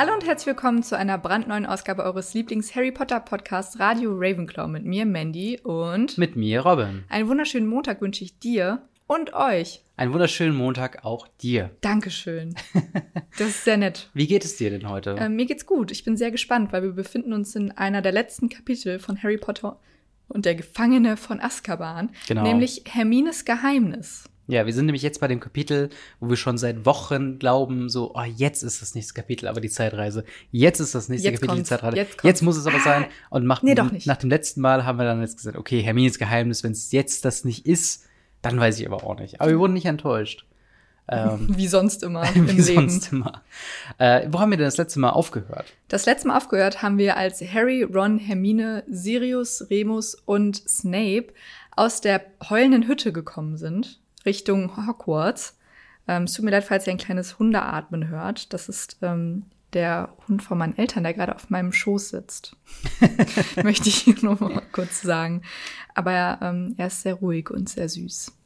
Hallo 0.00 0.14
und 0.14 0.24
herzlich 0.24 0.46
willkommen 0.46 0.84
zu 0.84 0.96
einer 0.96 1.18
brandneuen 1.18 1.66
Ausgabe 1.66 2.04
eures 2.04 2.32
Lieblings-Harry 2.32 2.92
Potter 2.92 3.18
Podcasts 3.18 3.80
Radio 3.80 4.12
Ravenclaw 4.14 4.68
mit 4.68 4.84
mir, 4.84 5.04
Mandy 5.04 5.58
und 5.64 6.16
mit 6.16 6.36
mir, 6.36 6.60
Robin. 6.60 7.02
Einen 7.08 7.26
wunderschönen 7.26 7.66
Montag 7.66 8.00
wünsche 8.00 8.22
ich 8.22 8.38
dir 8.38 8.82
und 9.08 9.34
euch. 9.34 9.82
Einen 9.96 10.12
wunderschönen 10.12 10.54
Montag 10.54 11.04
auch 11.04 11.26
dir. 11.42 11.72
Dankeschön. 11.80 12.54
Das 13.38 13.48
ist 13.48 13.64
sehr 13.64 13.76
nett. 13.76 14.08
Wie 14.14 14.28
geht 14.28 14.44
es 14.44 14.56
dir 14.56 14.70
denn 14.70 14.88
heute? 14.88 15.16
Ähm, 15.18 15.34
mir 15.34 15.46
geht's 15.46 15.66
gut. 15.66 15.90
Ich 15.90 16.04
bin 16.04 16.16
sehr 16.16 16.30
gespannt, 16.30 16.72
weil 16.72 16.84
wir 16.84 16.92
befinden 16.92 17.32
uns 17.32 17.56
in 17.56 17.72
einer 17.72 18.00
der 18.00 18.12
letzten 18.12 18.48
Kapitel 18.48 19.00
von 19.00 19.20
Harry 19.20 19.36
Potter 19.36 19.80
und 20.28 20.44
der 20.44 20.54
Gefangene 20.54 21.16
von 21.16 21.40
Azkaban, 21.40 22.10
genau. 22.28 22.44
nämlich 22.44 22.84
Hermines 22.86 23.44
Geheimnis. 23.44 24.30
Ja, 24.48 24.64
wir 24.64 24.72
sind 24.72 24.86
nämlich 24.86 25.02
jetzt 25.02 25.20
bei 25.20 25.28
dem 25.28 25.40
Kapitel, 25.40 25.90
wo 26.20 26.30
wir 26.30 26.36
schon 26.36 26.56
seit 26.56 26.86
Wochen 26.86 27.38
glauben, 27.38 27.90
so, 27.90 28.14
oh, 28.14 28.22
jetzt 28.22 28.62
ist 28.62 28.80
das 28.80 28.94
nächste 28.94 29.12
Kapitel, 29.12 29.46
aber 29.46 29.60
die 29.60 29.68
Zeitreise. 29.68 30.24
Jetzt 30.50 30.80
ist 30.80 30.94
das 30.94 31.10
nächste 31.10 31.28
jetzt 31.28 31.40
Kapitel, 31.40 31.58
die 31.58 31.64
Zeitreise. 31.64 31.96
Jetzt, 31.98 32.24
jetzt, 32.24 32.42
muss 32.42 32.56
es 32.56 32.66
aber 32.66 32.80
sein. 32.80 33.04
Und 33.28 33.44
macht, 33.44 33.62
nee, 33.62 33.74
doch 33.74 33.92
nicht. 33.92 34.06
nach 34.06 34.16
dem 34.16 34.30
letzten 34.30 34.62
Mal 34.62 34.86
haben 34.86 34.98
wir 34.98 35.04
dann 35.04 35.20
jetzt 35.20 35.36
gesagt, 35.36 35.58
okay, 35.58 35.82
Hermines 35.82 36.18
Geheimnis, 36.18 36.64
wenn 36.64 36.72
es 36.72 36.90
jetzt 36.92 37.26
das 37.26 37.44
nicht 37.44 37.66
ist, 37.66 38.06
dann 38.40 38.58
weiß 38.58 38.80
ich 38.80 38.86
aber 38.86 39.04
auch 39.04 39.18
nicht. 39.18 39.38
Aber 39.38 39.50
wir 39.50 39.58
wurden 39.58 39.74
nicht 39.74 39.84
enttäuscht. 39.84 40.46
Ähm, 41.10 41.48
wie 41.58 41.68
sonst 41.68 42.02
immer. 42.02 42.22
wie 42.34 42.38
im 42.38 42.60
sonst 42.62 43.12
Leben. 43.12 43.24
immer. 43.24 43.42
Äh, 43.98 44.28
wo 44.30 44.40
haben 44.40 44.50
wir 44.50 44.56
denn 44.56 44.64
das 44.64 44.78
letzte 44.78 44.98
Mal 44.98 45.10
aufgehört? 45.10 45.66
Das 45.88 46.06
letzte 46.06 46.28
Mal 46.28 46.38
aufgehört 46.38 46.80
haben 46.80 46.96
wir, 46.96 47.18
als 47.18 47.42
Harry, 47.42 47.82
Ron, 47.82 48.18
Hermine, 48.18 48.82
Sirius, 48.88 49.66
Remus 49.68 50.14
und 50.14 50.56
Snape 50.56 51.34
aus 51.76 52.00
der 52.00 52.22
heulenden 52.48 52.88
Hütte 52.88 53.12
gekommen 53.12 53.58
sind 53.58 54.00
Richtung 54.28 54.76
Hogwarts. 54.86 55.56
Ähm, 56.06 56.24
es 56.24 56.34
tut 56.34 56.44
mir 56.44 56.50
leid, 56.50 56.64
falls 56.64 56.86
ihr 56.86 56.92
ein 56.92 56.98
kleines 56.98 57.38
Hundeatmen 57.38 58.08
hört. 58.08 58.52
Das 58.52 58.68
ist 58.68 58.98
ähm, 59.00 59.46
der 59.72 60.14
Hund 60.28 60.42
von 60.42 60.58
meinen 60.58 60.76
Eltern, 60.76 61.02
der 61.02 61.14
gerade 61.14 61.34
auf 61.34 61.48
meinem 61.48 61.72
Schoß 61.72 62.10
sitzt. 62.10 62.56
Möchte 63.62 63.88
ich 63.88 64.22
nur 64.22 64.38
mal 64.38 64.62
kurz 64.70 65.00
sagen. 65.00 65.42
Aber 65.94 66.38
ähm, 66.42 66.74
er 66.76 66.88
ist 66.88 67.02
sehr 67.02 67.14
ruhig 67.14 67.50
und 67.50 67.70
sehr 67.70 67.88
süß. 67.88 68.37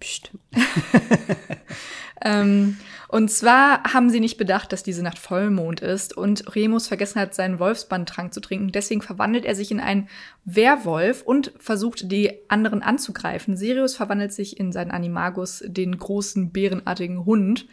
Psst. 0.00 0.30
ähm, 2.24 2.76
und 3.08 3.30
zwar 3.30 3.84
haben 3.92 4.10
sie 4.10 4.18
nicht 4.18 4.38
bedacht, 4.38 4.72
dass 4.72 4.82
diese 4.82 5.02
Nacht 5.02 5.18
Vollmond 5.18 5.80
ist 5.80 6.16
und 6.16 6.54
Remus 6.56 6.88
vergessen 6.88 7.20
hat, 7.20 7.34
seinen 7.34 7.58
Wolfsbandtrank 7.58 8.34
zu 8.34 8.40
trinken. 8.40 8.72
Deswegen 8.72 9.02
verwandelt 9.02 9.44
er 9.44 9.54
sich 9.54 9.70
in 9.70 9.78
einen 9.78 10.08
Werwolf 10.44 11.22
und 11.22 11.52
versucht, 11.58 12.10
die 12.10 12.32
anderen 12.48 12.82
anzugreifen. 12.82 13.56
Sirius 13.56 13.94
verwandelt 13.94 14.32
sich 14.32 14.58
in 14.58 14.72
seinen 14.72 14.90
Animagus, 14.90 15.62
den 15.64 15.96
großen 15.96 16.50
bärenartigen 16.50 17.24
Hund, 17.24 17.66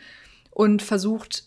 und 0.52 0.82
versucht, 0.82 1.46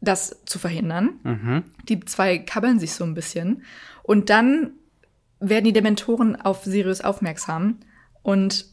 das 0.00 0.42
zu 0.44 0.58
verhindern. 0.58 1.18
Mhm. 1.24 1.64
Die 1.88 2.00
zwei 2.00 2.38
kabbeln 2.38 2.78
sich 2.78 2.92
so 2.92 3.02
ein 3.02 3.14
bisschen. 3.14 3.62
Und 4.02 4.30
dann 4.30 4.72
werden 5.40 5.64
die 5.64 5.72
Dementoren 5.72 6.36
auf 6.36 6.64
Sirius 6.64 7.00
aufmerksam 7.00 7.80
und 8.22 8.66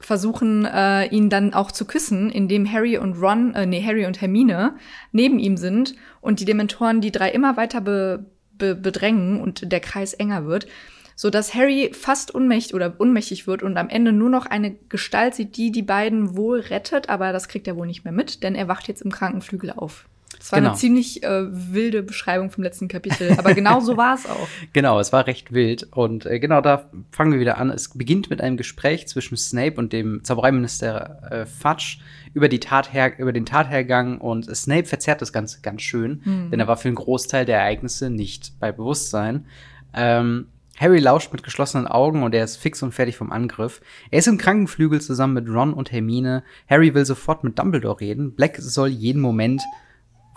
versuchen 0.00 0.64
äh, 0.64 1.06
ihn 1.06 1.28
dann 1.28 1.52
auch 1.52 1.70
zu 1.70 1.84
küssen, 1.84 2.30
indem 2.30 2.70
Harry 2.70 2.96
und 2.96 3.20
Ron, 3.20 3.54
äh, 3.54 3.66
nee, 3.66 3.84
Harry 3.84 4.06
und 4.06 4.20
Hermine 4.20 4.74
neben 5.12 5.38
ihm 5.38 5.56
sind 5.56 5.94
und 6.20 6.40
die 6.40 6.46
Dementoren 6.46 7.00
die 7.00 7.12
drei 7.12 7.30
immer 7.30 7.56
weiter 7.56 7.80
be, 7.80 8.24
be, 8.52 8.74
bedrängen 8.74 9.40
und 9.40 9.70
der 9.70 9.80
Kreis 9.80 10.14
enger 10.14 10.46
wird, 10.46 10.66
so 11.14 11.28
dass 11.28 11.54
Harry 11.54 11.90
fast 11.92 12.34
unmächtig 12.34 12.74
oder 12.74 12.94
unmächtig 12.98 13.46
wird 13.46 13.62
und 13.62 13.76
am 13.76 13.90
Ende 13.90 14.12
nur 14.12 14.30
noch 14.30 14.46
eine 14.46 14.74
Gestalt 14.88 15.34
sieht, 15.34 15.56
die 15.58 15.70
die 15.70 15.82
beiden 15.82 16.34
wohl 16.34 16.60
rettet, 16.60 17.10
aber 17.10 17.32
das 17.32 17.48
kriegt 17.48 17.68
er 17.68 17.76
wohl 17.76 17.86
nicht 17.86 18.04
mehr 18.04 18.12
mit, 18.12 18.42
denn 18.42 18.54
er 18.54 18.68
wacht 18.68 18.88
jetzt 18.88 19.02
im 19.02 19.12
Krankenflügel 19.12 19.70
auf. 19.70 20.06
Das 20.40 20.52
war 20.52 20.58
genau. 20.58 20.70
eine 20.70 20.78
ziemlich 20.78 21.22
äh, 21.22 21.46
wilde 21.50 22.02
Beschreibung 22.02 22.50
vom 22.50 22.64
letzten 22.64 22.88
Kapitel, 22.88 23.32
aber 23.38 23.52
genau 23.52 23.80
so 23.80 23.98
war 23.98 24.14
es 24.14 24.26
auch. 24.26 24.48
Genau, 24.72 24.98
es 24.98 25.12
war 25.12 25.26
recht 25.26 25.52
wild 25.52 25.86
und 25.92 26.24
äh, 26.24 26.40
genau 26.40 26.62
da 26.62 26.88
fangen 27.12 27.32
wir 27.32 27.40
wieder 27.40 27.58
an. 27.58 27.70
Es 27.70 27.90
beginnt 27.90 28.30
mit 28.30 28.40
einem 28.40 28.56
Gespräch 28.56 29.06
zwischen 29.06 29.36
Snape 29.36 29.76
und 29.76 29.92
dem 29.92 30.24
Zaubereiminister 30.24 31.30
äh, 31.30 31.46
Fudge 31.46 31.98
über, 32.32 32.48
die 32.48 32.58
Tather 32.58 33.18
über 33.18 33.32
den 33.32 33.44
Tathergang 33.44 34.18
und 34.18 34.44
Snape 34.56 34.86
verzerrt 34.86 35.20
das 35.20 35.32
Ganze 35.32 35.60
ganz 35.60 35.82
schön, 35.82 36.22
mhm. 36.24 36.50
denn 36.50 36.60
er 36.60 36.68
war 36.68 36.78
für 36.78 36.88
einen 36.88 36.94
Großteil 36.94 37.44
der 37.44 37.58
Ereignisse 37.58 38.08
nicht 38.08 38.58
bei 38.60 38.72
Bewusstsein. 38.72 39.44
Ähm, 39.92 40.46
Harry 40.80 40.98
lauscht 40.98 41.30
mit 41.30 41.42
geschlossenen 41.42 41.86
Augen 41.86 42.22
und 42.22 42.34
er 42.34 42.42
ist 42.42 42.56
fix 42.56 42.82
und 42.82 42.92
fertig 42.92 43.14
vom 43.14 43.30
Angriff. 43.30 43.82
Er 44.10 44.20
ist 44.20 44.28
im 44.28 44.38
Krankenflügel 44.38 45.02
zusammen 45.02 45.34
mit 45.34 45.48
Ron 45.48 45.74
und 45.74 45.92
Hermine. 45.92 46.42
Harry 46.70 46.94
will 46.94 47.04
sofort 47.04 47.44
mit 47.44 47.58
Dumbledore 47.58 48.00
reden. 48.00 48.32
Black 48.32 48.56
soll 48.56 48.88
jeden 48.88 49.20
Moment 49.20 49.62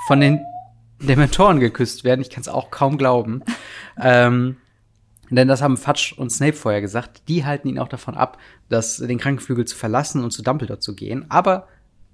von 0.08 0.20
den 0.20 0.42
Dementoren 1.00 1.60
geküsst 1.60 2.04
werden. 2.04 2.22
Ich 2.22 2.30
kann 2.30 2.42
es 2.42 2.48
auch 2.48 2.72
kaum 2.72 2.98
glauben. 2.98 3.44
ähm, 4.02 4.58
denn 5.30 5.48
das 5.48 5.62
haben 5.62 5.78
Fudge 5.78 6.14
und 6.18 6.32
Snape 6.32 6.54
vorher 6.54 6.82
gesagt. 6.82 7.24
Die 7.28 7.46
halten 7.46 7.68
ihn 7.68 7.80
auch 7.80 7.88
davon 7.88 8.16
ab, 8.16 8.38
das, 8.70 8.98
den 8.98 9.18
Krankenflügel 9.18 9.66
zu 9.66 9.76
verlassen 9.76 10.24
und 10.24 10.32
zu 10.32 10.44
Dumbledore 10.44 10.80
zu 10.80 10.96
gehen. 10.96 11.26
Aber 11.30 11.68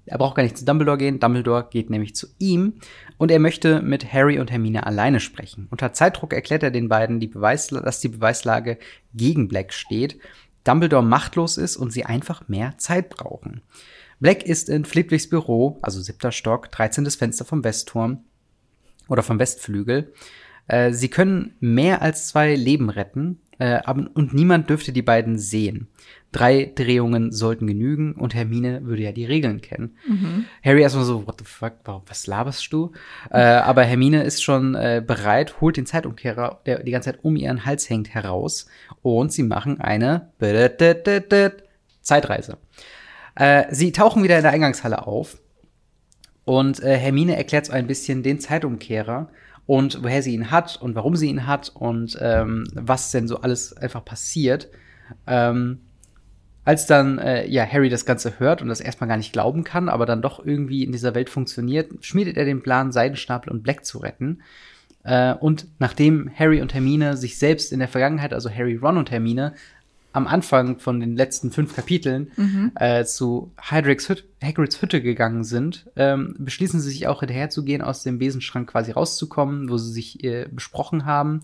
er 0.06 0.18
braucht 0.18 0.36
gar 0.36 0.42
nicht 0.42 0.56
zu 0.56 0.64
Dumbledore 0.64 0.98
gehen. 0.98 1.20
Dumbledore 1.20 1.68
geht 1.70 1.90
nämlich 1.90 2.14
zu 2.14 2.28
ihm 2.38 2.74
und 3.18 3.30
er 3.30 3.38
möchte 3.38 3.82
mit 3.82 4.12
Harry 4.12 4.38
und 4.38 4.50
Hermine 4.50 4.86
alleine 4.86 5.20
sprechen. 5.20 5.68
Unter 5.70 5.92
Zeitdruck 5.92 6.32
erklärt 6.32 6.62
er 6.62 6.70
den 6.70 6.88
beiden, 6.88 7.20
die 7.20 7.30
dass 7.30 8.00
die 8.00 8.08
Beweislage 8.08 8.78
gegen 9.14 9.48
Black 9.48 9.72
steht, 9.72 10.18
Dumbledore 10.64 11.04
machtlos 11.04 11.58
ist 11.58 11.76
und 11.76 11.90
sie 11.92 12.04
einfach 12.04 12.48
mehr 12.48 12.74
Zeit 12.78 13.10
brauchen. 13.10 13.62
Black 14.20 14.42
ist 14.44 14.68
in 14.68 14.84
Flitwigs 14.84 15.28
Büro, 15.28 15.78
also 15.82 16.00
siebter 16.00 16.32
Stock, 16.32 16.70
13. 16.70 17.10
Fenster 17.10 17.44
vom 17.44 17.64
Westturm 17.64 18.24
oder 19.08 19.22
vom 19.22 19.38
Westflügel. 19.38 20.12
Äh, 20.68 20.92
sie 20.92 21.08
können 21.08 21.56
mehr 21.60 22.02
als 22.02 22.28
zwei 22.28 22.54
Leben 22.54 22.90
retten, 22.90 23.40
äh, 23.60 23.80
und 23.92 24.32
niemand 24.32 24.70
dürfte 24.70 24.90
die 24.92 25.02
beiden 25.02 25.38
sehen. 25.38 25.88
Drei 26.32 26.72
Drehungen 26.74 27.30
sollten 27.30 27.66
genügen 27.66 28.14
und 28.14 28.34
Hermine 28.34 28.86
würde 28.86 29.02
ja 29.02 29.12
die 29.12 29.26
Regeln 29.26 29.60
kennen. 29.60 29.96
Mhm. 30.08 30.46
Harry 30.64 30.80
erstmal 30.80 31.04
so, 31.04 31.26
what 31.26 31.38
the 31.38 31.44
fuck, 31.44 31.74
was 32.06 32.26
laberst 32.26 32.72
du? 32.72 32.92
Äh, 33.30 33.40
aber 33.40 33.82
Hermine 33.84 34.22
ist 34.22 34.42
schon 34.42 34.74
äh, 34.74 35.02
bereit, 35.06 35.60
holt 35.60 35.76
den 35.76 35.84
Zeitumkehrer, 35.84 36.62
der 36.64 36.82
die 36.82 36.90
ganze 36.90 37.12
Zeit 37.12 37.22
um 37.22 37.36
ihren 37.36 37.66
Hals 37.66 37.90
hängt, 37.90 38.08
heraus 38.08 38.66
und 39.02 39.30
sie 39.30 39.42
machen 39.42 39.78
eine 39.78 40.30
Zeitreise. 42.00 42.56
Äh, 43.34 43.64
sie 43.70 43.92
tauchen 43.92 44.22
wieder 44.22 44.36
in 44.36 44.42
der 44.42 44.52
Eingangshalle 44.52 45.06
auf 45.06 45.38
und 46.44 46.82
äh, 46.82 46.96
Hermine 46.96 47.36
erklärt 47.36 47.66
so 47.66 47.72
ein 47.72 47.86
bisschen 47.86 48.22
den 48.22 48.40
Zeitumkehrer 48.40 49.28
und 49.66 50.02
woher 50.02 50.22
sie 50.22 50.34
ihn 50.34 50.50
hat 50.50 50.80
und 50.80 50.94
warum 50.94 51.16
sie 51.16 51.28
ihn 51.28 51.46
hat 51.46 51.70
und 51.74 52.18
ähm, 52.20 52.66
was 52.74 53.10
denn 53.10 53.28
so 53.28 53.40
alles 53.40 53.76
einfach 53.76 54.04
passiert. 54.04 54.68
Ähm, 55.26 55.80
als 56.64 56.86
dann 56.86 57.18
äh, 57.18 57.46
ja 57.46 57.64
Harry 57.64 57.88
das 57.88 58.04
Ganze 58.04 58.38
hört 58.38 58.62
und 58.62 58.68
das 58.68 58.80
erstmal 58.80 59.08
gar 59.08 59.16
nicht 59.16 59.32
glauben 59.32 59.64
kann, 59.64 59.88
aber 59.88 60.06
dann 60.06 60.22
doch 60.22 60.44
irgendwie 60.44 60.84
in 60.84 60.92
dieser 60.92 61.14
Welt 61.14 61.30
funktioniert, 61.30 61.90
schmiedet 62.04 62.36
er 62.36 62.44
den 62.44 62.62
Plan, 62.62 62.92
Seidenstapel 62.92 63.52
und 63.52 63.62
Black 63.62 63.84
zu 63.84 63.98
retten. 63.98 64.42
Äh, 65.04 65.34
und 65.34 65.66
nachdem 65.78 66.30
Harry 66.36 66.60
und 66.60 66.74
Hermine 66.74 67.16
sich 67.16 67.38
selbst 67.38 67.72
in 67.72 67.78
der 67.78 67.88
Vergangenheit, 67.88 68.32
also 68.32 68.50
Harry, 68.50 68.76
Ron 68.76 68.98
und 68.98 69.10
Hermine, 69.10 69.54
am 70.12 70.26
Anfang 70.26 70.78
von 70.78 71.00
den 71.00 71.16
letzten 71.16 71.50
fünf 71.50 71.74
Kapiteln 71.74 72.32
mhm. 72.36 72.72
äh, 72.74 73.04
zu 73.04 73.52
Hydrix 73.60 74.08
Hüt 74.08 74.24
Hagrids 74.42 74.80
Hütte 74.82 75.02
gegangen 75.02 75.44
sind, 75.44 75.86
ähm, 75.96 76.34
beschließen 76.38 76.80
sie 76.80 76.90
sich 76.90 77.06
auch 77.06 77.20
hinterherzugehen, 77.20 77.82
aus 77.82 78.02
dem 78.02 78.18
Besenschrank 78.18 78.70
quasi 78.70 78.90
rauszukommen, 78.90 79.68
wo 79.68 79.76
sie 79.76 79.92
sich 79.92 80.24
äh, 80.24 80.48
besprochen 80.50 81.04
haben. 81.04 81.42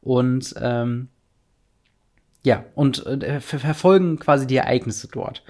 Und 0.00 0.54
ähm, 0.60 1.08
ja, 2.42 2.64
und 2.74 3.06
äh, 3.06 3.40
ver 3.40 3.58
verfolgen 3.58 4.18
quasi 4.18 4.46
die 4.46 4.56
Ereignisse 4.56 5.08
dort. 5.08 5.44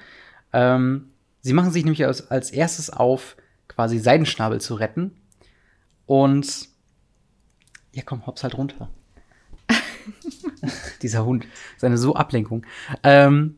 Ähm, 0.53 1.11
sie 1.41 1.53
machen 1.53 1.71
sich 1.71 1.85
nämlich 1.85 2.05
als, 2.05 2.31
als 2.31 2.51
erstes 2.51 2.91
auf, 2.91 3.37
quasi 3.69 3.99
Seidenschnabel 3.99 4.61
zu 4.61 4.75
retten. 4.75 5.13
Und 6.07 6.69
ja, 7.93 8.03
komm, 8.05 8.27
hops 8.27 8.43
halt 8.43 8.59
runter. 8.59 8.91
Dieser 11.03 11.25
Hund. 11.25 11.47
Seine 11.77 11.99
so 11.99 12.15
Ablenkung. 12.15 12.65
Ähm, 13.03 13.57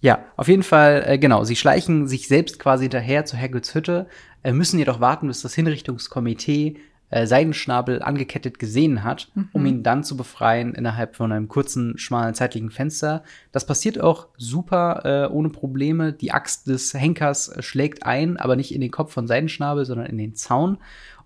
ja, 0.00 0.24
auf 0.36 0.48
jeden 0.48 0.62
Fall, 0.62 1.02
äh, 1.06 1.18
genau. 1.18 1.44
Sie 1.44 1.56
schleichen 1.56 2.06
sich 2.06 2.28
selbst 2.28 2.58
quasi 2.58 2.84
hinterher 2.84 3.24
zu 3.24 3.38
Hagrids 3.38 3.74
Hütte, 3.74 4.06
äh, 4.42 4.52
müssen 4.52 4.78
jedoch 4.78 5.00
warten, 5.00 5.28
bis 5.28 5.42
das 5.42 5.54
Hinrichtungskomitee 5.54 6.76
äh, 7.14 7.26
Seidenschnabel 7.26 8.02
angekettet 8.02 8.58
gesehen 8.58 9.04
hat, 9.04 9.30
mhm. 9.34 9.48
um 9.52 9.66
ihn 9.66 9.82
dann 9.82 10.02
zu 10.02 10.16
befreien 10.16 10.74
innerhalb 10.74 11.14
von 11.14 11.30
einem 11.30 11.48
kurzen, 11.48 11.96
schmalen 11.96 12.34
zeitlichen 12.34 12.70
Fenster. 12.70 13.22
Das 13.52 13.66
passiert 13.66 14.00
auch 14.00 14.28
super 14.36 15.02
äh, 15.04 15.32
ohne 15.32 15.50
Probleme. 15.50 16.12
Die 16.12 16.32
Axt 16.32 16.66
des 16.66 16.92
Henkers 16.92 17.48
äh, 17.48 17.62
schlägt 17.62 18.04
ein, 18.04 18.36
aber 18.36 18.56
nicht 18.56 18.74
in 18.74 18.80
den 18.80 18.90
Kopf 18.90 19.12
von 19.12 19.26
Seidenschnabel, 19.26 19.84
sondern 19.84 20.06
in 20.06 20.18
den 20.18 20.34
Zaun. 20.34 20.78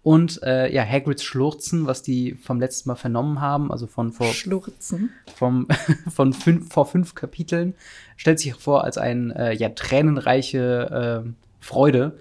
Und 0.09 0.43
äh, 0.43 0.73
ja, 0.73 0.87
Hagrids 0.87 1.23
Schlurzen, 1.23 1.87
was 1.87 2.03
die 2.03 2.33
vom 2.33 2.59
letzten 2.59 2.89
Mal 2.89 2.95
vernommen 2.95 3.43
haben, 3.43 3.71
also 3.71 3.87
von 3.87 4.11
vor 4.11 4.29
Schlurzen. 4.29 5.11
Vom, 5.35 5.69
von 6.09 6.33
fünf, 6.33 6.73
vor 6.73 6.87
fünf 6.87 7.15
Kapiteln, 7.15 7.75
stellt 8.17 8.41
sich 8.41 8.55
vor 8.55 8.85
als 8.85 8.97
eine 8.97 9.37
äh, 9.37 9.55
ja, 9.55 9.69
tränenreiche 9.69 11.25
äh, 11.27 11.31
Freude. 11.61 12.19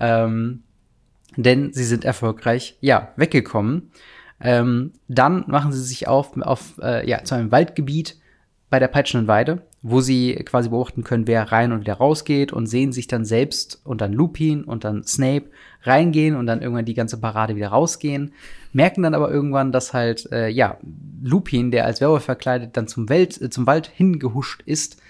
Ähm, 0.00 0.64
denn 1.36 1.72
sie 1.72 1.84
sind 1.84 2.04
erfolgreich, 2.04 2.76
ja, 2.80 3.12
weggekommen. 3.14 3.92
Ähm, 4.40 4.94
dann 5.06 5.44
machen 5.46 5.70
sie 5.70 5.84
sich 5.84 6.08
auf, 6.08 6.36
auf 6.40 6.80
äh, 6.82 7.08
ja, 7.08 7.22
zu 7.22 7.36
einem 7.36 7.52
Waldgebiet 7.52 8.18
bei 8.68 8.80
der 8.80 8.88
Peitschenden 8.88 9.28
Weide, 9.28 9.62
wo 9.80 10.00
sie 10.00 10.34
quasi 10.44 10.70
beobachten 10.70 11.04
können, 11.04 11.28
wer 11.28 11.52
rein 11.52 11.70
und 11.70 11.82
wieder 11.82 11.94
rausgeht 11.94 12.52
und 12.52 12.66
sehen 12.66 12.90
sich 12.90 13.06
dann 13.06 13.24
selbst 13.24 13.80
und 13.84 14.00
dann 14.00 14.12
Lupin 14.12 14.64
und 14.64 14.82
dann 14.82 15.04
Snape 15.04 15.50
reingehen 15.82 16.36
und 16.36 16.46
dann 16.46 16.62
irgendwann 16.62 16.84
die 16.84 16.94
ganze 16.94 17.20
Parade 17.20 17.56
wieder 17.56 17.68
rausgehen, 17.68 18.32
merken 18.72 19.02
dann 19.02 19.14
aber 19.14 19.30
irgendwann, 19.30 19.72
dass 19.72 19.92
halt, 19.92 20.30
äh, 20.32 20.48
ja, 20.48 20.78
Lupin, 21.22 21.70
der 21.70 21.84
als 21.84 22.00
Werwolf 22.00 22.24
verkleidet 22.24 22.76
dann 22.76 22.88
zum, 22.88 23.08
Welt, 23.08 23.40
äh, 23.40 23.50
zum 23.50 23.66
Wald 23.66 23.86
hingehuscht 23.88 24.62
ist, 24.66 25.00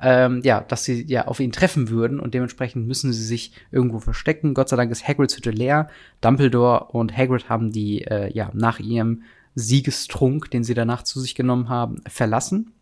ähm, 0.00 0.40
ja, 0.44 0.60
dass 0.60 0.84
sie 0.84 1.04
ja 1.06 1.26
auf 1.28 1.38
ihn 1.38 1.52
treffen 1.52 1.88
würden 1.88 2.18
und 2.18 2.34
dementsprechend 2.34 2.88
müssen 2.88 3.12
sie 3.12 3.24
sich 3.24 3.52
irgendwo 3.70 4.00
verstecken. 4.00 4.52
Gott 4.52 4.68
sei 4.68 4.76
Dank 4.76 4.90
ist 4.90 5.06
Hagrids 5.06 5.36
Hütte 5.36 5.50
leer. 5.52 5.88
Dumbledore 6.20 6.86
und 6.86 7.16
Hagrid 7.16 7.48
haben 7.48 7.70
die, 7.70 8.02
äh, 8.02 8.32
ja, 8.32 8.50
nach 8.52 8.80
ihrem 8.80 9.22
Siegestrunk, 9.54 10.50
den 10.50 10.64
sie 10.64 10.74
danach 10.74 11.02
zu 11.02 11.20
sich 11.20 11.34
genommen 11.36 11.68
haben, 11.68 12.00
verlassen. 12.08 12.72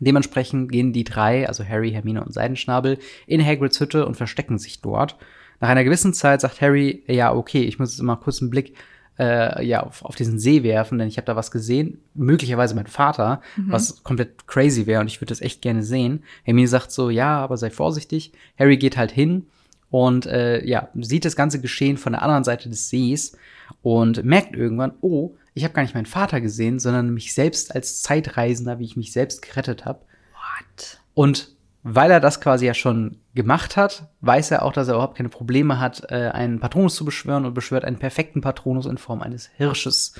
Dementsprechend 0.00 0.70
gehen 0.70 0.92
die 0.92 1.04
drei, 1.04 1.48
also 1.48 1.64
Harry, 1.64 1.92
Hermine 1.92 2.22
und 2.22 2.34
Seidenschnabel, 2.34 2.98
in 3.26 3.44
Hagrids 3.44 3.80
Hütte 3.80 4.04
und 4.04 4.16
verstecken 4.16 4.58
sich 4.58 4.82
dort. 4.82 5.16
Nach 5.60 5.68
einer 5.68 5.84
gewissen 5.84 6.14
Zeit 6.14 6.40
sagt 6.40 6.60
Harry, 6.60 7.04
ja, 7.06 7.32
okay, 7.34 7.62
ich 7.62 7.78
muss 7.78 7.92
jetzt 7.92 8.02
mal 8.02 8.16
kurz 8.16 8.40
einen 8.40 8.50
Blick 8.50 8.74
äh, 9.18 9.64
ja, 9.64 9.82
auf, 9.82 10.04
auf 10.04 10.16
diesen 10.16 10.38
See 10.38 10.62
werfen, 10.62 10.98
denn 10.98 11.08
ich 11.08 11.16
habe 11.16 11.26
da 11.26 11.36
was 11.36 11.50
gesehen. 11.50 12.00
Möglicherweise 12.14 12.74
mein 12.74 12.86
Vater, 12.86 13.40
mhm. 13.56 13.70
was 13.70 14.02
komplett 14.02 14.46
crazy 14.46 14.86
wäre 14.86 15.00
und 15.00 15.06
ich 15.06 15.20
würde 15.20 15.30
das 15.30 15.40
echt 15.40 15.62
gerne 15.62 15.82
sehen. 15.82 16.24
Hermine 16.42 16.68
sagt 16.68 16.90
so, 16.90 17.10
ja, 17.10 17.38
aber 17.38 17.56
sei 17.56 17.70
vorsichtig. 17.70 18.32
Harry 18.58 18.76
geht 18.76 18.96
halt 18.96 19.12
hin 19.12 19.46
und 19.90 20.26
äh, 20.26 20.64
ja, 20.64 20.88
sieht 20.94 21.24
das 21.24 21.36
ganze 21.36 21.60
Geschehen 21.60 21.96
von 21.96 22.12
der 22.12 22.22
anderen 22.22 22.44
Seite 22.44 22.68
des 22.68 22.88
Sees 22.88 23.36
und 23.82 24.24
merkt 24.24 24.56
irgendwann, 24.56 24.94
oh, 25.00 25.36
ich 25.54 25.62
habe 25.62 25.74
gar 25.74 25.82
nicht 25.82 25.94
meinen 25.94 26.06
Vater 26.06 26.40
gesehen, 26.40 26.80
sondern 26.80 27.14
mich 27.14 27.32
selbst 27.32 27.74
als 27.74 28.02
Zeitreisender, 28.02 28.80
wie 28.80 28.84
ich 28.84 28.96
mich 28.96 29.12
selbst 29.12 29.40
gerettet 29.40 29.84
habe. 29.84 30.00
What? 30.32 30.98
Und 31.14 31.54
weil 31.86 32.10
er 32.10 32.18
das 32.18 32.40
quasi 32.40 32.64
ja 32.64 32.72
schon 32.72 33.18
gemacht 33.34 33.76
hat, 33.76 34.08
weiß 34.22 34.50
er 34.52 34.62
auch, 34.62 34.72
dass 34.72 34.88
er 34.88 34.94
überhaupt 34.94 35.18
keine 35.18 35.28
Probleme 35.28 35.78
hat, 35.78 36.10
äh, 36.10 36.30
einen 36.32 36.58
Patronus 36.58 36.94
zu 36.94 37.04
beschwören 37.04 37.44
und 37.44 37.52
beschwört 37.52 37.84
einen 37.84 37.98
perfekten 37.98 38.40
Patronus 38.40 38.86
in 38.86 38.96
Form 38.96 39.20
eines 39.20 39.50
Hirsches 39.56 40.14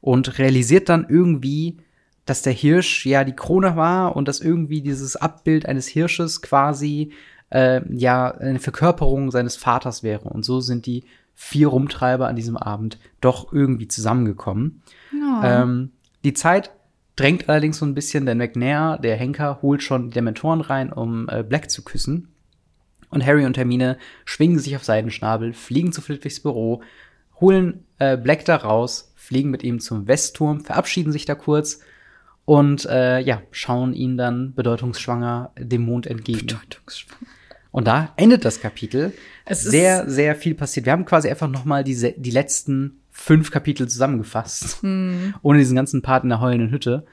und 0.00 0.38
realisiert 0.38 0.88
dann 0.88 1.06
irgendwie, 1.08 1.78
dass 2.26 2.42
der 2.42 2.52
Hirsch 2.52 3.06
ja 3.06 3.22
die 3.22 3.36
Krone 3.36 3.76
war 3.76 4.16
und 4.16 4.26
dass 4.26 4.40
irgendwie 4.40 4.82
dieses 4.82 5.14
Abbild 5.14 5.66
eines 5.66 5.86
Hirsches 5.86 6.42
quasi 6.42 7.12
äh, 7.50 7.80
ja 7.94 8.32
eine 8.32 8.58
Verkörperung 8.58 9.30
seines 9.30 9.54
Vaters 9.54 10.02
wäre. 10.02 10.28
Und 10.28 10.44
so 10.44 10.60
sind 10.60 10.84
die 10.84 11.04
vier 11.32 11.68
Rumtreiber 11.68 12.26
an 12.26 12.34
diesem 12.34 12.56
Abend 12.56 12.98
doch 13.20 13.52
irgendwie 13.52 13.86
zusammengekommen. 13.86 14.82
Oh. 15.12 15.44
Ähm, 15.44 15.92
die 16.24 16.34
Zeit 16.34 16.72
Drängt 17.16 17.48
allerdings 17.48 17.78
so 17.78 17.86
ein 17.86 17.94
bisschen, 17.94 18.26
denn 18.26 18.38
McNair, 18.38 18.98
der 18.98 19.16
Henker, 19.16 19.60
holt 19.62 19.82
schon 19.82 20.10
die 20.10 20.14
Dementoren 20.14 20.60
rein, 20.60 20.92
um 20.92 21.28
äh, 21.28 21.42
Black 21.42 21.70
zu 21.70 21.82
küssen. 21.82 22.28
Und 23.08 23.24
Harry 23.24 23.44
und 23.44 23.56
Hermine 23.56 23.98
schwingen 24.24 24.58
sich 24.58 24.74
auf 24.74 24.84
Seidenschnabel, 24.84 25.52
fliegen 25.52 25.92
zu 25.92 26.02
Flitwigs 26.02 26.40
Büro, 26.40 26.82
holen 27.40 27.84
äh, 27.98 28.16
Black 28.16 28.44
da 28.44 28.56
raus, 28.56 29.12
fliegen 29.14 29.50
mit 29.50 29.62
ihm 29.62 29.78
zum 29.78 30.08
Westturm, 30.08 30.60
verabschieden 30.60 31.12
sich 31.12 31.24
da 31.24 31.36
kurz 31.36 31.80
und 32.44 32.84
äh, 32.86 33.20
ja, 33.20 33.42
schauen 33.52 33.94
ihn 33.94 34.16
dann 34.16 34.54
bedeutungsschwanger 34.54 35.52
dem 35.56 35.82
Mond 35.82 36.06
entgegen. 36.06 36.46
Bedeutungsschwanger. 36.46 37.30
Und 37.70 37.86
da 37.86 38.12
endet 38.16 38.44
das 38.44 38.60
Kapitel. 38.60 39.12
Es 39.44 39.62
sehr, 39.62 40.08
sehr 40.08 40.36
viel 40.36 40.54
passiert. 40.54 40.86
Wir 40.86 40.92
haben 40.92 41.04
quasi 41.04 41.28
einfach 41.28 41.48
noch 41.48 41.64
mal 41.64 41.82
diese, 41.82 42.12
die 42.12 42.30
letzten 42.30 43.00
fünf 43.14 43.50
Kapitel 43.52 43.88
zusammengefasst. 43.88 44.82
Mhm. 44.82 45.34
Ohne 45.40 45.58
diesen 45.58 45.76
ganzen 45.76 46.02
Part 46.02 46.24
in 46.24 46.30
der 46.30 46.40
heulenden 46.40 46.70
Hütte. 46.70 47.06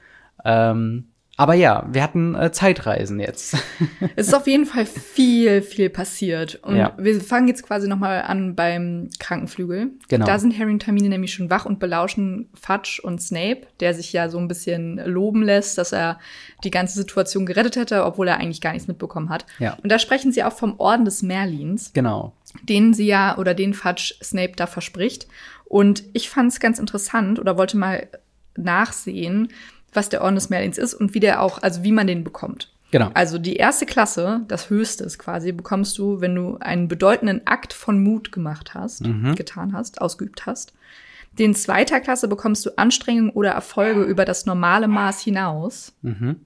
Ähm, 0.44 1.06
aber 1.38 1.54
ja, 1.54 1.88
wir 1.90 2.04
hatten 2.04 2.36
äh, 2.36 2.52
Zeitreisen 2.52 3.20
jetzt. 3.20 3.56
es 4.16 4.28
ist 4.28 4.34
auf 4.34 4.48
jeden 4.48 4.66
Fall 4.66 4.86
viel, 4.86 5.62
viel 5.62 5.90
passiert. 5.90 6.60
Und 6.64 6.76
ja. 6.76 6.94
wir 6.98 7.22
fangen 7.22 7.48
jetzt 7.48 7.64
quasi 7.64 7.88
noch 7.88 7.98
mal 7.98 8.22
an 8.22 8.56
beim 8.56 9.10
Krankenflügel. 9.20 9.92
Genau. 10.10 10.26
Da 10.26 10.40
sind 10.40 10.58
Harry 10.60 10.72
und 10.72 10.86
Hermine 10.86 11.10
nämlich 11.10 11.34
schon 11.34 11.50
wach 11.50 11.66
und 11.66 11.80
belauschen 11.80 12.50
Fudge 12.54 13.00
und 13.04 13.22
Snape, 13.22 13.62
der 13.80 13.94
sich 13.94 14.12
ja 14.12 14.28
so 14.30 14.40
ein 14.40 14.48
bisschen 14.48 14.98
loben 15.06 15.42
lässt, 15.42 15.78
dass 15.78 15.94
er 15.94 16.20
die 16.64 16.72
ganze 16.72 16.98
Situation 17.00 17.46
gerettet 17.46 17.76
hätte, 17.76 18.06
obwohl 18.06 18.28
er 18.28 18.38
eigentlich 18.38 18.62
gar 18.62 18.74
nichts 18.74 18.88
mitbekommen 18.88 19.30
hat. 19.30 19.46
Ja. 19.60 19.78
Und 19.82 19.92
da 19.92 20.00
sprechen 20.00 20.32
sie 20.32 20.44
auch 20.44 20.54
vom 20.54 20.80
Orden 20.80 21.06
des 21.06 21.24
Merlins. 21.24 21.92
Genau. 21.94 22.34
Den 22.64 22.94
sie 22.94 23.06
ja, 23.06 23.38
oder 23.38 23.54
den 23.54 23.74
Fudge 23.74 24.16
Snape 24.22 24.54
da 24.58 24.68
verspricht. 24.68 25.28
Und 25.72 26.04
ich 26.12 26.30
fand 26.30 26.52
es 26.52 26.60
ganz 26.60 26.80
interessant 26.80 27.40
oder 27.40 27.58
wollte 27.58 27.78
mal 27.78 28.10
nachsehen, 28.58 29.48
was 29.94 30.10
der 30.10 30.22
Orden 30.22 30.36
des 30.36 30.50
Merlins 30.50 30.78
ist 30.78 30.94
und 30.94 31.14
wie 31.14 31.22
der 31.22 31.42
auch, 31.42 31.64
also 31.64 31.82
wie 31.86 31.94
man 31.94 32.08
den 32.08 32.26
bekommt. 32.26 32.74
Genau. 32.92 33.10
Also 33.14 33.38
die 33.38 33.56
erste 33.56 33.86
Klasse, 33.86 34.42
das 34.50 34.70
höchste 34.70 35.06
ist 35.06 35.18
quasi, 35.18 35.54
bekommst 35.54 35.98
du, 35.98 36.20
wenn 36.20 36.36
du 36.36 36.58
einen 36.58 36.90
bedeutenden 36.90 37.48
Akt 37.48 37.72
von 37.72 38.04
Mut 38.04 38.34
gemacht 38.34 38.74
hast, 38.74 39.08
mhm. 39.08 39.34
getan 39.36 39.72
hast, 39.72 40.02
ausgeübt 40.02 40.46
hast. 40.46 40.74
Den 41.40 41.56
zweiter 41.56 42.02
Klasse 42.02 42.28
bekommst 42.28 42.66
du 42.66 42.78
Anstrengungen 42.78 43.32
oder 43.32 43.52
Erfolge 43.52 44.04
über 44.04 44.26
das 44.26 44.46
normale 44.46 44.90
Maß 44.90 45.22
hinaus. 45.22 45.94
Mhm. 46.02 46.42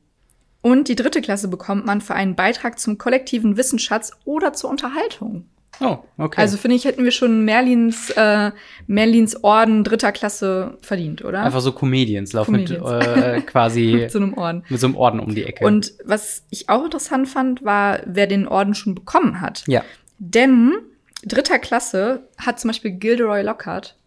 Und 0.61 0.87
die 0.87 0.95
dritte 0.95 1.21
Klasse 1.21 1.47
bekommt 1.47 1.87
man 1.87 1.99
für 1.99 2.13
einen 2.13 2.35
Beitrag 2.35 2.77
zum 2.77 2.99
kollektiven 2.99 3.57
Wissensschatz 3.57 4.11
oder 4.23 4.53
zur 4.53 4.69
Unterhaltung. 4.69 5.45
Oh, 5.79 5.97
okay. 6.17 6.41
Also 6.41 6.57
finde 6.57 6.75
ich, 6.75 6.85
hätten 6.85 7.03
wir 7.03 7.11
schon 7.11 7.45
Merlins, 7.45 8.09
äh, 8.11 8.51
Merlins 8.87 9.43
Orden 9.43 9.83
dritter 9.83 10.11
Klasse 10.11 10.77
verdient, 10.81 11.23
oder? 11.23 11.43
Einfach 11.43 11.61
so 11.61 11.71
Comedians 11.71 12.33
laufen 12.33 12.53
mit 12.53 12.71
äh, 12.71 13.41
quasi 13.45 13.97
mit 14.01 14.11
so 14.11 14.19
einem 14.19 14.33
Orden. 14.35 14.63
Mit 14.69 14.79
so 14.79 14.87
einem 14.87 14.95
Orden 14.95 15.19
um 15.19 15.35
die 15.35 15.43
Ecke. 15.43 15.65
Und 15.65 15.93
was 16.03 16.43
ich 16.49 16.69
auch 16.69 16.85
interessant 16.85 17.27
fand, 17.27 17.63
war, 17.63 17.99
wer 18.05 18.27
den 18.27 18.47
Orden 18.47 18.73
schon 18.73 18.95
bekommen 18.95 19.41
hat. 19.41 19.63
Ja. 19.67 19.83
Denn 20.17 20.73
dritter 21.23 21.59
Klasse 21.59 22.27
hat 22.37 22.59
zum 22.59 22.69
Beispiel 22.69 22.91
Gilderoy 22.91 23.41
Lockhart 23.41 23.97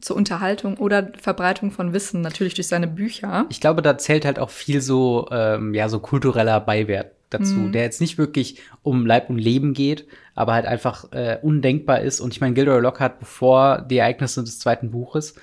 zur 0.00 0.16
Unterhaltung 0.16 0.76
oder 0.76 1.10
Verbreitung 1.20 1.70
von 1.70 1.92
Wissen, 1.92 2.20
natürlich 2.20 2.54
durch 2.54 2.68
seine 2.68 2.86
Bücher. 2.86 3.46
Ich 3.48 3.60
glaube, 3.60 3.82
da 3.82 3.98
zählt 3.98 4.24
halt 4.24 4.38
auch 4.38 4.50
viel 4.50 4.80
so, 4.80 5.28
ähm, 5.32 5.74
ja, 5.74 5.88
so 5.88 5.98
kultureller 5.98 6.60
Beiwert 6.60 7.12
dazu, 7.30 7.54
mhm. 7.54 7.72
der 7.72 7.82
jetzt 7.82 8.00
nicht 8.00 8.16
wirklich 8.16 8.60
um 8.82 9.04
Leib 9.04 9.28
und 9.28 9.38
Leben 9.38 9.74
geht, 9.74 10.06
aber 10.38 10.54
halt 10.54 10.66
einfach 10.66 11.10
äh, 11.10 11.36
undenkbar 11.42 12.00
ist. 12.00 12.20
Und 12.20 12.32
ich 12.32 12.40
meine, 12.40 12.54
Gilderoy 12.54 12.80
Lockhart, 12.80 13.18
bevor 13.18 13.82
die 13.82 13.98
Ereignisse 13.98 14.44
des 14.44 14.60
zweiten 14.60 14.92
Buches, 14.92 15.34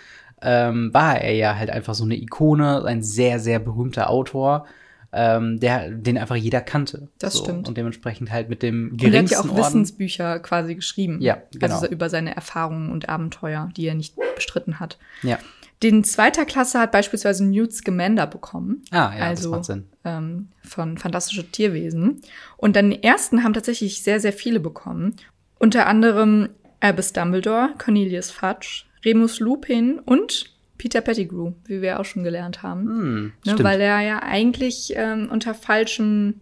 ähm, 0.42 0.94
war 0.94 1.20
er 1.20 1.34
ja 1.34 1.58
halt 1.58 1.70
einfach 1.70 1.94
so 1.94 2.06
eine 2.06 2.16
Ikone, 2.16 2.82
ein 2.86 3.04
sehr, 3.04 3.42
sehr 3.42 3.60
berühmter 3.60 4.10
Autor, 4.10 4.66
ähm, 5.12 5.60
der, 5.60 5.90
den 5.90 6.18
einfach 6.18 6.38
jeder 6.38 6.62
kannte. 6.62 7.10
Das 7.20 7.34
so. 7.34 7.44
stimmt. 7.44 7.68
Und 7.68 7.78
dementsprechend 7.78 8.32
halt 8.32 8.48
mit 8.48 8.64
dem 8.64 8.96
geringsten 8.96 9.02
Und 9.02 9.14
er 9.14 9.20
hat 9.20 9.32
ja 9.32 9.40
auch 9.40 9.44
Orden 9.44 9.58
Wissensbücher 9.58 10.40
quasi 10.40 10.76
geschrieben. 10.76 11.22
Ja, 11.22 11.40
genau. 11.52 11.76
Also 11.76 11.88
über 11.88 12.10
seine 12.10 12.34
Erfahrungen 12.34 12.90
und 12.90 13.10
Abenteuer, 13.10 13.70
die 13.76 13.88
er 13.88 13.96
nicht 13.96 14.16
bestritten 14.36 14.80
hat. 14.80 14.98
Ja. 15.24 15.40
Den 15.84 16.04
zweiter 16.04 16.46
Klasse 16.46 16.80
hat 16.80 16.92
beispielsweise 16.92 17.46
Newt 17.46 17.74
Scamander 17.74 18.28
bekommen. 18.28 18.84
Ah, 18.92 19.14
ja, 19.18 19.26
also, 19.26 19.50
das 19.50 19.52
macht 19.52 19.66
Sinn. 19.66 19.88
Ähm, 20.04 20.48
von 20.64 20.98
Fantastische 20.98 21.50
Tierwesen. 21.52 22.22
Und 22.58 22.76
dann 22.76 22.92
den 22.92 23.04
ersten 23.04 23.44
haben 23.44 23.54
tatsächlich 23.54 24.02
sehr, 24.02 24.20
sehr 24.20 24.34
viele 24.34 24.60
bekommen. 24.60 25.16
Unter 25.60 25.88
anderem 25.88 26.50
Albus 26.80 27.14
Dumbledore, 27.14 27.74
Cornelius 27.78 28.32
Fudge, 28.32 28.86
Remus 29.04 29.40
Lupin 29.40 30.00
und 30.00 30.56
Peter 30.78 31.02
Pettigrew, 31.02 31.54
wie 31.66 31.82
wir 31.82 32.00
auch 32.00 32.06
schon 32.06 32.24
gelernt 32.24 32.64
haben. 32.64 32.88
Hm, 32.88 33.34
ne, 33.46 33.64
weil 33.64 33.82
er 33.82 34.02
ja 34.02 34.24
eigentlich 34.24 34.94
ähm, 34.96 35.30
unter 35.32 35.54
falschen, 35.54 36.42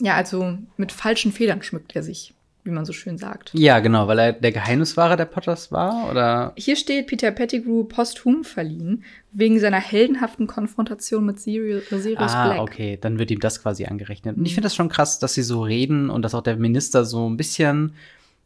ja, 0.00 0.14
also 0.14 0.58
mit 0.76 0.92
falschen 0.92 1.32
Federn 1.32 1.62
schmückt 1.62 1.96
er 1.96 2.02
sich 2.02 2.34
wie 2.64 2.70
man 2.70 2.84
so 2.84 2.92
schön 2.92 3.18
sagt. 3.18 3.50
Ja, 3.54 3.80
genau, 3.80 4.06
weil 4.06 4.18
er 4.18 4.32
der 4.32 4.52
Geheimniswahrer 4.52 5.16
der 5.16 5.24
Potters 5.24 5.72
war, 5.72 6.10
oder? 6.10 6.52
Hier 6.56 6.76
steht 6.76 7.08
Peter 7.08 7.30
Pettigrew 7.32 7.84
posthum 7.84 8.44
verliehen, 8.44 9.02
wegen 9.32 9.58
seiner 9.58 9.80
heldenhaften 9.80 10.46
Konfrontation 10.46 11.26
mit 11.26 11.40
Sirius, 11.40 11.88
Sirius 11.88 12.32
ah, 12.32 12.46
Black. 12.46 12.60
okay, 12.60 12.98
dann 13.00 13.18
wird 13.18 13.30
ihm 13.30 13.40
das 13.40 13.62
quasi 13.62 13.86
angerechnet. 13.86 14.36
Und 14.36 14.44
ich 14.44 14.52
mhm. 14.52 14.56
finde 14.56 14.66
das 14.66 14.76
schon 14.76 14.88
krass, 14.88 15.18
dass 15.18 15.34
sie 15.34 15.42
so 15.42 15.62
reden 15.62 16.08
und 16.08 16.22
dass 16.22 16.34
auch 16.34 16.42
der 16.42 16.56
Minister 16.56 17.04
so 17.04 17.28
ein 17.28 17.36
bisschen 17.36 17.94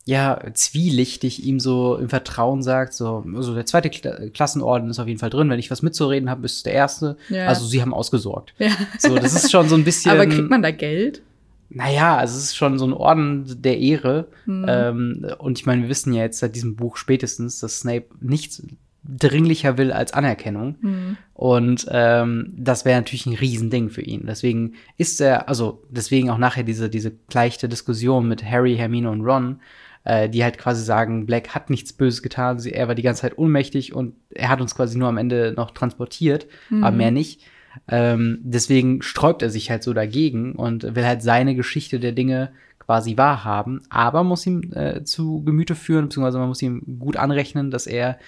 ja, 0.07 0.41
zwielichtig 0.55 1.45
ihm 1.45 1.59
so 1.59 1.97
im 1.97 2.09
Vertrauen 2.09 2.63
sagt, 2.63 2.95
so, 2.95 3.25
also 3.35 3.57
der 3.57 3.67
zweite 3.67 3.91
Kla 3.91 4.29
Klassenorden 4.33 4.89
ist 4.89 5.01
auf 5.01 5.09
jeden 5.09 5.19
Fall 5.19 5.31
drin, 5.31 5.51
wenn 5.51 5.59
ich 5.59 5.69
was 5.69 5.83
mitzureden 5.83 6.31
habe, 6.31 6.47
ist 6.47 6.65
der 6.65 6.75
erste. 6.75 7.17
Ja. 7.29 7.49
Also 7.49 7.67
sie 7.67 7.83
haben 7.83 7.93
ausgesorgt. 7.93 8.55
Ja. 8.59 8.71
So, 8.99 9.17
das 9.17 9.35
ist 9.35 9.51
schon 9.51 9.69
so 9.69 9.75
ein 9.75 9.83
bisschen. 9.85 10.13
Aber 10.13 10.27
kriegt 10.27 10.49
man 10.49 10.63
da 10.63 10.71
Geld? 10.71 11.23
Naja, 11.69 12.17
also 12.17 12.37
es 12.37 12.45
ist 12.45 12.57
schon 12.57 12.79
so 12.79 12.87
ein 12.87 12.93
Orden 12.93 13.45
der 13.63 13.79
Ehre. 13.79 14.29
Mhm. 14.47 14.65
Ähm, 14.69 15.27
und 15.39 15.59
ich 15.59 15.67
meine, 15.67 15.83
wir 15.83 15.89
wissen 15.89 16.13
ja 16.13 16.23
jetzt 16.23 16.39
seit 16.39 16.55
diesem 16.55 16.77
Buch 16.77 16.97
spätestens, 16.97 17.59
dass 17.61 17.81
Snape 17.81 18.07
nichts 18.21 18.63
dringlicher 19.09 19.79
will 19.79 19.93
als 19.93 20.13
Anerkennung. 20.13 20.77
Mhm. 20.81 21.17
Und 21.35 21.87
ähm, 21.91 22.53
das 22.57 22.85
wäre 22.85 22.99
natürlich 22.99 23.27
ein 23.27 23.35
Riesending 23.35 23.91
für 23.91 24.03
ihn. 24.03 24.25
Deswegen 24.27 24.75
ist 24.97 25.21
er, 25.21 25.49
also 25.49 25.83
deswegen 25.91 26.31
auch 26.31 26.39
nachher 26.39 26.65
diese, 26.65 26.89
diese 26.89 27.13
gleiche 27.29 27.69
Diskussion 27.69 28.27
mit 28.27 28.45
Harry, 28.45 28.77
Hermine 28.77 29.11
und 29.11 29.21
Ron, 29.23 29.61
äh, 30.05 30.29
die 30.29 30.43
halt 30.43 30.59
quasi 30.59 30.83
sagen, 30.83 31.27
Black 31.27 31.55
hat 31.55 31.71
nichts 31.71 31.93
Böses 31.93 32.23
getan, 32.23 32.59
er 32.65 32.89
war 32.89 32.95
die 32.95 33.03
ganze 33.03 33.23
Zeit 33.23 33.39
ohnmächtig 33.39 33.95
und 33.95 34.15
er 34.31 34.49
hat 34.49 34.61
uns 34.61 34.75
quasi 34.75 34.99
nur 34.99 35.09
am 35.09 35.19
Ende 35.19 35.53
noch 35.57 35.73
transportiert, 35.73 36.47
Mhm. 36.71 36.85
aber 36.85 36.97
mehr 36.97 37.11
nicht. 37.11 37.43
Ähm, 37.89 38.39
deswegen 38.43 39.03
sträubt 39.03 39.43
er 39.43 39.51
sich 39.51 39.71
halt 39.71 39.83
so 39.83 39.93
dagegen 39.93 40.55
und 40.55 40.95
will 40.95 41.05
halt 41.05 41.23
seine 41.23 41.55
Geschichte 41.55 42.01
der 42.01 42.13
Dinge 42.13 42.51
quasi 42.79 43.17
wahrhaben, 43.17 43.83
aber 43.89 44.23
muss 44.23 44.47
ihm 44.47 44.73
äh, 44.73 45.03
zu 45.03 45.43
Gemüte 45.45 45.75
führen, 45.75 46.07
beziehungsweise 46.07 46.39
man 46.39 46.49
muss 46.49 46.63
ihm 46.63 46.99
gut 46.99 47.17
anrechnen, 47.17 47.71
dass 47.71 47.87
er 47.87 48.19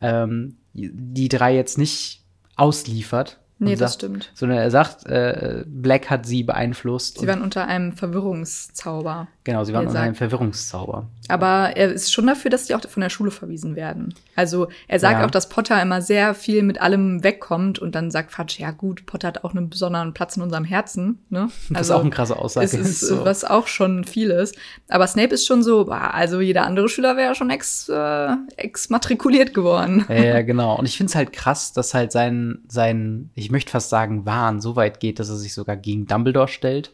ähm, 0.00 0.56
die 0.72 1.28
drei 1.28 1.54
jetzt 1.54 1.78
nicht 1.78 2.22
ausliefert. 2.56 3.40
Nee, 3.58 3.76
das 3.76 3.92
sagt, 3.92 3.94
stimmt. 4.02 4.30
Sondern 4.34 4.58
er 4.58 4.70
sagt, 4.70 5.06
äh, 5.06 5.64
Black 5.66 6.10
hat 6.10 6.26
sie 6.26 6.42
beeinflusst. 6.42 7.18
Sie 7.20 7.26
waren 7.28 7.40
unter 7.40 7.66
einem 7.66 7.92
Verwirrungszauber. 7.92 9.28
genau, 9.44 9.64
sie 9.64 9.72
waren 9.72 9.84
er 9.84 9.88
unter 9.88 10.00
einem 10.00 10.14
sagt. 10.14 10.18
Verwirrungszauber. 10.18 11.06
Aber 11.28 11.72
er 11.76 11.92
ist 11.92 12.12
schon 12.12 12.26
dafür, 12.26 12.50
dass 12.50 12.64
die 12.66 12.74
auch 12.74 12.80
von 12.86 13.00
der 13.00 13.10
Schule 13.10 13.30
verwiesen 13.30 13.76
werden. 13.76 14.14
Also 14.36 14.68
er 14.88 14.98
sagt 14.98 15.20
Ja. 15.20 15.26
auch, 15.26 15.30
dass 15.30 15.48
Potter 15.48 15.80
immer 15.80 16.02
sehr 16.02 16.34
viel 16.34 16.62
mit 16.62 16.80
allem 16.80 17.22
wegkommt 17.22 17.78
und 17.78 17.94
dann 17.94 18.10
sagt 18.10 18.32
Fudge, 18.32 18.56
ja 18.58 18.72
gut, 18.72 19.06
Potter 19.06 19.28
hat 19.28 19.44
auch 19.44 19.54
einen 19.54 19.70
besonderen 19.70 20.12
Platz 20.12 20.36
in 20.36 20.42
unserem 20.42 20.64
Herzen. 20.64 21.20
Ne? 21.30 21.48
Das 21.70 21.82
ist 21.82 21.90
auch 21.92 22.00
eine 22.02 22.10
krasse 22.10 22.36
Aussage. 22.36 22.66
Es 22.66 22.74
ist, 22.74 23.00
So. 23.00 23.24
was 23.24 23.44
auch 23.44 23.66
schon 23.68 24.04
viel 24.04 24.30
ist. 24.30 24.56
Aber 24.88 25.06
Snape 25.06 25.32
ist 25.34 25.46
schon 25.46 25.62
so, 25.62 25.86
also 25.88 26.40
jeder 26.40 26.66
andere 26.66 26.88
Schüler 26.88 27.16
wäre 27.16 27.34
schon 27.34 27.50
ex, 27.50 27.88
äh, 27.88 28.28
exmatrikuliert 28.56 29.54
geworden. 29.54 30.04
Ja, 30.08 30.14
ja, 30.16 30.42
genau. 30.42 30.76
Und 30.78 30.86
ich 30.86 30.96
finde 30.96 31.10
es 31.10 31.14
halt 31.14 31.32
krass, 31.32 31.72
dass 31.72 31.94
halt 31.94 32.12
sein, 32.12 32.58
sein, 32.68 33.30
ich 33.34 33.43
möchte 33.50 33.70
fast 33.72 33.90
sagen, 33.90 34.26
Wahn 34.26 34.60
so 34.60 34.76
weit 34.76 35.00
geht, 35.00 35.18
dass 35.18 35.28
er 35.28 35.36
sich 35.36 35.54
sogar 35.54 35.76
gegen 35.76 36.06
Dumbledore 36.06 36.48
stellt, 36.48 36.92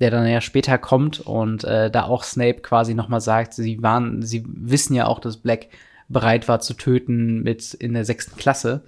der 0.00 0.10
dann 0.10 0.26
ja 0.26 0.40
später 0.40 0.78
kommt 0.78 1.20
und 1.20 1.64
äh, 1.64 1.90
da 1.90 2.04
auch 2.04 2.24
Snape 2.24 2.60
quasi 2.62 2.94
noch 2.94 3.08
mal 3.08 3.20
sagt, 3.20 3.54
sie 3.54 3.82
waren, 3.82 4.22
sie 4.22 4.44
wissen 4.46 4.94
ja 4.94 5.06
auch, 5.06 5.18
dass 5.20 5.36
Black 5.36 5.68
bereit 6.08 6.48
war 6.48 6.60
zu 6.60 6.74
töten 6.74 7.42
mit 7.42 7.74
in 7.74 7.94
der 7.94 8.04
sechsten 8.04 8.36
Klasse. 8.36 8.82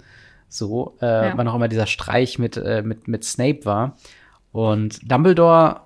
So, 0.49 0.95
äh, 1.01 1.05
Ja. 1.29 1.33
wann 1.37 1.47
auch 1.47 1.55
immer 1.55 1.67
dieser 1.67 1.87
Streich 1.87 2.39
mit, 2.39 2.57
äh, 2.57 2.81
mit, 2.83 3.07
mit 3.07 3.23
Snape 3.23 3.65
war. 3.65 3.97
Und 4.51 4.99
Dumbledore, 5.11 5.81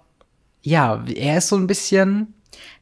ja, 0.61 1.03
er 1.15 1.37
ist 1.39 1.47
so 1.47 1.55
ein 1.55 1.67
bisschen 1.67 2.33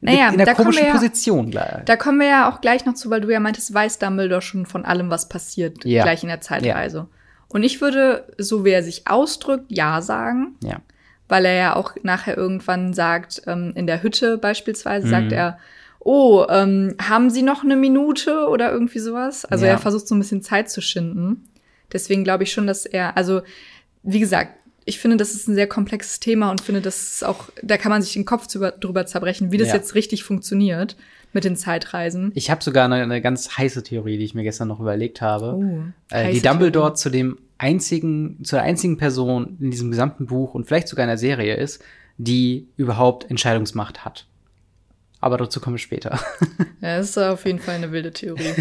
Naja, 0.02 0.28
in 0.30 0.36
der 0.36 0.46
da 0.46 0.54
komischen 0.54 0.86
ja- 0.86 0.92
Position 0.92 1.50
gleich. 1.50 1.84
Da 1.86 1.96
kommen 1.96 2.20
wir 2.20 2.26
ja 2.28 2.50
auch 2.50 2.60
gleich 2.60 2.84
noch 2.84 2.94
zu, 2.94 3.08
weil 3.10 3.20
du 3.22 3.30
ja 3.30 3.40
meintest, 3.40 3.72
weiß 3.72 3.98
Dumbledore 3.98 4.42
schon 4.42 4.66
von 4.66 4.84
allem, 4.84 5.08
was 5.10 5.28
passiert, 5.28 5.84
Ja. 5.84 6.02
gleich 6.02 6.22
in 6.22 6.28
der 6.28 6.40
Zeitreise. 6.40 7.06
Und 7.52 7.62
ich 7.62 7.80
würde, 7.80 8.24
so 8.38 8.64
wie 8.64 8.70
er 8.70 8.82
sich 8.82 9.06
ausdrückt, 9.08 9.66
ja 9.68 10.00
sagen, 10.02 10.56
Ja. 10.62 10.80
weil 11.28 11.44
er 11.44 11.54
ja 11.54 11.76
auch 11.76 11.94
nachher 12.02 12.36
irgendwann 12.36 12.94
sagt, 12.94 13.42
ähm, 13.46 13.72
in 13.74 13.86
der 13.86 14.02
Hütte 14.02 14.38
beispielsweise, 14.38 15.06
Mhm. 15.06 15.10
sagt 15.10 15.32
er, 15.32 15.58
oh, 15.98 16.46
ähm, 16.48 16.94
haben 17.02 17.28
Sie 17.28 17.42
noch 17.42 17.62
eine 17.62 17.76
Minute 17.76 18.48
oder 18.48 18.72
irgendwie 18.72 19.00
sowas? 19.00 19.44
Also 19.44 19.64
Ja. 19.66 19.72
er 19.72 19.78
versucht 19.78 20.08
so 20.08 20.14
ein 20.14 20.18
bisschen 20.20 20.42
Zeit 20.42 20.70
zu 20.70 20.80
schinden. 20.80 21.48
Deswegen 21.92 22.24
glaube 22.24 22.44
ich 22.44 22.52
schon, 22.52 22.66
dass 22.66 22.86
er, 22.86 23.16
also 23.16 23.42
wie 24.02 24.20
gesagt, 24.20 24.52
ich 24.86 24.98
finde, 24.98 25.18
das 25.18 25.34
ist 25.34 25.46
ein 25.46 25.54
sehr 25.54 25.66
komplexes 25.68 26.20
Thema 26.20 26.50
und 26.50 26.60
finde, 26.62 26.80
das 26.80 27.12
ist 27.12 27.24
auch, 27.24 27.50
da 27.62 27.76
kann 27.76 27.90
man 27.90 28.00
sich 28.00 28.14
den 28.14 28.24
Kopf 28.24 28.46
drüber, 28.46 29.06
zerbrechen, 29.06 29.52
wie 29.52 29.58
das 29.58 29.68
Ja. 29.68 29.74
jetzt 29.74 29.94
richtig 29.94 30.24
funktioniert 30.24 30.96
mit 31.32 31.44
den 31.44 31.56
Zeitreisen. 31.56 32.32
Ich 32.34 32.50
habe 32.50 32.62
sogar 32.62 32.84
eine, 32.86 32.96
eine 32.96 33.20
ganz 33.20 33.56
heiße 33.56 33.82
Theorie, 33.82 34.18
die 34.18 34.24
ich 34.24 34.34
mir 34.34 34.42
gestern 34.42 34.68
noch 34.68 34.80
überlegt 34.80 35.20
habe. 35.20 35.54
Oh, 35.56 36.14
äh, 36.14 36.32
die 36.32 36.40
Dumbledore 36.40 36.88
Theorie. 36.88 36.96
zu 36.96 37.10
dem 37.10 37.38
einzigen, 37.58 38.42
zu 38.44 38.56
der 38.56 38.64
einzigen 38.64 38.96
Person 38.96 39.58
in 39.60 39.70
diesem 39.70 39.90
gesamten 39.90 40.26
Buch 40.26 40.54
und 40.54 40.66
vielleicht 40.66 40.88
sogar 40.88 41.04
in 41.04 41.08
der 41.08 41.18
Serie 41.18 41.56
ist, 41.56 41.82
die 42.16 42.68
überhaupt 42.76 43.30
Entscheidungsmacht 43.30 44.04
hat. 44.04 44.26
Aber 45.20 45.36
dazu 45.36 45.60
kommen 45.60 45.74
wir 45.74 45.80
später. 45.80 46.18
Ja, 46.82 46.96
das 46.96 47.10
ist 47.10 47.18
auf 47.18 47.44
jeden 47.44 47.58
Fall 47.58 47.74
eine 47.74 47.92
wilde 47.92 48.10
Theorie. 48.10 48.54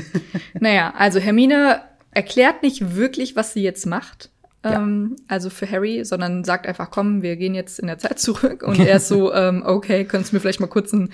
naja, 0.60 0.94
also 0.98 1.22
Hermine 1.22 1.82
erklärt 2.12 2.64
nicht 2.64 2.98
wirklich, 2.98 3.38
was 3.38 3.54
sie 3.54 3.62
jetzt 3.62 3.86
macht. 3.86 4.30
Ja. 4.63 4.74
Ähm, 4.74 5.16
also 5.30 5.50
für 5.50 5.70
Harry, 5.70 6.04
sondern 6.04 6.44
sagt 6.44 6.68
einfach, 6.68 6.92
komm, 6.92 7.22
wir 7.22 7.38
gehen 7.38 7.56
jetzt 7.56 7.80
in 7.80 7.88
der 7.88 7.98
Zeit 7.98 8.20
zurück. 8.20 8.62
Und 8.63 8.80
er 8.86 8.98
ist 8.98 9.08
so, 9.08 9.34
ähm, 9.34 9.63
okay, 9.66 10.04
könntest 10.04 10.32
du 10.32 10.36
mir 10.36 10.42
vielleicht 10.42 10.60
mal 10.60 10.68
kurz 10.68 10.92
ein, 10.92 11.12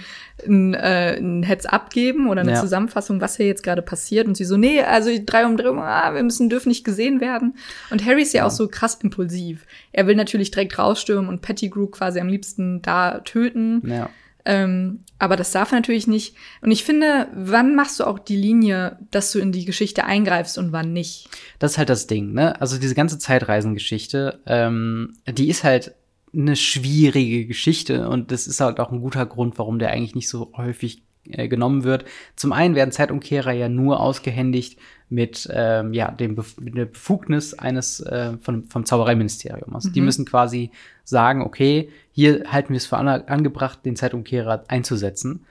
ein, 0.48 0.74
äh, 0.74 1.18
ein 1.20 1.44
Heads-up 1.44 1.92
geben 1.92 2.28
oder 2.28 2.42
eine 2.42 2.54
Ja. 2.54 2.62
Zusammenfassung, 2.62 3.22
was 3.22 3.38
hier 3.38 3.46
jetzt 3.46 3.62
gerade 3.62 3.84
passiert? 3.84 4.28
Und 4.28 4.36
sie 4.36 4.46
so, 4.46 4.58
nee, 4.58 4.82
also 4.82 5.10
die 5.12 5.26
drei 5.26 5.46
Umdrehungen, 5.46 5.84
ah, 5.84 6.14
wir 6.16 6.24
müssen, 6.24 6.50
dürfen 6.50 6.70
nicht 6.70 6.84
gesehen 6.84 7.22
werden. 7.22 7.56
Und 7.92 8.04
Harry 8.04 8.24
ist 8.24 8.34
ja, 8.34 8.46
auch 8.46 8.52
so 8.52 8.68
krass 8.68 8.96
impulsiv. 9.04 9.66
Er 9.92 10.08
will 10.08 10.16
natürlich 10.16 10.50
direkt 10.50 10.80
rausstürmen 10.80 11.30
und 11.30 11.42
Pettigrew 11.42 11.88
quasi 11.88 12.20
am 12.20 12.28
liebsten 12.28 12.82
da 12.82 13.20
töten. 13.20 13.82
ja. 13.88 14.10
Ähm, 14.46 15.00
aber 15.18 15.36
das 15.36 15.52
darf 15.52 15.72
natürlich 15.72 16.08
nicht. 16.08 16.36
Und 16.62 16.72
ich 16.72 16.84
finde, 16.84 17.28
wann 17.34 17.76
machst 17.76 18.00
du 18.00 18.04
auch 18.04 18.20
die 18.20 18.36
Linie, 18.36 19.00
dass 19.12 19.32
du 19.32 19.40
in 19.40 19.52
die 19.52 19.66
Geschichte 19.66 20.06
eingreifst 20.06 20.58
und 20.58 20.72
wann 20.72 20.94
nicht? 20.94 21.30
Das 21.58 21.74
ist 21.74 21.78
halt 21.78 21.90
das 21.90 22.08
Ding, 22.08 22.34
ne? 22.34 22.60
Also 22.62 22.78
diese 22.78 22.96
ganze 22.96 23.18
Zeitreisengeschichte, 23.18 24.40
ähm, 24.46 25.14
die 25.28 25.50
ist 25.50 25.64
halt 25.64 25.96
eine 26.34 26.56
schwierige 26.56 27.46
Geschichte 27.48 28.10
und 28.10 28.32
das 28.32 28.46
ist 28.46 28.60
halt 28.60 28.80
auch 28.80 28.92
ein 28.92 29.02
guter 29.02 29.26
Grund, 29.26 29.58
warum 29.58 29.80
der 29.80 29.92
eigentlich 29.92 30.16
nicht 30.16 30.30
so 30.30 30.52
häufig 30.56 31.02
äh, 31.30 31.48
genommen 31.48 31.84
wird. 31.84 32.06
Zum 32.36 32.52
einen 32.54 32.76
werden 32.76 32.92
Zeitumkehrer 32.92 33.52
ja 33.52 33.70
nur 33.70 34.00
ausgehändigt 34.00 34.78
mit 35.10 35.48
ähm, 35.52 35.94
ja 35.94 36.12
dem 36.12 36.36
Bef 36.36 36.60
mit 36.60 36.76
der 36.76 36.86
Befugnis 36.86 37.54
eines 37.54 38.00
äh, 38.00 38.34
von, 38.42 38.66
vom 38.66 38.86
Zaubereiministerium. 38.86 39.76
Also 39.76 39.90
die 39.90 40.02
müssen 40.02 40.26
quasi 40.26 40.72
sagen, 41.04 41.42
okay, 41.42 41.90
hier 42.12 42.46
halten 42.52 42.70
wir 42.70 42.78
es 42.78 42.86
für 42.86 42.98
an 42.98 43.08
angebracht, 43.08 43.86
den 43.86 43.96
Zeitumkehrer 43.96 44.64
einzusetzen. 44.68 45.46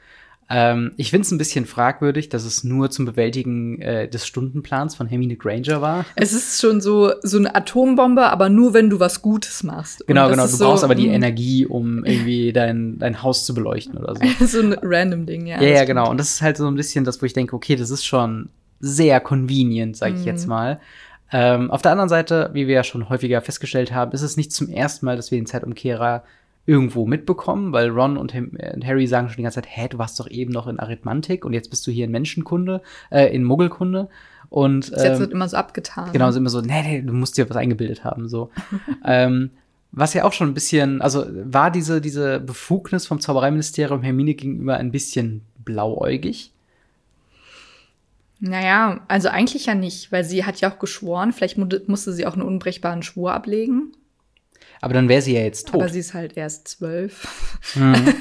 Ähm, 0.51 0.93
ich 0.97 1.11
finde 1.11 1.23
es 1.23 1.33
ein 1.33 1.39
bisschen 1.39 1.65
fragwürdig, 1.65 2.29
dass 2.29 2.45
es 2.45 2.65
nur 2.65 2.91
zum 2.91 3.07
Bewältigen 3.07 3.81
äh, 3.81 4.09
des 4.09 4.27
Stundenplans 4.27 4.95
von 4.95 5.07
Hermine 5.07 5.37
Granger 5.37 5.81
war. 5.81 6.05
Es 6.17 6.33
ist 6.33 6.61
schon 6.61 6.81
so, 6.81 7.13
so 7.23 7.39
eine 7.39 7.55
Atombombe, 7.55 8.27
aber 8.27 8.51
nur 8.51 8.75
wenn 8.75 8.91
du 8.91 9.01
was 9.01 9.23
Gutes 9.23 9.63
machst. 9.63 10.07
Genau, 10.07 10.29
genau. 10.29 10.43
Du 10.43 10.49
so, 10.53 10.67
brauchst 10.67 10.85
aber 10.85 10.95
die 10.95 11.09
mm, 11.09 11.15
Energie, 11.15 11.67
um 11.67 12.05
irgendwie 12.05 12.53
dein, 12.53 12.99
dein 12.99 13.23
Haus 13.23 13.47
zu 13.47 13.55
beleuchten 13.55 13.97
oder 13.97 14.15
so. 14.17 14.23
so 14.47 14.61
ein 14.61 14.77
random 14.83 15.25
Ding, 15.25 15.47
ja. 15.47 15.63
Ja, 15.63 15.69
ja, 15.69 15.85
genau. 15.85 16.11
Und 16.11 16.19
das 16.19 16.35
ist 16.35 16.43
halt 16.43 16.59
so 16.59 16.67
ein 16.67 16.75
bisschen 16.75 17.05
das, 17.05 17.23
wo 17.23 17.27
ich 17.27 17.33
denke, 17.33 17.57
okay, 17.57 17.77
das 17.77 17.91
ist 17.91 18.05
schon 18.05 18.51
sehr 18.85 19.21
convenient, 19.21 19.97
sage 19.97 20.15
ich 20.15 20.21
Mhm. 20.21 20.27
jetzt 20.27 20.47
mal. 20.47 20.81
Ähm, 21.33 21.71
auf 21.71 21.83
der 21.83 21.93
anderen 21.93 22.09
Seite, 22.11 22.51
wie 22.53 22.67
wir 22.67 22.75
ja 22.75 22.85
schon 22.85 23.09
häufiger 23.09 23.41
festgestellt 23.41 23.93
haben, 23.93 24.13
ist 24.13 24.23
es 24.23 24.37
nicht 24.37 24.53
zum 24.53 24.69
ersten 24.69 25.07
Mal, 25.07 25.17
dass 25.17 25.31
wir 25.31 25.39
den 25.39 25.47
Zeitumkehrer 25.47 26.23
irgendwo 26.67 27.07
mitbekommen, 27.07 27.73
weil 27.73 27.89
Ron 27.91 28.17
und, 28.17 28.35
äh, 28.35 28.43
Harry 28.85 29.07
sagen 29.07 29.29
schon 29.29 29.37
die 29.39 29.43
ganze 29.43 29.57
Zeit, 29.57 29.67
hä, 29.69 29.89
du 29.89 29.99
warst 29.99 30.19
doch 30.21 30.31
eben 30.31 30.53
noch 30.53 30.67
in 30.67 30.79
Arithmantik 30.79 31.45
und 31.45 31.53
jetzt 31.53 31.71
bist 31.71 31.87
du 31.87 31.91
hier 31.91 32.05
in 32.07 32.11
Menschenkunde, 32.11 32.81
äh, 33.11 33.35
in 33.35 33.45
Muggelkunde. 33.45 34.09
Und 34.49 34.91
Bis 34.91 35.03
jetzt 35.03 35.15
ähm, 35.15 35.19
wird 35.21 35.33
immer 35.33 35.49
so 35.49 35.57
abgetan. 35.57 36.13
Genau, 36.13 36.31
sind 36.31 36.43
immer 36.43 36.51
so, 36.51 36.61
nee, 36.61 36.83
nee, 36.83 37.03
du 37.03 37.13
musst 37.13 37.37
dir 37.37 37.51
was 37.51 37.57
eingebildet 37.57 38.05
haben, 38.05 38.29
so. 38.29 38.51
ähm, 39.05 39.51
was 39.93 40.15
ja 40.15 40.25
auch 40.25 40.33
schon 40.33 40.49
ein 40.49 40.55
bisschen, 40.55 41.03
also 41.03 41.25
war 41.29 41.71
diese, 41.71 42.01
diese 42.01 42.41
Befugnis 42.41 43.07
vom 43.07 43.21
Zaubereiministerium 43.21 44.03
Hermine 44.03 44.35
gegenüber 44.35 44.77
ein 44.77 44.91
bisschen 44.91 45.43
blauäugig? 45.65 46.53
Naja, 48.47 49.01
also 49.09 49.29
eigentlich 49.29 49.65
ja 49.65 49.75
nicht, 49.75 50.13
weil 50.13 50.23
sie 50.23 50.45
hat 50.45 50.61
ja 50.61 50.71
auch 50.71 50.79
geschworen, 50.79 51.33
vielleicht 51.33 51.57
mu 51.57 51.67
musste 51.87 52.13
sie 52.13 52.27
auch 52.27 52.35
einen 52.35 52.43
unbrechbaren 52.43 53.03
Schwur 53.03 53.33
ablegen. 53.33 53.93
Aber 54.83 54.93
dann 54.93 55.09
wäre 55.09 55.23
sie 55.23 55.33
ja 55.33 55.41
jetzt 55.41 55.69
tot. 55.69 55.81
Aber 55.81 55.89
sie 55.89 56.01
ist 56.01 56.13
halt 56.13 56.37
erst 56.37 56.69
zwölf. 56.69 57.27
Mhm. 57.75 57.95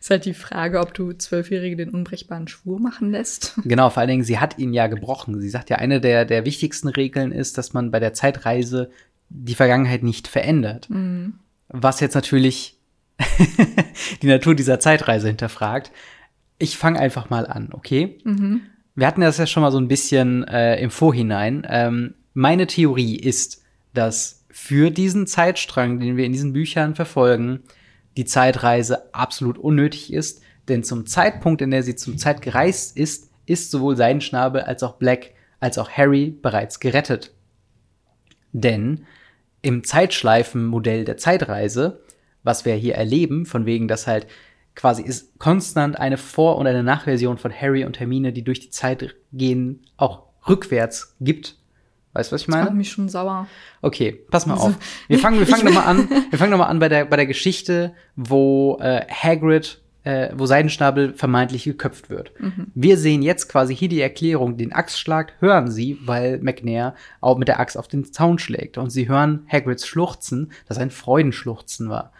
ist 0.00 0.10
halt 0.10 0.26
die 0.26 0.34
Frage, 0.34 0.80
ob 0.80 0.92
du 0.92 1.14
Zwölfjährige 1.14 1.76
den 1.76 1.88
unbrechbaren 1.88 2.48
Schwur 2.48 2.78
machen 2.78 3.10
lässt. 3.10 3.58
Genau, 3.64 3.88
vor 3.88 4.02
allen 4.02 4.10
Dingen, 4.10 4.24
sie 4.24 4.38
hat 4.38 4.58
ihn 4.58 4.74
ja 4.74 4.88
gebrochen. 4.88 5.40
Sie 5.40 5.48
sagt 5.48 5.70
ja, 5.70 5.76
eine 5.76 6.02
der, 6.02 6.26
der 6.26 6.44
wichtigsten 6.44 6.88
Regeln 6.88 7.32
ist, 7.32 7.56
dass 7.56 7.72
man 7.72 7.90
bei 7.90 7.98
der 7.98 8.12
Zeitreise 8.12 8.90
die 9.30 9.54
Vergangenheit 9.54 10.02
nicht 10.02 10.28
verändert. 10.28 10.88
Was 11.68 12.00
jetzt 12.00 12.14
natürlich 12.14 12.78
die 14.22 14.26
Natur 14.26 14.54
dieser 14.54 14.80
Zeitreise 14.80 15.28
hinterfragt. 15.28 15.92
Ich 16.58 16.76
fange 16.76 17.00
einfach 17.00 17.30
mal 17.30 17.46
an, 17.46 17.70
okay? 17.72 18.18
Wir 18.96 19.06
hatten 19.06 19.20
das 19.20 19.36
ja 19.36 19.46
schon 19.46 19.62
mal 19.62 19.70
so 19.70 19.78
ein 19.78 19.88
bisschen 19.88 20.44
äh, 20.48 20.80
im 20.80 20.90
Vorhinein. 20.90 21.66
Ähm, 21.68 22.14
meine 22.32 22.66
Theorie 22.66 23.16
ist, 23.16 23.62
dass 23.92 24.44
für 24.50 24.90
diesen 24.90 25.26
Zeitstrang, 25.26 26.00
den 26.00 26.16
wir 26.16 26.24
in 26.24 26.32
diesen 26.32 26.54
Büchern 26.54 26.94
verfolgen, 26.94 27.62
die 28.16 28.24
Zeitreise 28.24 29.14
absolut 29.14 29.58
unnötig 29.58 30.12
ist. 30.12 30.40
Denn 30.68 30.82
zum 30.82 31.06
Zeitpunkt, 31.06 31.60
in 31.60 31.70
der 31.70 31.82
sie 31.82 31.94
zum 31.94 32.16
Zeit 32.16 32.40
gereist 32.40 32.96
ist, 32.96 33.30
ist 33.44 33.70
sowohl 33.70 33.96
Seidenschnabel 33.96 34.62
als 34.62 34.82
auch 34.82 34.94
Black 34.94 35.32
als 35.60 35.78
auch 35.78 35.90
Harry 35.90 36.30
bereits 36.30 36.80
gerettet. 36.80 37.34
Denn 38.52 39.06
im 39.62 39.84
Zeitschleifenmodell 39.84 41.04
der 41.04 41.16
Zeitreise, 41.16 42.02
was 42.42 42.64
wir 42.64 42.74
hier 42.74 42.94
erleben, 42.94 43.46
von 43.46 43.66
wegen, 43.66 43.88
dass 43.88 44.06
halt 44.06 44.26
quasi 44.76 45.02
ist 45.02 45.38
konstant 45.40 45.98
eine 45.98 46.16
Vor- 46.18 46.56
und 46.58 46.66
eine 46.68 46.84
Nachversion 46.84 47.38
von 47.38 47.52
Harry 47.52 47.84
und 47.84 47.98
Hermine, 47.98 48.32
die 48.32 48.42
durch 48.44 48.60
die 48.60 48.70
Zeit 48.70 49.16
gehen, 49.32 49.84
auch 49.96 50.22
rückwärts 50.48 51.16
gibt. 51.20 51.56
Weißt 52.12 52.30
du, 52.30 52.34
was 52.34 52.42
ich 52.42 52.46
Das 52.46 52.54
macht 52.54 52.64
meine? 52.66 52.76
mich 52.76 52.90
schon 52.90 53.08
sauer. 53.08 53.46
Okay, 53.82 54.20
pass 54.30 54.46
mal 54.46 54.54
Also, 54.54 54.68
auf. 54.68 54.74
Wir 55.08 55.18
fangen, 55.24 55.38
wir 55.40 55.46
fangen 55.46 55.66
doch 55.66 55.74
mal 55.74 55.84
an. 55.84 56.08
Wir 56.30 56.38
fangen 56.38 56.52
doch 56.52 56.58
mal 56.58 56.66
an 56.66 56.78
bei 56.78 56.88
der, 56.88 57.04
bei 57.06 57.16
der 57.16 57.26
Geschichte, 57.26 57.94
wo 58.14 58.78
äh, 58.80 59.04
Hagrid 59.10 59.82
äh, 60.04 60.30
wo 60.36 60.46
Seidenschnabel 60.46 61.14
vermeintlich 61.14 61.64
geköpft 61.64 62.10
wird. 62.10 62.30
Wir 62.76 62.96
sehen 62.96 63.22
jetzt 63.22 63.48
quasi 63.48 63.74
hier 63.74 63.88
die 63.88 64.00
Erklärung, 64.00 64.56
den 64.56 64.72
Axtschlag 64.72 65.32
hören 65.40 65.68
sie, 65.68 65.98
weil 66.04 66.38
McNair 66.38 66.94
auch 67.20 67.36
mit 67.38 67.48
der 67.48 67.58
Axt 67.58 67.76
auf 67.76 67.88
den 67.88 68.04
Zaun 68.12 68.38
schlägt. 68.38 68.78
Und 68.78 68.90
sie 68.90 69.08
hören 69.08 69.44
Hagrids 69.50 69.84
Schluchzen, 69.84 70.52
das 70.68 70.78
ein 70.78 70.92
Freudenschluchzen 70.92 71.88
war. 71.90 72.12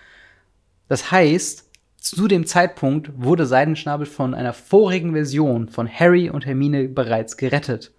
Das 0.88 1.12
heißt, 1.12 1.65
zu 2.10 2.28
dem 2.28 2.46
Zeitpunkt 2.46 3.10
wurde 3.16 3.46
Seidenschnabel 3.46 4.06
von 4.06 4.34
einer 4.34 4.52
vorigen 4.52 5.12
Version 5.12 5.68
von 5.68 5.88
Harry 5.88 6.30
und 6.30 6.46
Hermine 6.46 6.88
bereits 6.88 7.36
gerettet. 7.36 7.92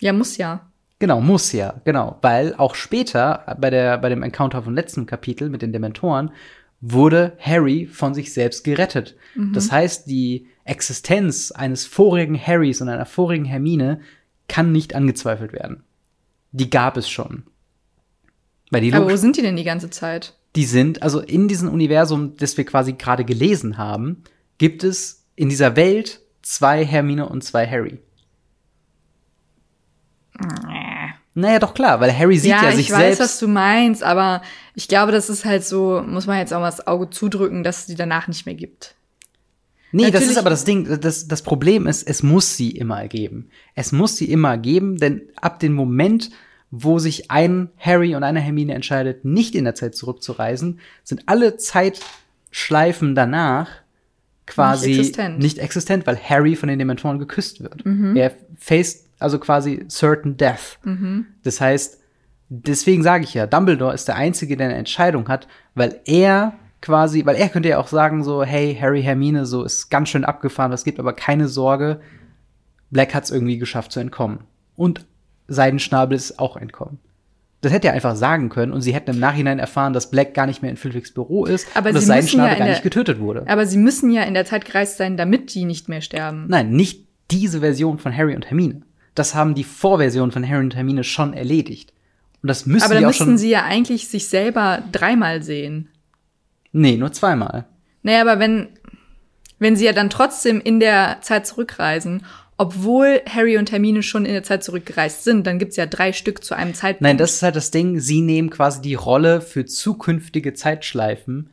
Ja, 0.00 0.12
muss 0.12 0.36
ja. 0.36 0.72
Genau, 0.98 1.20
muss 1.20 1.52
ja, 1.52 1.80
genau. 1.84 2.18
Weil 2.22 2.54
auch 2.54 2.74
später, 2.74 3.56
bei, 3.60 3.70
der, 3.70 3.98
bei 3.98 4.08
dem 4.08 4.22
Encounter 4.22 4.62
vom 4.62 4.74
letzten 4.74 5.06
Kapitel 5.06 5.48
mit 5.48 5.62
den 5.62 5.72
Dementoren, 5.72 6.30
wurde 6.80 7.36
Harry 7.38 7.86
von 7.86 8.14
sich 8.14 8.32
selbst 8.32 8.64
gerettet. 8.64 9.16
Das 9.54 9.70
heißt, 9.70 10.08
die 10.08 10.48
Existenz 10.64 11.52
eines 11.52 11.86
vorigen 11.86 12.38
Harrys 12.38 12.80
und 12.80 12.88
einer 12.88 13.06
vorigen 13.06 13.44
Hermine 13.44 14.00
kann 14.48 14.72
nicht 14.72 14.94
angezweifelt 14.94 15.52
werden. 15.52 15.84
Die 16.50 16.70
gab 16.70 16.96
es 16.96 17.08
schon. 17.08 17.44
Aber 18.72 19.10
wo 19.10 19.16
sind 19.16 19.36
die 19.36 19.42
denn 19.42 19.56
die 19.56 19.64
ganze 19.64 19.90
Zeit? 19.90 20.34
Die 20.56 20.64
sind, 20.64 21.02
also 21.02 21.20
in 21.20 21.48
diesem 21.48 21.68
Universum, 21.70 22.36
das 22.36 22.56
wir 22.56 22.64
quasi 22.64 22.92
gerade 22.92 23.24
gelesen 23.24 23.78
haben, 23.78 24.22
gibt 24.58 24.84
es 24.84 25.24
in 25.34 25.48
dieser 25.48 25.76
Welt 25.76 26.20
zwei 26.42 26.84
Hermine 26.84 27.28
und 27.28 27.42
zwei 27.42 27.66
Harry. 27.66 27.98
Naja, 31.34 31.58
doch 31.58 31.72
klar, 31.72 32.00
weil 32.00 32.16
Harry 32.16 32.36
sieht 32.38 32.50
ja, 32.50 32.62
ja, 32.64 32.72
sich 32.72 32.86
ich 32.86 32.92
weiß, 32.92 33.16
selbst. 33.16 33.20
was 33.20 33.38
du 33.38 33.48
meinst, 33.48 34.02
aber 34.02 34.42
ich 34.74 34.86
glaube, 34.86 35.12
das 35.12 35.30
ist 35.30 35.46
halt 35.46 35.64
so, 35.64 36.02
muss 36.06 36.26
man 36.26 36.38
jetzt 36.38 36.52
auch 36.52 36.60
mal 36.60 36.70
das 36.70 36.86
Auge 36.86 37.08
zudrücken, 37.08 37.62
dass 37.64 37.80
es 37.80 37.86
die 37.86 37.94
danach 37.94 38.28
nicht 38.28 38.44
mehr 38.44 38.54
gibt. 38.54 38.94
Nee, 39.92 40.04
das 40.04 40.12
Natürlich- 40.12 40.30
ist 40.32 40.38
aber 40.38 40.50
das 40.50 40.64
Ding, 40.64 41.00
das, 41.00 41.28
das 41.28 41.42
Problem 41.42 41.86
ist, 41.86 42.02
es 42.02 42.22
muss 42.22 42.56
sie 42.56 42.70
immer 42.70 43.08
geben. 43.08 43.48
Es 43.74 43.92
muss 43.92 44.16
sie 44.16 44.30
immer 44.30 44.58
geben, 44.58 44.96
denn 44.98 45.22
ab 45.36 45.58
dem 45.60 45.72
Moment, 45.74 46.30
wo 46.72 46.98
sich 46.98 47.30
ein 47.30 47.68
Harry 47.78 48.16
und 48.16 48.24
eine 48.24 48.40
Hermine 48.40 48.74
entscheidet, 48.74 49.24
nicht 49.26 49.54
in 49.54 49.64
der 49.64 49.74
Zeit 49.74 49.94
zurückzureisen, 49.94 50.80
sind 51.04 51.22
alle 51.26 51.58
Zeitschleifen 51.58 53.14
danach 53.14 53.68
quasi 54.46 54.88
Nicht 54.88 54.98
existent. 54.98 55.38
nicht 55.38 55.58
existent, 55.58 56.06
weil 56.06 56.16
Harry 56.16 56.56
von 56.56 56.68
den 56.70 56.78
Dementoren 56.78 57.18
geküsst 57.18 57.62
wird. 57.62 57.84
Mhm. 57.84 58.16
Er 58.16 58.32
faced 58.58 59.06
also 59.18 59.38
quasi 59.38 59.84
certain 59.88 60.36
death. 60.36 60.78
Das 61.44 61.60
heißt, 61.60 62.00
deswegen 62.48 63.02
sage 63.02 63.24
ich 63.24 63.34
ja, 63.34 63.46
Dumbledore 63.46 63.94
ist 63.94 64.08
der 64.08 64.16
Einzige, 64.16 64.56
der 64.56 64.68
eine 64.68 64.76
Entscheidung 64.76 65.28
hat, 65.28 65.46
weil 65.74 66.00
er 66.06 66.54
quasi, 66.80 67.24
weil 67.24 67.36
er 67.36 67.48
könnte 67.50 67.68
ja 67.68 67.78
auch 67.78 67.86
sagen 67.86 68.24
so, 68.24 68.42
hey, 68.42 68.76
Harry, 68.80 69.02
Hermine, 69.02 69.46
so 69.46 69.62
ist 69.62 69.90
ganz 69.90 70.08
schön 70.08 70.24
abgefahren, 70.24 70.72
es 70.72 70.84
gibt 70.84 70.98
aber 70.98 71.12
keine 71.12 71.46
Sorge, 71.48 72.00
Black 72.90 73.14
hat's 73.14 73.30
irgendwie 73.30 73.58
geschafft 73.58 73.92
zu 73.92 74.00
entkommen. 74.00 74.40
Und 74.74 75.06
Seidenschnabel 75.48 76.16
ist 76.16 76.38
auch 76.38 76.56
entkommen. 76.56 76.98
Das 77.60 77.72
hätte 77.72 77.88
er 77.88 77.94
einfach 77.94 78.16
sagen 78.16 78.48
können 78.48 78.72
und 78.72 78.80
sie 78.82 78.92
hätten 78.92 79.10
im 79.10 79.20
Nachhinein 79.20 79.58
erfahren, 79.60 79.92
dass 79.92 80.10
Black 80.10 80.34
gar 80.34 80.46
nicht 80.46 80.62
mehr 80.62 80.70
in 80.72 80.76
Flitwicks 80.76 81.12
Büro 81.12 81.44
ist 81.44 81.68
Aber 81.74 81.90
und 81.90 81.94
dass 81.94 82.06
Seidenschnabel 82.06 82.52
ja 82.52 82.58
gar 82.58 82.66
der- 82.66 82.74
nicht 82.74 82.82
getötet 82.82 83.20
wurde. 83.20 83.44
Aber 83.46 83.66
sie 83.66 83.78
müssen 83.78 84.10
ja 84.10 84.22
in 84.22 84.34
der 84.34 84.44
Zeit 84.44 84.64
gereist 84.64 84.96
sein, 84.96 85.16
damit 85.16 85.54
die 85.54 85.64
nicht 85.64 85.88
mehr 85.88 86.00
sterben. 86.00 86.46
Nein, 86.48 86.70
nicht 86.72 87.06
diese 87.30 87.60
Version 87.60 87.98
von 87.98 88.16
Harry 88.16 88.34
und 88.34 88.46
Hermine. 88.50 88.82
Das 89.14 89.34
haben 89.34 89.54
die 89.54 89.62
Vorversion 89.64 90.32
von 90.32 90.46
Harry 90.48 90.64
und 90.64 90.74
Hermine 90.74 91.04
schon 91.04 91.34
erledigt. 91.34 91.92
Und 92.42 92.48
das 92.48 92.66
müssen 92.66 92.84
aber 92.84 92.94
dann 92.94 93.04
müssten 93.04 93.38
sie 93.38 93.50
ja 93.50 93.62
eigentlich 93.64 94.08
sich 94.08 94.28
selber 94.28 94.82
dreimal 94.90 95.42
sehen. 95.44 95.88
nee, 96.72 96.96
nur 96.96 97.12
zweimal. 97.12 97.66
Naja, 98.02 98.22
aber 98.22 98.40
wenn, 98.40 98.70
wenn 99.60 99.76
sie 99.76 99.84
ja 99.84 99.92
dann 99.92 100.10
trotzdem 100.10 100.60
in 100.60 100.80
der 100.80 101.18
Zeit 101.20 101.46
zurückreisen, 101.46 102.24
obwohl 102.62 103.20
Harry 103.28 103.58
und 103.58 103.72
Hermine 103.72 104.04
schon 104.04 104.24
in 104.24 104.34
der 104.34 104.44
Zeit 104.44 104.62
zurückgereist 104.62 105.24
sind, 105.24 105.48
dann 105.48 105.58
gibt's 105.58 105.74
ja 105.74 105.84
drei 105.84 106.12
Stück 106.12 106.44
zu 106.44 106.54
einem 106.54 106.74
Zeitpunkt. 106.74 107.02
Nein, 107.02 107.18
das 107.18 107.34
ist 107.34 107.42
halt 107.42 107.56
das 107.56 107.72
Ding. 107.72 107.98
Sie 107.98 108.20
nehmen 108.20 108.50
quasi 108.50 108.80
die 108.80 108.94
Rolle 108.94 109.40
für 109.40 109.66
zukünftige 109.66 110.54
Zeitschleifen 110.54 111.50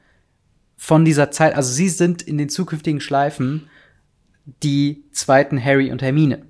von 0.77 1.05
dieser 1.05 1.31
Zeit. 1.31 1.55
Also 1.55 1.73
sie 1.73 1.89
sind 1.89 2.21
in 2.21 2.37
den 2.37 2.47
zukünftigen 2.47 3.01
Schleifen 3.01 3.71
die 4.61 5.03
zweiten 5.11 5.63
Harry 5.65 5.91
und 5.91 6.03
Hermine. 6.03 6.43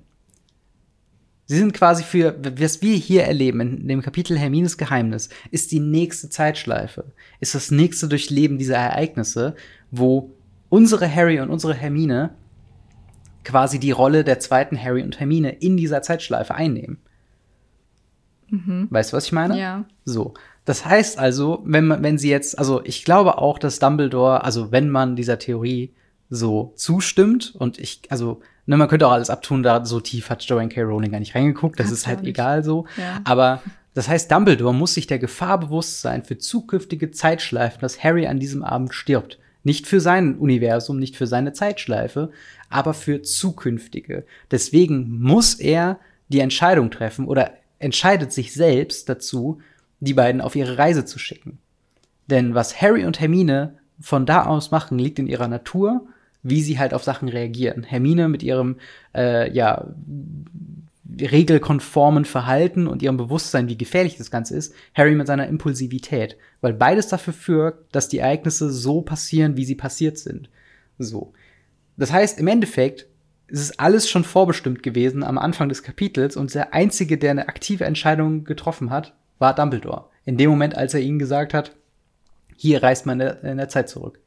Sie 1.46 1.56
sind 1.56 1.72
quasi 1.72 2.04
für, 2.04 2.36
was 2.58 2.82
wir 2.82 2.96
hier 2.96 3.24
erleben, 3.24 3.62
in 3.62 3.88
dem 3.88 4.02
Kapitel 4.02 4.36
Hermines 4.38 4.76
Geheimnis, 4.76 5.30
ist 5.50 5.72
die 5.72 5.80
nächste 5.80 6.28
Zeitschleife. 6.28 7.06
Ist 7.40 7.54
das 7.54 7.70
nächste 7.70 8.08
Durchleben 8.08 8.58
dieser 8.58 8.76
Ereignisse, 8.76 9.54
wo 9.90 10.32
unsere 10.68 11.12
Harry 11.12 11.40
und 11.40 11.48
unsere 11.48 11.72
Hermine 11.72 12.34
quasi 13.44 13.78
die 13.78 13.90
Rolle 13.90 14.24
der 14.24 14.40
zweiten 14.40 14.80
Harry 14.82 15.02
und 15.02 15.18
Hermine 15.18 15.50
in 15.50 15.76
dieser 15.76 16.02
Zeitschleife 16.02 16.54
einnehmen. 16.54 16.98
Weißt 18.90 19.12
du, 19.12 19.16
was 19.16 19.26
ich 19.26 19.32
meine? 19.32 19.58
Ja. 19.58 19.84
So. 20.04 20.34
Das 20.64 20.84
heißt 20.84 21.18
also, 21.18 21.62
wenn 21.64 21.86
man, 21.86 22.02
wenn 22.02 22.18
sie 22.18 22.30
jetzt, 22.30 22.58
also 22.58 22.82
ich 22.84 23.04
glaube 23.04 23.38
auch, 23.38 23.58
dass 23.58 23.78
Dumbledore, 23.78 24.44
also 24.44 24.72
wenn 24.72 24.90
man 24.90 25.16
dieser 25.16 25.38
Theorie 25.38 25.94
so 26.28 26.72
zustimmt 26.76 27.54
und 27.56 27.78
ich, 27.78 28.02
also, 28.08 28.40
ne, 28.66 28.76
man 28.76 28.88
könnte 28.88 29.06
auch 29.06 29.12
alles 29.12 29.30
abtun, 29.30 29.62
da 29.62 29.84
so 29.84 30.00
tief 30.00 30.30
hat 30.30 30.42
Joanne 30.42 30.68
K. 30.68 30.82
Rowling 30.82 31.10
gar 31.10 31.18
nicht 31.18 31.34
reingeguckt, 31.34 31.80
das 31.80 31.86
Hat's 31.86 31.98
ist 31.98 32.06
halt 32.06 32.24
egal 32.24 32.62
so. 32.62 32.86
Ja. 32.96 33.20
Aber 33.24 33.62
das 33.94 34.08
heißt, 34.08 34.30
Dumbledore 34.30 34.74
muss 34.74 34.94
sich 34.94 35.06
der 35.06 35.18
Gefahr 35.18 35.58
bewusst 35.58 36.00
sein 36.00 36.22
für 36.22 36.38
zukünftige 36.38 37.10
Zeitschleifen, 37.10 37.80
dass 37.80 38.02
Harry 38.04 38.26
an 38.26 38.38
diesem 38.38 38.62
Abend 38.62 38.94
stirbt. 38.94 39.38
Nicht 39.62 39.86
für 39.86 40.00
sein 40.00 40.38
Universum, 40.38 40.98
nicht 40.98 41.16
für 41.16 41.26
seine 41.26 41.52
Zeitschleife, 41.52 42.30
aber 42.70 42.94
für 42.94 43.20
zukünftige. 43.20 44.24
Deswegen 44.50 45.20
muss 45.20 45.54
er 45.54 45.98
die 46.28 46.40
Entscheidung 46.40 46.90
treffen 46.90 47.26
oder 47.26 47.52
entscheidet 47.78 48.32
sich 48.32 48.54
selbst 48.54 49.08
dazu, 49.08 49.60
die 49.98 50.14
beiden 50.14 50.40
auf 50.40 50.56
ihre 50.56 50.78
Reise 50.78 51.04
zu 51.04 51.18
schicken. 51.18 51.58
Denn 52.28 52.54
was 52.54 52.80
Harry 52.80 53.04
und 53.04 53.20
Hermine 53.20 53.74
von 54.00 54.24
da 54.24 54.46
aus 54.46 54.70
machen, 54.70 54.98
liegt 54.98 55.18
in 55.18 55.26
ihrer 55.26 55.48
Natur, 55.48 56.06
wie 56.42 56.62
sie 56.62 56.78
halt 56.78 56.94
auf 56.94 57.04
Sachen 57.04 57.28
reagieren. 57.28 57.82
Hermine 57.82 58.28
mit 58.28 58.42
ihrem 58.42 58.76
äh, 59.14 59.52
ja 59.52 59.86
regelkonformen 61.20 62.24
Verhalten 62.24 62.86
und 62.86 63.02
ihrem 63.02 63.16
Bewusstsein, 63.16 63.68
wie 63.68 63.76
gefährlich 63.76 64.16
das 64.16 64.30
Ganze 64.30 64.56
ist, 64.56 64.72
Harry 64.94 65.16
mit 65.16 65.26
seiner 65.26 65.48
Impulsivität, 65.48 66.36
weil 66.60 66.72
beides 66.72 67.08
dafür 67.08 67.32
führt, 67.32 67.84
dass 67.92 68.08
die 68.08 68.18
Ereignisse 68.18 68.70
so 68.70 69.02
passieren, 69.02 69.56
wie 69.56 69.64
sie 69.64 69.74
passiert 69.74 70.18
sind. 70.18 70.48
So. 70.98 71.32
Das 72.00 72.12
heißt, 72.12 72.38
im 72.40 72.46
Endeffekt 72.46 73.06
ist 73.48 73.60
es 73.60 73.78
alles 73.78 74.08
schon 74.08 74.24
vorbestimmt 74.24 74.82
gewesen 74.82 75.22
am 75.22 75.36
Anfang 75.36 75.68
des 75.68 75.82
Kapitels 75.82 76.34
und 76.34 76.54
der 76.54 76.72
einzige, 76.72 77.18
der 77.18 77.32
eine 77.32 77.48
aktive 77.48 77.84
Entscheidung 77.84 78.44
getroffen 78.44 78.88
hat, 78.88 79.14
war 79.38 79.54
Dumbledore. 79.54 80.06
In 80.24 80.38
dem 80.38 80.48
Moment, 80.48 80.74
als 80.78 80.94
er 80.94 81.00
ihnen 81.00 81.18
gesagt 81.18 81.52
hat, 81.52 81.76
hier 82.56 82.82
reist 82.82 83.04
man 83.04 83.20
in 83.20 83.26
der, 83.26 83.44
in 83.44 83.58
der 83.58 83.68
Zeit 83.68 83.90
zurück. 83.90 84.18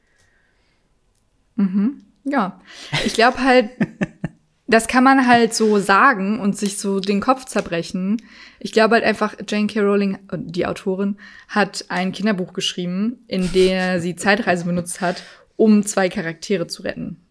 Ja, 2.25 2.61
ich 3.05 3.15
glaube 3.15 3.43
halt, 3.43 3.71
das 4.67 4.87
kann 4.87 5.03
man 5.03 5.25
halt 5.27 5.55
so 5.55 5.79
sagen 5.79 6.39
und 6.39 6.55
sich 6.55 6.77
so 6.77 6.99
den 6.99 7.21
Kopf 7.21 7.45
zerbrechen. 7.45 8.21
Ich 8.59 8.71
glaube 8.71 8.93
halt 8.93 9.03
einfach, 9.03 9.33
Jane 9.47 9.65
K. 9.65 9.79
Rowling, 9.79 10.19
äh, 10.31 10.37
die 10.37 10.67
Autorin, 10.67 11.17
hat 11.47 11.85
ein 11.89 12.11
Kinderbuch 12.11 12.53
geschrieben, 12.53 13.23
in 13.27 13.51
der 13.51 13.99
sie 13.99 14.15
Zeitreise 14.15 14.65
benutzt 14.65 15.01
hat, 15.01 15.23
um 15.55 15.81
zwei 15.81 16.09
Charaktere 16.09 16.67
zu 16.67 16.83
retten. 16.83 17.22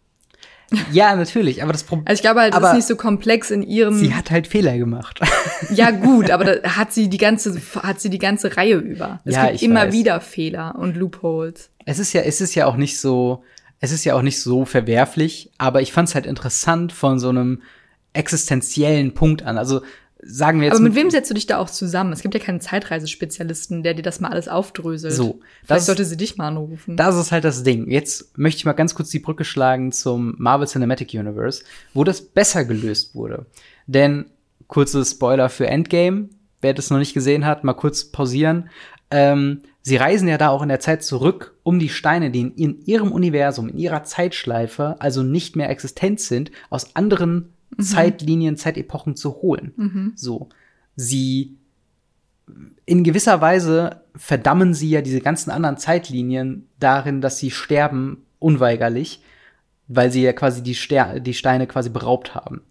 Ja, 0.92 1.14
natürlich, 1.16 1.62
aber 1.62 1.72
das 1.72 1.84
Problem. 1.84 2.06
Also 2.06 2.18
ich 2.18 2.22
glaube 2.22 2.40
halt, 2.40 2.54
das 2.54 2.62
ist 2.64 2.74
nicht 2.74 2.86
so 2.86 2.96
komplex 2.96 3.50
in 3.50 3.62
ihrem. 3.62 3.94
Sie 3.94 4.14
hat 4.14 4.30
halt 4.30 4.46
Fehler 4.46 4.76
gemacht. 4.78 5.20
ja 5.70 5.90
gut, 5.90 6.30
aber 6.30 6.44
da 6.56 6.76
hat 6.76 6.92
sie 6.92 7.08
die 7.08 7.18
ganze, 7.18 7.60
hat 7.82 8.00
sie 8.00 8.10
die 8.10 8.18
ganze 8.18 8.56
Reihe 8.56 8.76
über. 8.76 9.20
Es 9.24 9.34
Ja, 9.34 9.46
gibt 9.48 9.62
immer 9.62 9.86
weiß. 9.86 9.92
wieder 9.92 10.20
Fehler 10.20 10.74
und 10.78 10.96
Loopholes. 10.96 11.70
es 11.84 11.98
ist 11.98 12.12
ja, 12.12 12.22
es 12.22 12.40
ist 12.40 12.54
ja 12.54 12.66
auch 12.66 12.76
nicht 12.76 12.98
so, 13.00 13.42
es 13.80 13.92
ist 13.92 14.04
ja 14.04 14.14
auch 14.14 14.22
nicht 14.22 14.40
so 14.40 14.64
verwerflich, 14.64 15.50
aber 15.58 15.82
ich 15.82 15.92
fand 15.92 16.08
es 16.08 16.14
halt 16.14 16.26
interessant 16.26 16.92
von 16.92 17.18
so 17.18 17.28
einem 17.30 17.62
existenziellen 18.14 19.14
Punkt 19.14 19.42
an. 19.42 19.58
Also 19.58 19.82
sagen 20.24 20.60
wir 20.60 20.66
jetzt 20.68 20.76
Aber 20.76 20.84
mit 20.84 20.94
wem 20.94 21.10
setzt 21.10 21.28
du 21.30 21.34
dich 21.34 21.46
da 21.46 21.58
auch 21.58 21.68
zusammen? 21.68 22.12
Es 22.12 22.22
gibt 22.22 22.34
ja 22.34 22.40
keinen 22.40 22.60
Zeitreisespezialisten, 22.60 23.82
der 23.82 23.94
dir 23.94 24.02
das 24.02 24.20
mal 24.20 24.28
alles 24.30 24.48
aufdröselt. 24.48 25.12
So, 25.12 25.40
Vielleicht 25.64 25.80
das- 25.80 25.86
sollte 25.86 26.04
sie 26.04 26.16
dich 26.16 26.36
mal 26.36 26.48
anrufen. 26.48 26.96
Das 26.96 27.16
ist 27.16 27.32
halt 27.32 27.44
das 27.44 27.62
Ding. 27.62 27.90
Jetzt 27.90 28.38
möchte 28.38 28.58
ich 28.58 28.64
mal 28.64 28.72
ganz 28.72 28.94
kurz 28.94 29.10
die 29.10 29.18
Brücke 29.18 29.44
schlagen 29.44 29.92
zum 29.92 30.34
Marvel 30.38 30.66
Cinematic 30.68 31.10
Universe, 31.14 31.64
wo 31.92 32.04
das 32.04 32.20
besser 32.22 32.64
gelöst 32.64 33.14
wurde. 33.14 33.46
Denn, 33.86 34.26
kurze 34.68 35.04
Spoiler 35.04 35.48
für 35.48 35.66
Endgame, 35.66 36.28
wer 36.60 36.72
das 36.74 36.90
noch 36.90 36.98
nicht 36.98 37.14
gesehen 37.14 37.44
hat, 37.44 37.64
mal 37.64 37.74
kurz 37.74 38.04
pausieren. 38.06 38.70
Ähm, 39.10 39.62
sie 39.82 39.96
reisen 39.96 40.28
ja 40.28 40.38
da 40.38 40.48
auch 40.48 40.62
in 40.62 40.68
der 40.68 40.80
Zeit 40.80 41.02
zurück, 41.02 41.56
um 41.64 41.78
die 41.78 41.88
Steine, 41.88 42.30
die 42.30 42.40
in, 42.40 42.54
in 42.54 42.80
ihrem 42.86 43.12
Universum, 43.12 43.68
in 43.68 43.76
ihrer 43.78 44.04
Zeitschleife, 44.04 44.96
also 45.00 45.22
nicht 45.22 45.56
mehr 45.56 45.68
existent 45.68 46.20
sind, 46.20 46.50
aus 46.70 46.94
anderen 46.96 47.52
Zeitlinien, 47.78 48.56
Zeitepochen 48.56 49.16
zu 49.16 49.36
holen. 49.36 49.72
So. 50.16 50.48
Sie 50.96 51.56
in 52.84 53.04
gewisser 53.04 53.40
Weise 53.40 54.02
verdammen 54.16 54.74
sie 54.74 54.90
ja 54.90 55.00
diese 55.00 55.20
ganzen 55.20 55.50
anderen 55.50 55.78
Zeitlinien 55.78 56.68
darin, 56.78 57.20
dass 57.20 57.38
sie 57.38 57.50
sterben, 57.50 58.26
unweigerlich. 58.38 59.22
weil 59.88 60.10
sie 60.10 60.22
ja 60.22 60.32
quasi 60.32 60.62
die, 60.62 60.74
Ster 60.74 61.20
die 61.20 61.34
Steine 61.34 61.66
quasi 61.66 61.90
beraubt 61.90 62.34
haben. 62.34 62.62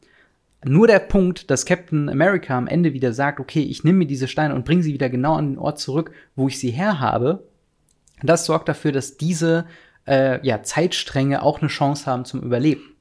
Nur 0.63 0.87
der 0.87 0.99
Punkt, 0.99 1.49
dass 1.49 1.65
Captain 1.65 2.09
America 2.09 2.57
am 2.57 2.67
Ende 2.67 2.93
wieder 2.93 3.13
sagt, 3.13 3.39
okay, 3.39 3.61
ich 3.61 3.83
nehme 3.83 3.99
mir 3.99 4.07
diese 4.07 4.27
Steine 4.27 4.53
und 4.53 4.65
bringe 4.65 4.83
sie 4.83 4.93
wieder 4.93 5.09
genau 5.09 5.35
an 5.35 5.51
den 5.51 5.57
Ort 5.57 5.79
zurück, 5.79 6.11
wo 6.35 6.47
ich 6.47 6.59
sie 6.59 6.71
her 6.71 6.99
habe, 6.99 7.47
das 8.21 8.45
sorgt 8.45 8.69
dafür, 8.69 8.91
dass 8.91 9.17
diese 9.17 9.65
äh, 10.07 10.45
ja, 10.45 10.61
Zeitstränge 10.61 11.41
auch 11.41 11.59
eine 11.59 11.69
Chance 11.69 12.05
haben 12.05 12.25
zum 12.25 12.41
Überleben. 12.41 12.95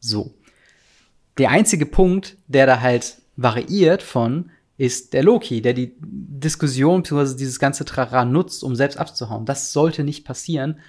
So. 0.00 0.34
Der 1.38 1.50
einzige 1.50 1.86
Punkt, 1.86 2.36
der 2.48 2.66
da 2.66 2.80
halt 2.80 3.18
variiert 3.36 4.02
von, 4.02 4.50
ist 4.76 5.12
der 5.12 5.22
Loki, 5.22 5.62
der 5.62 5.72
die 5.72 5.92
Diskussion 6.00 7.02
bzw. 7.02 7.36
dieses 7.36 7.58
ganze 7.58 7.84
Trara 7.84 8.24
nutzt, 8.24 8.62
um 8.62 8.76
selbst 8.76 8.98
abzuhauen. 8.98 9.44
Das 9.44 9.72
sollte 9.72 10.04
nicht 10.04 10.24
passieren. 10.24 10.80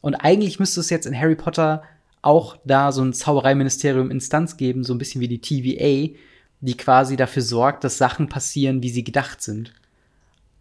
Und 0.00 0.14
eigentlich 0.14 0.58
müsste 0.58 0.80
es 0.80 0.90
jetzt 0.90 1.06
in 1.06 1.18
Harry 1.18 1.36
Potter 1.36 1.82
auch 2.22 2.58
da 2.64 2.90
so 2.90 3.02
ein 3.02 3.12
Zaubereiministerium 3.12 4.10
Instanz 4.10 4.56
geben, 4.56 4.82
so 4.82 4.94
ein 4.94 4.98
bisschen 4.98 5.20
wie 5.20 5.28
die 5.28 5.40
TVA, 5.40 6.16
die 6.60 6.76
quasi 6.76 7.16
dafür 7.16 7.42
sorgt, 7.42 7.84
dass 7.84 7.98
Sachen 7.98 8.28
passieren, 8.28 8.82
wie 8.82 8.90
sie 8.90 9.04
gedacht 9.04 9.42
sind. 9.42 9.72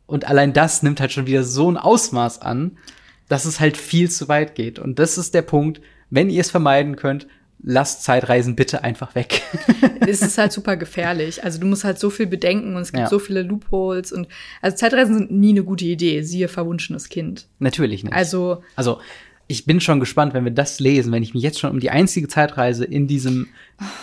Und 0.06 0.28
allein 0.28 0.54
das 0.54 0.84
nimmt 0.84 1.00
halt 1.00 1.12
schon 1.12 1.26
wieder 1.26 1.44
so 1.44 1.70
ein 1.72 1.78
Ausmaß 1.78 2.42
an, 2.42 2.78
dass 3.28 3.46
es 3.46 3.60
halt 3.60 3.78
viel 3.78 4.12
zu 4.12 4.28
weit 4.28 4.54
geht. 4.54 4.78
Und 4.78 5.00
das 5.00 5.18
ist 5.18 5.34
der 5.34 5.42
Punkt, 5.42 5.82
wenn 6.12 6.30
ihr 6.30 6.42
es 6.42 6.52
vermeiden 6.52 6.96
könnt, 6.96 7.26
lasst 7.66 8.04
Zeitreisen 8.04 8.56
bitte 8.56 8.84
einfach 8.84 9.16
weg. 9.16 9.42
es 10.08 10.22
ist 10.22 10.38
halt 10.38 10.52
super 10.52 10.78
gefährlich. 10.78 11.44
Also 11.44 11.60
du 11.60 11.66
musst 11.66 11.84
halt 11.84 12.00
so 12.00 12.10
viel 12.10 12.28
bedenken 12.28 12.76
und 12.76 12.84
es 12.84 12.92
gibt 12.92 13.04
ja. 13.04 13.10
so 13.10 13.20
viele 13.20 13.42
Loopholes 13.42 14.12
und 14.12 14.28
also 14.62 14.78
Zeitreisen 14.78 15.18
sind 15.18 15.32
nie 15.32 15.50
eine 15.50 15.64
gute 15.64 15.86
Idee. 15.86 16.22
Siehe 16.22 16.48
verwunschenes 16.48 17.10
Kind. 17.10 17.48
Natürlich 17.60 18.04
nicht. 18.04 18.14
Also 18.14 18.64
also 18.76 19.00
ich 19.48 19.66
bin 19.66 19.80
schon 19.80 20.00
gespannt, 20.00 20.34
wenn 20.34 20.44
wir 20.44 20.52
das 20.52 20.80
lesen, 20.80 21.12
wenn 21.12 21.22
ich 21.22 21.36
mich 21.36 21.44
jetzt 21.44 21.60
schon 21.60 21.70
um 21.70 21.80
die 21.80 21.92
einzige 21.92 22.28
Zeitreise 22.28 22.84
in 22.84 23.08
diesem, 23.08 23.48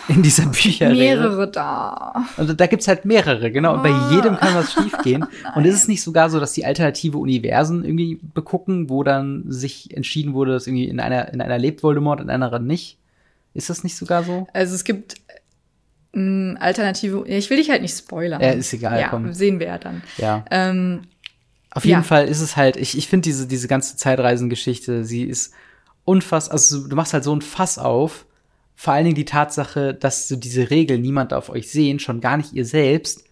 in 0.07 0.21
dieser 0.21 0.45
Bücher 0.45 0.89
Mehrere 0.89 1.51
da. 1.51 2.25
Also 2.37 2.53
da 2.53 2.65
gibt's 2.65 2.87
halt 2.87 3.03
mehrere, 3.03 3.51
genau. 3.51 3.73
Und 3.73 3.83
bei 3.83 3.91
ah. 3.91 4.11
jedem 4.13 4.37
kann 4.37 4.55
was 4.55 4.71
schiefgehen. 4.71 5.25
und 5.55 5.65
ist 5.65 5.75
es 5.75 5.87
nicht 5.89 6.01
sogar 6.01 6.29
so, 6.29 6.39
dass 6.39 6.53
die 6.53 6.65
alternative 6.65 7.17
Universen 7.17 7.83
irgendwie 7.83 8.19
begucken, 8.33 8.89
wo 8.89 9.03
dann 9.03 9.43
sich 9.47 9.95
entschieden 9.95 10.33
wurde, 10.33 10.53
dass 10.53 10.65
irgendwie 10.65 10.87
in 10.87 11.01
einer, 11.01 11.33
in 11.33 11.41
einer 11.41 11.57
lebt 11.57 11.83
Voldemort, 11.83 12.21
in 12.21 12.29
einer 12.29 12.57
nicht? 12.59 12.97
Ist 13.53 13.69
das 13.69 13.83
nicht 13.83 13.95
sogar 13.95 14.23
so? 14.23 14.47
Also 14.53 14.75
es 14.75 14.83
gibt 14.83 15.15
ähm, 16.13 16.57
alternative, 16.59 17.23
ich 17.27 17.49
will 17.49 17.57
dich 17.57 17.69
halt 17.69 17.81
nicht 17.81 17.97
spoilern. 17.97 18.41
Ja, 18.41 18.51
ist 18.51 18.73
egal, 18.73 18.99
ja, 18.99 19.09
komm. 19.09 19.33
sehen 19.33 19.59
wir 19.59 19.67
ja 19.67 19.77
dann. 19.77 20.01
Ja. 20.17 20.45
Ähm, 20.51 21.01
auf 21.71 21.85
jeden 21.85 21.99
ja. 21.99 22.03
Fall 22.03 22.27
ist 22.27 22.41
es 22.41 22.55
halt, 22.55 22.77
ich, 22.77 22.97
ich 22.97 23.07
finde 23.07 23.23
diese, 23.23 23.47
diese 23.47 23.67
ganze 23.67 23.97
Zeitreisengeschichte, 23.97 25.03
sie 25.03 25.23
ist 25.23 25.53
unfassbar, 26.05 26.53
also 26.53 26.87
du 26.87 26.95
machst 26.95 27.13
halt 27.13 27.23
so 27.23 27.35
ein 27.35 27.41
Fass 27.41 27.77
auf. 27.79 28.25
Vor 28.75 28.93
allen 28.93 29.05
Dingen 29.05 29.15
die 29.15 29.25
Tatsache, 29.25 29.93
dass 29.93 30.27
so 30.27 30.35
diese 30.35 30.69
Regel 30.69 30.97
niemand 30.97 31.33
auf 31.33 31.49
euch 31.49 31.71
sehen, 31.71 31.99
schon 31.99 32.21
gar 32.21 32.37
nicht 32.37 32.53
ihr 32.53 32.65
selbst, 32.65 33.23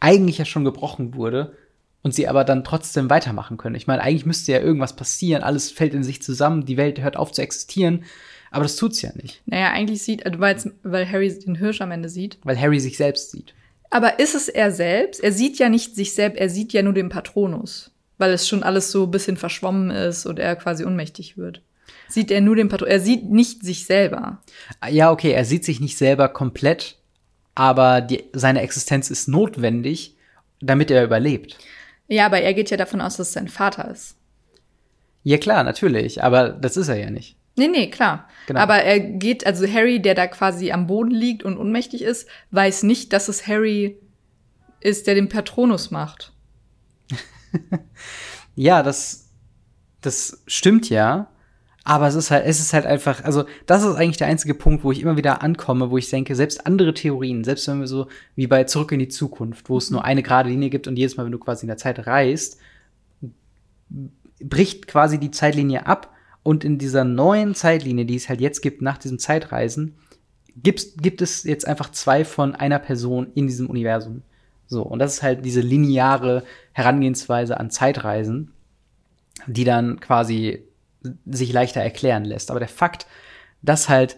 eigentlich 0.00 0.38
ja 0.38 0.44
schon 0.44 0.64
gebrochen 0.64 1.14
wurde 1.14 1.56
und 2.02 2.14
sie 2.14 2.28
aber 2.28 2.44
dann 2.44 2.64
trotzdem 2.64 3.10
weitermachen 3.10 3.56
können. 3.56 3.74
Ich 3.74 3.86
meine, 3.86 4.02
eigentlich 4.02 4.26
müsste 4.26 4.52
ja 4.52 4.60
irgendwas 4.60 4.96
passieren, 4.96 5.42
alles 5.42 5.70
fällt 5.70 5.94
in 5.94 6.02
sich 6.02 6.22
zusammen, 6.22 6.64
die 6.64 6.76
Welt 6.76 7.00
hört 7.00 7.16
auf 7.16 7.32
zu 7.32 7.42
existieren, 7.42 8.04
aber 8.50 8.64
das 8.64 8.76
tut's 8.76 9.02
ja 9.02 9.10
nicht. 9.14 9.42
Naja, 9.46 9.70
eigentlich 9.70 10.02
sieht, 10.02 10.24
also 10.24 10.40
weil 10.40 11.10
Harry 11.10 11.38
den 11.38 11.56
Hirsch 11.56 11.80
am 11.80 11.90
Ende 11.90 12.08
sieht. 12.08 12.38
Weil 12.44 12.58
Harry 12.58 12.80
sich 12.80 12.96
selbst 12.96 13.30
sieht. 13.30 13.54
Aber 13.90 14.18
ist 14.18 14.34
es 14.34 14.48
er 14.48 14.70
selbst? 14.70 15.22
Er 15.22 15.32
sieht 15.32 15.58
ja 15.58 15.68
nicht 15.68 15.94
sich 15.94 16.14
selbst, 16.14 16.38
er 16.38 16.50
sieht 16.50 16.72
ja 16.72 16.82
nur 16.82 16.92
den 16.92 17.08
Patronus, 17.08 17.90
weil 18.18 18.32
es 18.32 18.46
schon 18.46 18.62
alles 18.62 18.90
so 18.90 19.04
ein 19.04 19.10
bisschen 19.10 19.36
verschwommen 19.36 19.90
ist 19.90 20.26
und 20.26 20.38
er 20.38 20.56
quasi 20.56 20.84
ohnmächtig 20.84 21.36
wird. 21.38 21.62
Sieht 22.08 22.30
er 22.30 22.40
nur 22.40 22.56
den 22.56 22.68
Patronus, 22.68 22.92
er 22.92 23.00
sieht 23.00 23.30
nicht 23.30 23.64
sich 23.64 23.86
selber. 23.86 24.42
Ja, 24.90 25.10
okay, 25.10 25.32
er 25.32 25.44
sieht 25.44 25.64
sich 25.64 25.80
nicht 25.80 25.96
selber 25.96 26.28
komplett, 26.28 26.96
aber 27.54 28.00
die, 28.00 28.24
seine 28.32 28.62
Existenz 28.62 29.10
ist 29.10 29.28
notwendig, 29.28 30.16
damit 30.60 30.90
er 30.90 31.04
überlebt. 31.04 31.56
Ja, 32.08 32.26
aber 32.26 32.40
er 32.40 32.54
geht 32.54 32.70
ja 32.70 32.76
davon 32.76 33.00
aus, 33.00 33.16
dass 33.16 33.28
es 33.28 33.34
sein 33.34 33.48
Vater 33.48 33.90
ist. 33.90 34.16
Ja, 35.24 35.36
klar, 35.36 35.64
natürlich, 35.64 36.22
aber 36.22 36.48
das 36.50 36.76
ist 36.76 36.88
er 36.88 36.96
ja 36.96 37.10
nicht. 37.10 37.37
Nee, 37.58 37.68
nee, 37.68 37.90
klar. 37.90 38.28
Genau. 38.46 38.60
Aber 38.60 38.76
er 38.76 38.98
geht, 38.98 39.46
also 39.46 39.66
Harry, 39.66 40.00
der 40.00 40.14
da 40.14 40.26
quasi 40.26 40.72
am 40.72 40.86
Boden 40.86 41.10
liegt 41.10 41.42
und 41.42 41.58
ohnmächtig 41.58 42.02
ist, 42.02 42.28
weiß 42.50 42.84
nicht, 42.84 43.12
dass 43.12 43.28
es 43.28 43.46
Harry 43.46 43.98
ist, 44.80 45.06
der 45.06 45.14
den 45.14 45.28
Patronus 45.28 45.90
macht. 45.90 46.32
ja, 48.56 48.82
das, 48.82 49.28
das 50.00 50.42
stimmt 50.46 50.88
ja. 50.88 51.28
Aber 51.84 52.06
es 52.06 52.14
ist 52.14 52.30
halt, 52.30 52.44
es 52.44 52.60
ist 52.60 52.74
halt 52.74 52.84
einfach, 52.84 53.24
also 53.24 53.44
das 53.64 53.82
ist 53.82 53.96
eigentlich 53.96 54.18
der 54.18 54.26
einzige 54.26 54.52
Punkt, 54.54 54.84
wo 54.84 54.92
ich 54.92 55.00
immer 55.00 55.16
wieder 55.16 55.42
ankomme, 55.42 55.90
wo 55.90 55.96
ich 55.96 56.10
denke, 56.10 56.34
selbst 56.34 56.66
andere 56.66 56.92
Theorien, 56.92 57.44
selbst 57.44 57.66
wenn 57.66 57.80
wir 57.80 57.86
so 57.86 58.08
wie 58.36 58.46
bei 58.46 58.64
Zurück 58.64 58.92
in 58.92 58.98
die 58.98 59.08
Zukunft, 59.08 59.70
wo 59.70 59.78
es 59.78 59.90
nur 59.90 60.04
eine 60.04 60.22
gerade 60.22 60.50
Linie 60.50 60.68
gibt 60.68 60.86
und 60.86 60.96
jedes 60.96 61.16
Mal, 61.16 61.24
wenn 61.24 61.32
du 61.32 61.38
quasi 61.38 61.64
in 61.64 61.68
der 61.68 61.78
Zeit 61.78 62.06
reist, 62.06 62.58
bricht 64.40 64.86
quasi 64.86 65.18
die 65.18 65.30
Zeitlinie 65.30 65.86
ab 65.86 66.14
und 66.48 66.64
in 66.64 66.78
dieser 66.78 67.04
neuen 67.04 67.54
Zeitlinie, 67.54 68.06
die 68.06 68.16
es 68.16 68.30
halt 68.30 68.40
jetzt 68.40 68.62
gibt, 68.62 68.80
nach 68.80 68.96
diesem 68.96 69.18
Zeitreisen, 69.18 69.98
gibt, 70.56 71.20
es 71.20 71.44
jetzt 71.44 71.68
einfach 71.68 71.90
zwei 71.90 72.24
von 72.24 72.54
einer 72.54 72.78
Person 72.78 73.26
in 73.34 73.46
diesem 73.46 73.68
Universum. 73.68 74.22
So, 74.66 74.80
und 74.80 74.98
das 74.98 75.16
ist 75.16 75.22
halt 75.22 75.44
diese 75.44 75.60
lineare 75.60 76.44
Herangehensweise 76.72 77.60
an 77.60 77.70
Zeitreisen, 77.70 78.54
die 79.46 79.64
dann 79.64 80.00
quasi 80.00 80.64
sich 81.26 81.52
leichter 81.52 81.82
erklären 81.82 82.24
lässt. 82.24 82.50
Aber 82.50 82.60
der 82.60 82.68
Fakt, 82.70 83.06
dass 83.60 83.90
halt 83.90 84.16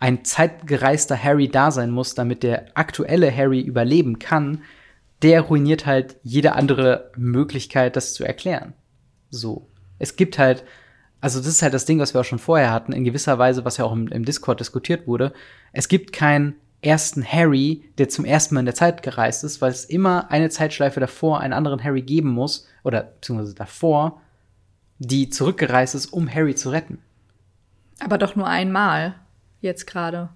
ein 0.00 0.24
zeitgereister 0.24 1.16
Harry 1.16 1.46
da 1.46 1.70
sein 1.70 1.92
muss, 1.92 2.16
damit 2.16 2.42
der 2.42 2.64
aktuelle 2.74 3.30
Harry 3.30 3.60
überleben 3.60 4.18
kann, 4.18 4.62
der 5.22 5.42
ruiniert 5.42 5.86
halt 5.86 6.16
jede 6.24 6.54
andere 6.54 7.12
Möglichkeit, 7.16 7.94
das 7.94 8.14
zu 8.14 8.24
erklären. 8.24 8.72
So. 9.30 9.68
Es 10.00 10.16
gibt 10.16 10.40
halt 10.40 10.64
also 11.22 11.38
das 11.38 11.48
ist 11.48 11.62
halt 11.62 11.72
das 11.72 11.86
Ding, 11.86 12.00
was 12.00 12.14
wir 12.14 12.20
auch 12.20 12.24
schon 12.24 12.40
vorher 12.40 12.72
hatten, 12.72 12.92
in 12.92 13.04
gewisser 13.04 13.38
Weise, 13.38 13.64
was 13.64 13.76
ja 13.76 13.84
auch 13.84 13.92
im, 13.92 14.08
im 14.08 14.24
Discord 14.24 14.58
diskutiert 14.58 15.06
wurde. 15.06 15.32
Es 15.72 15.86
gibt 15.86 16.12
keinen 16.12 16.56
ersten 16.82 17.24
Harry, 17.24 17.84
der 17.96 18.08
zum 18.08 18.24
ersten 18.24 18.54
Mal 18.54 18.60
in 18.60 18.66
der 18.66 18.74
Zeit 18.74 19.04
gereist 19.04 19.44
ist, 19.44 19.60
weil 19.60 19.70
es 19.70 19.84
immer 19.84 20.32
eine 20.32 20.50
Zeitschleife 20.50 20.98
davor 20.98 21.38
einen 21.38 21.52
anderen 21.52 21.82
Harry 21.82 22.02
geben 22.02 22.30
muss, 22.30 22.66
oder 22.82 23.04
beziehungsweise 23.04 23.54
davor, 23.54 24.20
die 24.98 25.30
zurückgereist 25.30 25.94
ist, 25.94 26.06
um 26.06 26.28
Harry 26.28 26.56
zu 26.56 26.70
retten. 26.70 26.98
Aber 28.00 28.18
doch 28.18 28.34
nur 28.34 28.48
einmal, 28.48 29.14
jetzt 29.60 29.86
gerade. 29.86 30.30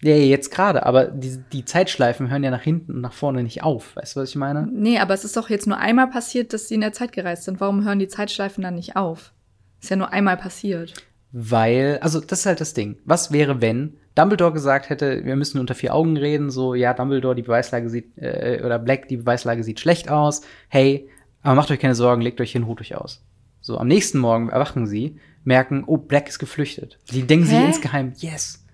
Ja, 0.00 0.14
jetzt 0.14 0.50
gerade, 0.50 0.86
aber 0.86 1.04
die, 1.08 1.36
die 1.52 1.66
Zeitschleifen 1.66 2.30
hören 2.30 2.42
ja 2.42 2.50
nach 2.50 2.62
hinten 2.62 2.94
und 2.94 3.00
nach 3.02 3.12
vorne 3.12 3.42
nicht 3.42 3.62
auf. 3.62 3.94
Weißt 3.96 4.16
du, 4.16 4.20
was 4.20 4.30
ich 4.30 4.36
meine? 4.36 4.66
Nee, 4.72 4.98
aber 4.98 5.12
es 5.12 5.26
ist 5.26 5.36
doch 5.36 5.50
jetzt 5.50 5.66
nur 5.66 5.76
einmal 5.76 6.08
passiert, 6.08 6.54
dass 6.54 6.68
sie 6.68 6.76
in 6.76 6.80
der 6.80 6.94
Zeit 6.94 7.12
gereist 7.12 7.44
sind. 7.44 7.60
Warum 7.60 7.84
hören 7.84 7.98
die 7.98 8.08
Zeitschleifen 8.08 8.64
dann 8.64 8.76
nicht 8.76 8.96
auf? 8.96 9.34
Ist 9.80 9.90
ja 9.90 9.96
nur 9.96 10.12
einmal 10.12 10.36
passiert. 10.36 10.94
Weil, 11.32 11.98
also 12.02 12.20
das 12.20 12.40
ist 12.40 12.46
halt 12.46 12.60
das 12.60 12.74
Ding. 12.74 12.98
Was 13.04 13.32
wäre, 13.32 13.60
wenn 13.60 13.96
Dumbledore 14.14 14.52
gesagt 14.52 14.90
hätte, 14.90 15.24
wir 15.24 15.36
müssen 15.36 15.60
unter 15.60 15.74
vier 15.74 15.94
Augen 15.94 16.16
reden, 16.16 16.50
so, 16.50 16.74
ja, 16.74 16.92
Dumbledore, 16.92 17.36
die 17.36 17.42
Beweislage 17.42 17.88
sieht, 17.88 18.18
äh, 18.18 18.60
oder 18.64 18.78
Black, 18.78 19.08
die 19.08 19.16
Beweislage 19.16 19.62
sieht 19.62 19.80
schlecht 19.80 20.08
aus. 20.08 20.42
Hey, 20.68 21.08
aber 21.42 21.54
macht 21.54 21.70
euch 21.70 21.78
keine 21.78 21.94
Sorgen, 21.94 22.22
legt 22.22 22.40
euch 22.40 22.52
hin, 22.52 22.64
ruht 22.64 22.80
euch 22.80 22.96
aus. 22.96 23.22
So, 23.60 23.78
am 23.78 23.88
nächsten 23.88 24.18
Morgen 24.18 24.48
erwachen 24.48 24.86
sie, 24.86 25.18
merken, 25.44 25.84
oh, 25.86 25.96
Black 25.96 26.28
ist 26.28 26.38
geflüchtet. 26.38 26.98
Sie 27.04 27.22
denken 27.22 27.46
Hä? 27.46 27.60
sie 27.60 27.64
insgeheim, 27.66 28.12
yes. 28.16 28.64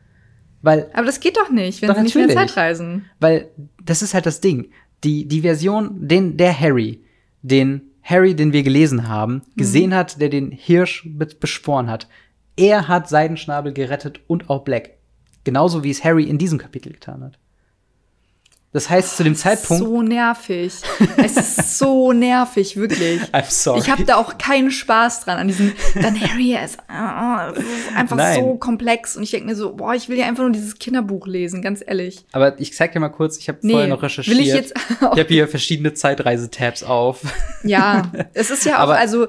Weil. 0.62 0.90
Aber 0.94 1.06
das 1.06 1.20
geht 1.20 1.36
doch 1.36 1.50
nicht, 1.50 1.82
wenn 1.82 1.88
doch 1.88 1.96
sie 1.96 2.02
nicht 2.02 2.16
mehr 2.16 2.28
Zeit 2.28 2.56
reisen. 2.56 3.04
Weil, 3.20 3.50
das 3.84 4.02
ist 4.02 4.14
halt 4.14 4.26
das 4.26 4.40
Ding. 4.40 4.70
Die, 5.04 5.28
die 5.28 5.42
Version, 5.42 6.08
den, 6.08 6.36
der 6.36 6.58
Harry, 6.58 7.04
den 7.42 7.82
Harry, 8.06 8.36
den 8.36 8.52
wir 8.52 8.62
gelesen 8.62 9.08
haben, 9.08 9.42
gesehen 9.56 9.90
mhm. 9.90 9.94
hat, 9.94 10.20
der 10.20 10.28
den 10.28 10.52
Hirsch 10.52 11.06
beschworen 11.40 11.90
hat. 11.90 12.08
Er 12.56 12.86
hat 12.88 13.08
Seidenschnabel 13.08 13.72
gerettet 13.72 14.20
und 14.28 14.48
auch 14.48 14.62
Black. 14.62 14.90
Genauso 15.42 15.82
wie 15.82 15.90
es 15.90 16.04
Harry 16.04 16.24
in 16.24 16.38
diesem 16.38 16.58
Kapitel 16.58 16.92
getan 16.92 17.24
hat. 17.24 17.38
Das 18.76 18.90
heißt, 18.90 19.16
zu 19.16 19.24
dem 19.24 19.34
Zeitpunkt. 19.34 19.82
So 19.82 20.02
nervig. 20.02 20.74
es 21.16 21.36
ist 21.38 21.78
so 21.78 22.12
nervig, 22.12 22.76
wirklich. 22.76 23.22
I'm 23.32 23.48
sorry. 23.48 23.78
Ich 23.78 23.88
habe 23.88 24.04
da 24.04 24.16
auch 24.16 24.36
keinen 24.36 24.70
Spaß 24.70 25.20
dran 25.20 25.38
an 25.38 25.48
diesem. 25.48 25.72
Dann 25.94 26.20
Harry 26.20 26.54
ist, 26.62 26.76
äh, 26.90 27.58
ist 27.58 27.96
einfach 27.96 28.18
Nein. 28.18 28.34
so 28.38 28.56
komplex 28.56 29.16
und 29.16 29.22
ich 29.22 29.30
denke 29.30 29.46
mir 29.46 29.56
so, 29.56 29.74
boah, 29.74 29.94
ich 29.94 30.10
will 30.10 30.18
ja 30.18 30.26
einfach 30.26 30.42
nur 30.42 30.52
dieses 30.52 30.78
Kinderbuch 30.78 31.26
lesen, 31.26 31.62
ganz 31.62 31.82
ehrlich. 31.86 32.26
Aber 32.32 32.60
ich 32.60 32.74
zeig 32.74 32.92
dir 32.92 33.00
mal 33.00 33.08
kurz, 33.08 33.38
ich 33.38 33.48
habe 33.48 33.60
nee, 33.62 33.72
vorher 33.72 33.88
noch 33.88 34.02
recherchiert. 34.02 34.36
Will 34.36 34.46
ich 34.46 34.52
jetzt 34.52 34.74
ich 35.00 35.00
habe 35.00 35.24
hier 35.26 35.48
verschiedene 35.48 35.94
Zeitreisetabs 35.94 36.82
auf. 36.82 37.22
Ja, 37.64 38.12
es 38.34 38.50
ist 38.50 38.66
ja 38.66 38.76
auch, 38.76 38.80
Aber 38.80 38.98
also 38.98 39.26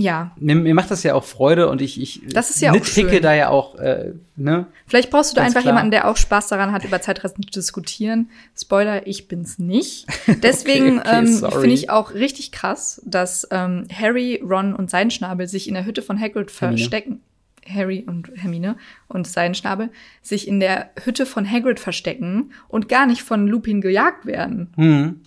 ja. 0.00 0.32
Mir, 0.36 0.54
mir, 0.56 0.74
macht 0.74 0.90
das 0.90 1.02
ja 1.02 1.14
auch 1.14 1.24
Freude 1.24 1.68
und 1.68 1.80
ich, 1.80 2.00
ich 2.00 2.22
das 2.32 2.50
ist 2.50 2.60
ja 2.60 2.72
nitpicke 2.72 3.20
da 3.20 3.34
ja 3.34 3.48
auch, 3.50 3.76
äh, 3.76 4.14
ne? 4.36 4.66
Vielleicht 4.86 5.10
brauchst 5.10 5.32
du 5.32 5.36
da 5.36 5.42
einfach 5.42 5.60
klar. 5.60 5.74
jemanden, 5.74 5.90
der 5.90 6.08
auch 6.08 6.16
Spaß 6.16 6.48
daran 6.48 6.72
hat, 6.72 6.84
über 6.84 7.00
Zeitreisen 7.00 7.42
zu 7.42 7.50
diskutieren. 7.50 8.30
Spoiler, 8.58 9.06
ich 9.06 9.28
bin's 9.28 9.58
nicht. 9.58 10.06
Deswegen 10.42 10.98
okay, 10.98 11.08
okay, 11.08 11.46
ähm, 11.46 11.52
finde 11.52 11.74
ich 11.74 11.90
auch 11.90 12.14
richtig 12.14 12.52
krass, 12.52 13.00
dass 13.04 13.46
ähm, 13.50 13.86
Harry, 13.92 14.42
Ron 14.42 14.74
und 14.74 14.90
sein 14.90 15.10
Schnabel 15.10 15.46
sich 15.46 15.68
in 15.68 15.74
der 15.74 15.84
Hütte 15.84 16.02
von 16.02 16.20
Hagrid 16.20 16.50
verstecken. 16.50 17.20
Harry 17.68 18.04
und 18.06 18.30
Hermine 18.34 18.76
und 19.08 19.26
Seidenschnabel 19.26 19.90
sich 20.22 20.48
in 20.48 20.60
der 20.60 20.90
Hütte 21.04 21.26
von 21.26 21.48
Hagrid 21.48 21.80
verstecken 21.80 22.52
und 22.68 22.88
gar 22.88 23.06
nicht 23.06 23.22
von 23.22 23.46
Lupin 23.46 23.80
gejagt 23.80 24.26
werden. 24.26 24.72
Mhm. 24.76 25.20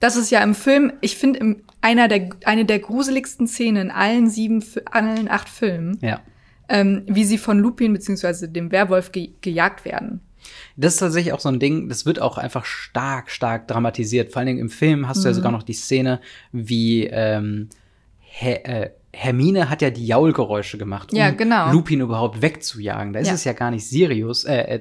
Das 0.00 0.16
ist 0.16 0.30
ja 0.30 0.42
im 0.42 0.54
Film, 0.54 0.92
ich 1.00 1.16
finde, 1.16 1.56
einer 1.80 2.08
der, 2.08 2.30
eine 2.44 2.64
der 2.64 2.78
gruseligsten 2.78 3.46
Szenen 3.46 3.86
in 3.86 3.90
allen 3.90 4.28
sieben, 4.30 4.64
allen 4.90 5.28
acht 5.30 5.48
Filmen, 5.48 5.98
Ja. 6.00 6.20
ähm, 6.68 7.02
wie 7.06 7.24
sie 7.24 7.38
von 7.38 7.58
Lupin 7.58 7.92
beziehungsweise 7.92 8.48
dem 8.48 8.70
Werwolf 8.72 9.12
ge 9.12 9.30
gejagt 9.40 9.84
werden. 9.84 10.20
Das 10.76 10.94
ist 10.94 11.00
tatsächlich 11.00 11.32
auch 11.32 11.40
so 11.40 11.48
ein 11.48 11.58
Ding, 11.60 11.88
das 11.88 12.06
wird 12.06 12.20
auch 12.22 12.38
einfach 12.38 12.64
stark, 12.64 13.30
stark 13.30 13.66
dramatisiert. 13.68 14.32
Vor 14.32 14.40
allen 14.40 14.46
Dingen 14.46 14.60
im 14.60 14.70
Film 14.70 15.08
hast 15.08 15.22
du 15.24 15.28
ja 15.28 15.32
Mhm. 15.32 15.36
sogar 15.36 15.52
noch 15.52 15.62
die 15.64 15.72
Szene, 15.74 16.20
wie 16.52 17.06
ähm, 17.06 17.68
Her 18.20 18.66
äh, 18.68 18.90
Hermine 19.12 19.68
hat 19.70 19.82
ja 19.82 19.90
die 19.90 20.06
Jaulgeräusche 20.06 20.78
gemacht, 20.78 21.12
um 21.12 21.18
Ja, 21.18 21.30
genau. 21.30 21.72
Lupin 21.72 22.00
überhaupt 22.00 22.40
wegzujagen. 22.42 23.12
Da 23.14 23.20
ist 23.20 23.28
Ja. 23.28 23.34
es 23.34 23.44
ja 23.44 23.52
gar 23.54 23.70
nicht 23.70 23.88
Sirius, 23.88 24.44
äh, 24.44 24.80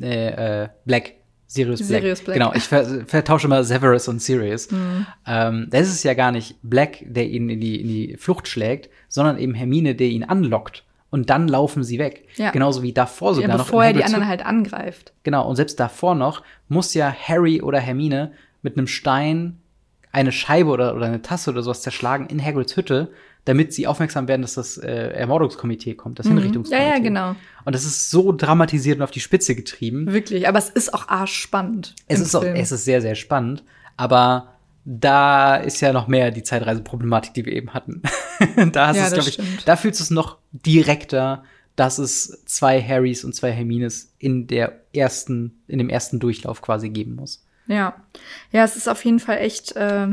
äh, 0.00 0.62
äh, 0.64 0.68
Black. 0.84 1.14
Sirius 1.52 1.86
Black. 1.86 2.00
Sirius 2.00 2.20
Black. 2.22 2.34
Genau, 2.34 2.52
ich 2.54 2.62
ver 2.64 3.04
vertausche 3.06 3.46
mal 3.46 3.62
Severus 3.62 4.08
und 4.08 4.22
Sirius. 4.22 4.70
Mhm. 4.70 5.06
Ähm, 5.26 5.66
da 5.70 5.78
ist 5.78 5.88
es 5.90 6.02
ja 6.02 6.14
gar 6.14 6.32
nicht 6.32 6.56
Black, 6.62 6.98
der 7.02 7.28
ihn 7.28 7.50
in 7.50 7.60
die, 7.60 7.80
in 7.80 7.88
die 7.88 8.16
Flucht 8.16 8.48
schlägt, 8.48 8.88
sondern 9.08 9.38
eben 9.38 9.52
Hermine, 9.52 9.94
der 9.94 10.06
ihn 10.08 10.24
anlockt. 10.24 10.84
Und 11.10 11.28
dann 11.28 11.46
laufen 11.46 11.84
sie 11.84 11.98
weg. 11.98 12.26
Ja. 12.36 12.52
Genauso 12.52 12.82
wie 12.82 12.94
davor 12.94 13.34
sogar 13.34 13.50
Ja, 13.50 13.56
noch. 13.58 13.66
bevor 13.66 13.84
er 13.84 13.92
die 13.92 14.02
anderen 14.02 14.26
halt 14.26 14.46
angreift. 14.46 15.12
Genau, 15.24 15.46
und 15.46 15.56
selbst 15.56 15.78
davor 15.78 16.14
noch 16.14 16.42
muss 16.68 16.94
ja 16.94 17.12
Harry 17.12 17.60
oder 17.60 17.80
Hermine 17.80 18.32
mit 18.62 18.78
einem 18.78 18.86
Stein 18.86 19.58
eine 20.10 20.32
Scheibe 20.32 20.70
oder, 20.70 20.94
oder 20.94 21.06
eine 21.06 21.20
Tasse 21.20 21.50
oder 21.50 21.62
sowas 21.62 21.82
zerschlagen 21.82 22.28
in 22.28 22.42
Hagrids 22.42 22.76
Hütte, 22.76 23.10
damit 23.44 23.72
sie 23.72 23.86
aufmerksam 23.86 24.28
werden, 24.28 24.42
dass 24.42 24.54
das 24.54 24.78
äh, 24.78 24.88
Ermordungskomitee 25.14 25.94
kommt, 25.94 26.18
das 26.18 26.26
Mhm. 26.26 26.32
Ja, 26.32 26.36
Hinrichtungskomitee. 26.38 26.88
ja, 26.88 26.98
genau. 26.98 27.34
Und 27.64 27.74
das 27.74 27.84
ist 27.84 28.10
so 28.10 28.32
dramatisiert 28.32 28.98
und 28.98 29.02
auf 29.02 29.10
die 29.10 29.20
Spitze 29.20 29.54
getrieben. 29.54 30.12
Wirklich. 30.12 30.46
Aber 30.48 30.58
es 30.58 30.68
ist 30.68 30.94
auch 30.94 31.08
arschspannend. 31.08 31.94
Es 32.06 32.20
ist, 32.20 32.34
auch, 32.34 32.44
es 32.44 32.70
ist 32.72 32.84
sehr, 32.84 33.00
sehr 33.02 33.14
spannend, 33.16 33.64
aber 33.96 34.48
da 34.84 35.56
ist 35.56 35.80
ja 35.80 35.92
noch 35.92 36.08
mehr 36.08 36.30
die 36.32 36.42
Zeitreiseproblematik, 36.42 37.34
die 37.34 37.46
wir 37.46 37.52
eben 37.52 37.72
hatten. 37.74 38.02
da 38.72 38.88
hast 38.88 38.96
Ja, 38.96 39.06
es, 39.06 39.12
glaube 39.12 39.28
ich, 39.28 39.34
stimmt. 39.34 39.66
da 39.68 39.76
fühlst 39.76 40.00
du 40.00 40.04
es 40.04 40.10
noch 40.10 40.38
direkter, 40.50 41.44
dass 41.76 41.98
es 41.98 42.42
zwei 42.46 42.82
Harrys 42.82 43.24
und 43.24 43.34
zwei 43.34 43.50
Hermines 43.52 44.12
in 44.18 44.46
der 44.46 44.80
ersten, 44.94 45.62
in 45.68 45.78
dem 45.78 45.88
ersten 45.88 46.18
Durchlauf 46.20 46.62
quasi 46.62 46.90
geben 46.90 47.14
muss. 47.14 47.44
Ja. 47.68 47.94
Ja, 48.50 48.64
es 48.64 48.76
ist 48.76 48.88
auf 48.88 49.04
jeden 49.04 49.20
Fall 49.20 49.38
echt 49.38 49.74
äh, 49.76 50.08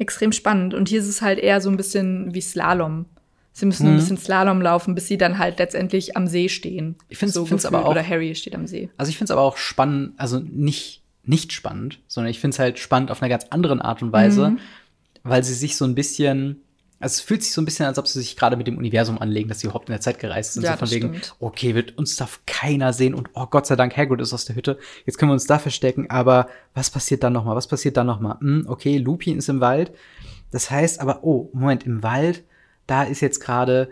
extrem 0.00 0.32
spannend. 0.32 0.74
Und 0.74 0.88
hier 0.88 1.00
ist 1.00 1.08
es 1.08 1.22
halt 1.22 1.38
eher 1.38 1.60
so 1.60 1.70
ein 1.70 1.76
bisschen 1.76 2.34
wie 2.34 2.40
Slalom. 2.40 3.06
Sie 3.52 3.66
müssen 3.66 3.86
Mhm. 3.86 3.92
ein 3.94 3.96
bisschen 3.96 4.16
Slalom 4.18 4.60
laufen, 4.62 4.94
bis 4.94 5.08
sie 5.08 5.18
dann 5.18 5.38
halt 5.38 5.58
letztendlich 5.58 6.16
am 6.16 6.26
See 6.28 6.48
stehen. 6.48 6.96
Ich 7.08 7.18
find's- 7.18 7.34
so 7.34 7.44
find's 7.44 7.64
gefühlt. 7.64 7.74
aber 7.80 7.86
auch- 7.86 7.90
Oder 7.90 8.06
Harry 8.06 8.34
steht 8.34 8.54
am 8.54 8.66
See. 8.66 8.88
Also 8.96 9.10
ich 9.10 9.16
finde 9.18 9.24
es 9.26 9.30
aber 9.32 9.42
auch 9.42 9.56
spannend, 9.56 10.12
also 10.16 10.38
nicht, 10.40 11.02
nicht 11.24 11.52
spannend, 11.52 11.98
sondern 12.06 12.30
ich 12.30 12.38
finde 12.40 12.54
es 12.54 12.58
halt 12.58 12.78
spannend 12.78 13.10
auf 13.10 13.20
einer 13.22 13.28
ganz 13.28 13.46
anderen 13.50 13.80
Art 13.82 14.02
und 14.02 14.12
Weise, 14.12 14.50
Mhm. 14.50 14.58
weil 15.24 15.42
sie 15.42 15.54
sich 15.54 15.76
so 15.76 15.84
ein 15.84 15.94
bisschen, 15.96 16.62
also 17.00 17.14
es 17.14 17.20
fühlt 17.20 17.42
sich 17.42 17.52
so 17.52 17.60
ein 17.62 17.64
bisschen, 17.64 17.86
als 17.86 17.98
ob 17.98 18.08
sie 18.08 18.18
sich 18.20 18.36
gerade 18.36 18.56
mit 18.56 18.66
dem 18.66 18.76
Universum 18.76 19.18
anlegen, 19.18 19.48
dass 19.48 19.60
sie 19.60 19.66
überhaupt 19.68 19.88
in 19.88 19.92
der 19.92 20.00
Zeit 20.00 20.18
gereist 20.18 20.54
sind. 20.54 20.64
Ja, 20.64 20.72
so 20.72 20.78
von 20.78 20.90
wegen, 20.90 21.08
stimmt. 21.14 21.36
okay, 21.38 21.74
wird 21.74 21.96
uns 21.96 22.16
darf 22.16 22.40
keiner 22.46 22.92
sehen 22.92 23.14
und 23.14 23.30
oh 23.34 23.46
Gott 23.46 23.66
sei 23.66 23.76
Dank, 23.76 23.96
Hagrid 23.96 24.20
ist 24.20 24.32
aus 24.32 24.44
der 24.46 24.56
Hütte. 24.56 24.78
Jetzt 25.06 25.16
können 25.18 25.30
wir 25.30 25.34
uns 25.34 25.46
da 25.46 25.58
verstecken, 25.58 26.10
aber 26.10 26.48
was 26.74 26.90
passiert 26.90 27.22
dann 27.22 27.32
nochmal? 27.32 27.54
Was 27.56 27.68
passiert 27.68 27.96
dann 27.96 28.06
nochmal? 28.06 28.38
Hm, 28.40 28.64
okay, 28.68 28.98
Lupin 28.98 29.38
ist 29.38 29.48
im 29.48 29.60
Wald. 29.60 29.92
Das 30.50 30.70
heißt 30.70 31.00
aber, 31.00 31.22
oh, 31.24 31.50
Moment, 31.52 31.84
im 31.86 32.02
Wald, 32.02 32.42
da 32.86 33.02
ist 33.04 33.20
jetzt 33.20 33.40
gerade, 33.40 33.88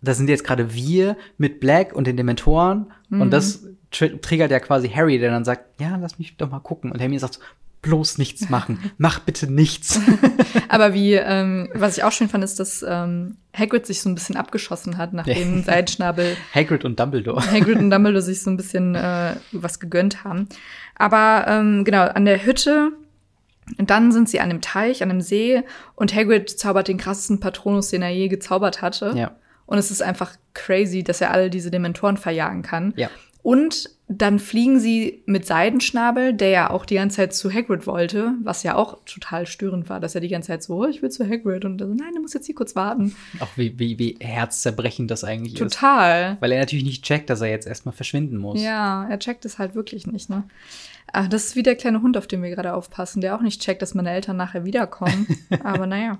da 0.00 0.14
sind 0.14 0.28
jetzt 0.30 0.44
gerade 0.44 0.72
wir 0.72 1.16
mit 1.38 1.60
Black 1.60 1.92
und 1.94 2.06
den 2.06 2.16
Dementoren 2.16 2.92
Mhm. 3.10 3.20
und 3.22 3.30
das 3.30 3.64
tr 3.90 4.20
triggert 4.20 4.50
ja 4.50 4.60
quasi 4.60 4.88
Harry, 4.90 5.18
der 5.18 5.30
dann 5.30 5.44
sagt, 5.44 5.80
ja, 5.80 5.96
lass 5.96 6.18
mich 6.18 6.36
doch 6.36 6.50
mal 6.50 6.60
gucken. 6.60 6.92
Und 6.92 7.00
Hermine 7.00 7.18
sagt 7.20 7.34
so, 7.34 7.40
bloß 7.82 8.18
nichts 8.18 8.48
machen. 8.50 8.92
Mach 8.98 9.20
bitte 9.20 9.50
nichts. 9.50 10.00
Aber 10.68 10.94
wie, 10.94 11.14
ähm, 11.14 11.68
was 11.74 11.96
ich 11.96 12.04
auch 12.04 12.12
schön 12.12 12.28
fand, 12.28 12.44
ist, 12.44 12.60
dass 12.60 12.84
ähm, 12.86 13.36
Hagrid 13.56 13.86
sich 13.86 14.00
so 14.00 14.08
ein 14.08 14.14
bisschen 14.14 14.36
abgeschossen 14.36 14.98
hat, 14.98 15.12
nachdem 15.12 15.62
Seidenschnabel 15.62 16.36
Hagrid 16.54 16.84
und 16.84 16.98
Dumbledore. 16.98 17.44
Hagrid 17.50 17.78
und 17.78 17.90
Dumbledore 17.90 18.22
sich 18.22 18.42
so 18.42 18.50
ein 18.50 18.56
bisschen 18.56 18.94
äh, 18.94 19.36
was 19.52 19.80
gegönnt 19.80 20.24
haben. 20.24 20.48
Aber 20.96 21.44
ähm, 21.48 21.84
genau, 21.84 22.04
an 22.04 22.24
der 22.24 22.44
Hütte, 22.44 22.92
und 23.76 23.90
dann 23.90 24.12
sind 24.12 24.28
sie 24.28 24.40
an 24.40 24.48
dem 24.48 24.60
Teich, 24.60 25.02
an 25.02 25.10
dem 25.10 25.20
See, 25.20 25.62
und 25.94 26.14
Hagrid 26.14 26.48
zaubert 26.50 26.88
den 26.88 26.98
krassesten 26.98 27.40
Patronus, 27.40 27.90
den 27.90 28.02
er 28.02 28.10
je 28.10 28.28
gezaubert 28.28 28.82
hatte. 28.82 29.12
Ja. 29.14 29.32
Und 29.66 29.76
es 29.76 29.90
ist 29.90 30.02
einfach 30.02 30.32
crazy, 30.54 31.04
dass 31.04 31.20
er 31.20 31.30
alle 31.30 31.50
diese 31.50 31.70
Dementoren 31.70 32.16
verjagen 32.16 32.62
kann. 32.62 32.94
Ja. 32.96 33.10
Und 33.42 33.90
dann 34.08 34.38
fliegen 34.38 34.80
sie 34.80 35.22
mit 35.26 35.46
Seidenschnabel, 35.46 36.32
der 36.32 36.48
ja 36.48 36.70
auch 36.70 36.86
die 36.86 36.94
ganze 36.94 37.16
Zeit 37.16 37.34
zu 37.34 37.52
Hagrid 37.52 37.86
wollte, 37.86 38.32
was 38.42 38.62
ja 38.62 38.74
auch 38.74 38.98
total 39.04 39.46
störend 39.46 39.88
war, 39.90 40.00
dass 40.00 40.14
er 40.14 40.22
die 40.22 40.28
ganze 40.28 40.48
Zeit 40.48 40.62
so, 40.62 40.82
oh, 40.82 40.86
ich 40.86 41.02
will 41.02 41.10
zu 41.10 41.28
Hagrid 41.28 41.64
und 41.64 41.80
er 41.80 41.86
so, 41.86 41.94
nein, 41.94 42.14
du 42.14 42.22
musst 42.22 42.34
jetzt 42.34 42.46
hier 42.46 42.54
kurz 42.54 42.74
warten. 42.74 43.14
Auch 43.40 43.48
wie, 43.56 43.78
wie, 43.78 43.98
wie 43.98 44.16
herzzerbrechend 44.20 45.10
das 45.10 45.24
eigentlich 45.24 45.54
ist. 45.54 45.60
Total. 45.60 46.38
Weil 46.40 46.52
er 46.52 46.60
natürlich 46.60 46.84
nicht 46.84 47.04
checkt, 47.04 47.28
dass 47.28 47.42
er 47.42 47.48
jetzt 47.48 47.66
erstmal 47.66 47.94
verschwinden 47.94 48.38
muss. 48.38 48.62
Ja, 48.62 49.06
er 49.08 49.18
checkt 49.18 49.44
es 49.44 49.58
halt 49.58 49.74
wirklich 49.74 50.06
nicht, 50.06 50.30
ne? 50.30 50.44
Ach, 51.12 51.28
das 51.28 51.46
ist 51.46 51.56
wie 51.56 51.62
der 51.62 51.76
kleine 51.76 52.02
Hund, 52.02 52.16
auf 52.16 52.26
den 52.26 52.42
wir 52.42 52.50
gerade 52.50 52.74
aufpassen, 52.74 53.20
der 53.20 53.34
auch 53.34 53.40
nicht 53.40 53.62
checkt, 53.62 53.82
dass 53.82 53.94
meine 53.94 54.10
Eltern 54.10 54.36
nachher 54.36 54.64
wiederkommen. 54.64 55.26
Aber 55.64 55.86
naja. 55.86 56.18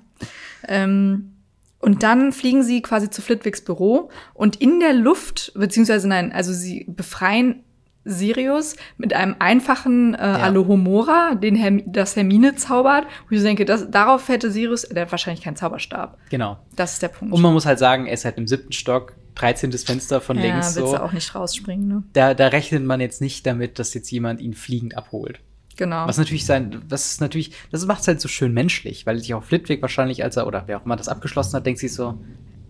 Ähm, 0.66 1.34
und 1.78 2.02
dann 2.02 2.32
fliegen 2.32 2.62
sie 2.62 2.82
quasi 2.82 3.10
zu 3.10 3.22
Flitwigs 3.22 3.62
Büro 3.62 4.10
und 4.34 4.56
in 4.56 4.80
der 4.80 4.94
Luft, 4.94 5.52
beziehungsweise 5.54 6.08
nein, 6.08 6.32
also 6.32 6.52
sie 6.52 6.84
befreien 6.88 7.64
Sirius 8.08 8.76
mit 8.96 9.12
einem 9.12 9.36
einfachen 9.38 10.14
äh, 10.14 10.18
Alohomora, 10.18 11.34
den 11.34 11.54
Herm 11.54 11.82
das 11.86 12.16
Hermine 12.16 12.54
zaubert. 12.54 13.06
Wo 13.28 13.36
ich 13.36 13.42
denke, 13.42 13.64
das, 13.64 13.90
darauf 13.90 14.28
hätte 14.28 14.50
Sirius, 14.50 14.82
der 14.88 15.02
hat 15.02 15.12
wahrscheinlich 15.12 15.44
keinen 15.44 15.56
Zauberstab. 15.56 16.18
Genau. 16.30 16.58
Das 16.74 16.94
ist 16.94 17.02
der 17.02 17.08
Punkt. 17.08 17.34
Und 17.34 17.42
man 17.42 17.52
muss 17.52 17.66
halt 17.66 17.78
sagen, 17.78 18.06
er 18.06 18.14
ist 18.14 18.24
halt 18.24 18.38
im 18.38 18.46
siebten 18.46 18.72
Stock, 18.72 19.14
13. 19.34 19.72
Fenster 19.72 20.20
von 20.20 20.36
ja, 20.36 20.44
links 20.44 20.74
willst 20.74 20.90
so. 20.90 20.96
du 20.96 21.02
auch 21.02 21.12
nicht 21.12 21.34
rausspringen, 21.34 21.86
ne? 21.86 22.02
Da, 22.12 22.34
da 22.34 22.48
rechnet 22.48 22.84
man 22.84 23.00
jetzt 23.00 23.20
nicht 23.20 23.46
damit, 23.46 23.78
dass 23.78 23.94
jetzt 23.94 24.10
jemand 24.10 24.40
ihn 24.40 24.54
fliegend 24.54 24.96
abholt. 24.96 25.40
Genau. 25.78 26.06
Was 26.06 26.18
natürlich 26.18 26.44
sein, 26.44 26.82
was 26.90 27.12
ist 27.12 27.20
natürlich, 27.22 27.52
das 27.72 27.86
macht 27.86 28.02
es 28.02 28.08
halt 28.08 28.20
so 28.20 28.28
schön 28.28 28.52
menschlich, 28.52 29.06
weil 29.06 29.18
sich 29.18 29.32
auch 29.32 29.42
Flitwick 29.44 29.80
wahrscheinlich, 29.80 30.22
als 30.22 30.36
er, 30.36 30.46
oder 30.46 30.64
wer 30.66 30.78
auch 30.78 30.84
immer 30.84 30.96
das 30.96 31.08
abgeschlossen 31.08 31.54
hat, 31.54 31.64
denkt 31.64 31.80
sich 31.80 31.94
so, 31.94 32.18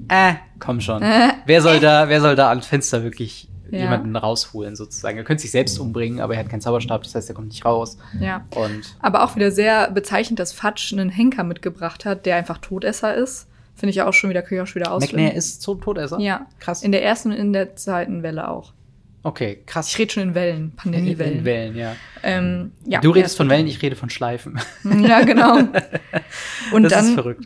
äh, 0.09 0.35
komm 0.61 0.81
schon. 0.81 1.03
wer 1.03 1.63
soll 1.63 1.81
da, 1.81 2.09
wer 2.09 2.21
soll 2.21 2.37
da 2.37 2.51
ans 2.51 2.67
Fenster 2.67 3.03
wirklich 3.03 3.49
Ja. 3.71 3.81
jemanden 3.81 4.15
rausholen, 4.15 4.77
sozusagen? 4.77 5.19
Er 5.19 5.25
könnte 5.25 5.41
sich 5.43 5.51
selbst 5.51 5.79
umbringen, 5.79 6.21
aber 6.21 6.35
er 6.35 6.41
hat 6.41 6.49
keinen 6.51 6.61
Zauberstab, 6.61 7.03
das 7.03 7.15
heißt, 7.15 7.29
er 7.31 7.35
kommt 7.35 7.49
nicht 7.49 7.65
raus. 7.65 7.99
ja. 8.21 8.47
Und 8.55 8.95
Aber 9.01 9.25
auch 9.25 9.35
wieder 9.37 9.51
sehr 9.51 9.91
bezeichnend, 9.91 10.39
dass 10.39 10.53
Fatsch 10.53 10.93
einen 10.93 11.11
Henker 11.11 11.45
mitgebracht 11.45 12.05
hat, 12.05 12.25
der 12.27 12.37
einfach 12.37 12.59
Todesser 12.59 13.15
ist. 13.15 13.47
Finde 13.75 13.91
ich 13.91 13.97
ja 13.97 14.07
auch 14.09 14.13
schon 14.13 14.29
wieder, 14.31 14.43
kann 14.43 14.57
ich 14.57 14.61
auch 14.63 14.67
schon 14.67 14.81
wieder 14.81 14.93
ausflippen. 14.93 15.23
McNair 15.25 15.37
ist 15.39 15.63
so 15.63 15.75
Todesser? 15.75 16.19
Ja. 16.19 16.47
Krass. 16.61 16.83
In 16.83 16.93
der 16.93 17.03
ersten 17.05 17.31
und 17.31 17.37
in 17.37 17.53
der 17.53 17.77
zweiten 17.77 18.23
Welle 18.23 18.49
auch. 18.49 18.73
Okay, 19.23 19.63
krass. 19.67 19.89
Ich 19.89 19.99
rede 19.99 20.13
schon 20.13 20.23
in 20.25 20.35
Wellen, 20.35 20.73
Pandemiewellen. 20.77 21.39
In 21.39 21.45
Wellen, 21.45 21.77
ja. 21.77 21.97
Ähm, 22.23 22.73
ja. 22.87 23.01
du 23.01 23.11
redest 23.11 23.37
ja, 23.37 23.45
von 23.45 23.51
Wellen, 23.51 23.67
ich 23.67 23.81
rede 23.83 23.97
von 23.97 24.11
Schleifen. 24.11 24.61
Ja, 24.85 25.23
genau. 25.23 25.59
Und 26.73 26.83
das 26.85 26.93
ist 26.93 26.93
dann, 26.93 27.15
verrückt. 27.15 27.45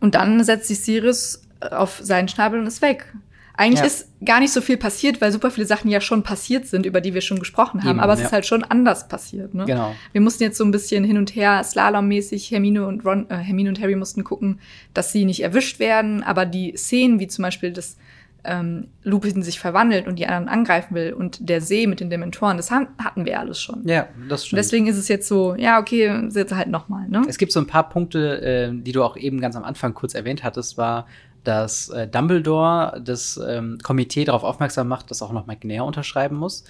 und 0.00 0.14
dann 0.14 0.42
setzt 0.44 0.68
sich 0.68 0.80
Sirius 0.80 1.42
auf 1.60 2.00
seinen 2.02 2.28
Schnabel 2.28 2.60
und 2.60 2.66
ist 2.66 2.82
weg. 2.82 3.12
Eigentlich 3.58 3.80
Ja. 3.80 3.86
ist 3.86 4.08
gar 4.24 4.38
nicht 4.38 4.52
so 4.52 4.60
viel 4.60 4.76
passiert, 4.76 5.20
weil 5.20 5.32
super 5.32 5.50
viele 5.50 5.66
Sachen 5.66 5.90
ja 5.90 6.00
schon 6.00 6.22
passiert 6.22 6.68
sind, 6.68 6.86
über 6.86 7.00
die 7.00 7.12
wir 7.12 7.20
schon 7.22 7.40
gesprochen 7.40 7.82
haben. 7.82 7.90
Eben, 7.90 8.00
aber 8.00 8.12
es 8.12 8.20
ja. 8.20 8.26
ist 8.26 8.32
halt 8.32 8.46
schon 8.46 8.62
anders 8.62 9.08
passiert. 9.08 9.52
Ne? 9.52 9.64
Genau. 9.64 9.96
Wir 10.12 10.20
mussten 10.20 10.44
jetzt 10.44 10.58
so 10.58 10.64
ein 10.64 10.70
bisschen 10.70 11.02
hin 11.02 11.18
und 11.18 11.34
her 11.34 11.64
slalommäßig, 11.64 12.52
Hermine 12.52 12.86
und 12.86 13.04
Ron, 13.04 13.28
äh, 13.28 13.38
Hermine 13.38 13.70
und 13.70 13.80
Harry 13.80 13.96
mussten 13.96 14.22
gucken, 14.22 14.60
dass 14.94 15.10
sie 15.10 15.24
nicht 15.24 15.42
erwischt 15.42 15.80
werden. 15.80 16.22
Aber 16.22 16.46
die 16.46 16.76
Szenen, 16.76 17.18
wie 17.18 17.26
zum 17.26 17.42
Beispiel, 17.42 17.72
dass 17.72 17.96
ähm, 18.44 18.88
Lupin 19.02 19.42
sich 19.42 19.58
verwandelt 19.60 20.06
und 20.06 20.16
die 20.16 20.26
anderen 20.26 20.48
angreifen 20.48 20.94
will 20.94 21.12
und 21.12 21.48
der 21.48 21.60
See 21.60 21.86
mit 21.86 22.00
den 22.00 22.08
Dementoren, 22.10 22.56
das 22.56 22.70
haben, 22.70 22.88
hatten 23.02 23.24
wir 23.24 23.38
alles 23.40 23.60
schon. 23.60 23.86
Ja, 23.86 24.08
das 24.28 24.46
stimmt. 24.46 24.58
deswegen 24.58 24.86
ist 24.86 24.96
es 24.96 25.08
jetzt 25.08 25.28
so, 25.28 25.54
ja, 25.56 25.78
okay, 25.80 26.28
jetzt 26.32 26.54
halt 26.54 26.68
noch 26.68 26.88
mal, 26.88 27.08
ne? 27.08 27.22
Es 27.28 27.36
gibt 27.38 27.52
so 27.52 27.60
ein 27.60 27.66
paar 27.66 27.88
Punkte, 27.88 28.40
äh, 28.40 28.70
die 28.72 28.92
du 28.92 29.02
auch 29.02 29.16
eben 29.16 29.40
ganz 29.40 29.56
am 29.56 29.64
Anfang 29.64 29.92
kurz 29.94 30.14
erwähnt 30.14 30.44
hattest, 30.44 30.78
war, 30.78 31.06
dass 31.44 31.88
äh, 31.90 32.06
Dumbledore 32.08 33.00
das 33.04 33.40
ähm, 33.46 33.78
Komitee 33.82 34.24
darauf 34.24 34.44
aufmerksam 34.44 34.88
macht, 34.88 35.10
dass 35.10 35.22
auch 35.22 35.32
noch 35.32 35.46
McNair 35.46 35.84
unterschreiben 35.84 36.36
muss. 36.36 36.64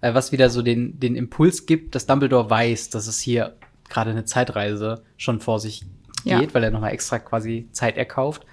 Äh, 0.00 0.14
was 0.14 0.32
wieder 0.32 0.50
so 0.50 0.62
den, 0.62 0.98
den 1.00 1.16
Impuls 1.16 1.66
gibt, 1.66 1.94
dass 1.94 2.06
Dumbledore 2.06 2.48
weiß, 2.48 2.90
dass 2.90 3.06
es 3.06 3.20
hier 3.20 3.54
gerade 3.88 4.10
eine 4.10 4.24
Zeitreise 4.24 5.02
schon 5.16 5.40
vor 5.40 5.58
sich 5.60 5.82
geht, 6.24 6.32
Ja. 6.32 6.54
weil 6.54 6.64
er 6.64 6.70
nochmal 6.70 6.92
extra 6.92 7.18
quasi 7.18 7.68
Zeit 7.72 7.96
erkauft. 7.96 8.46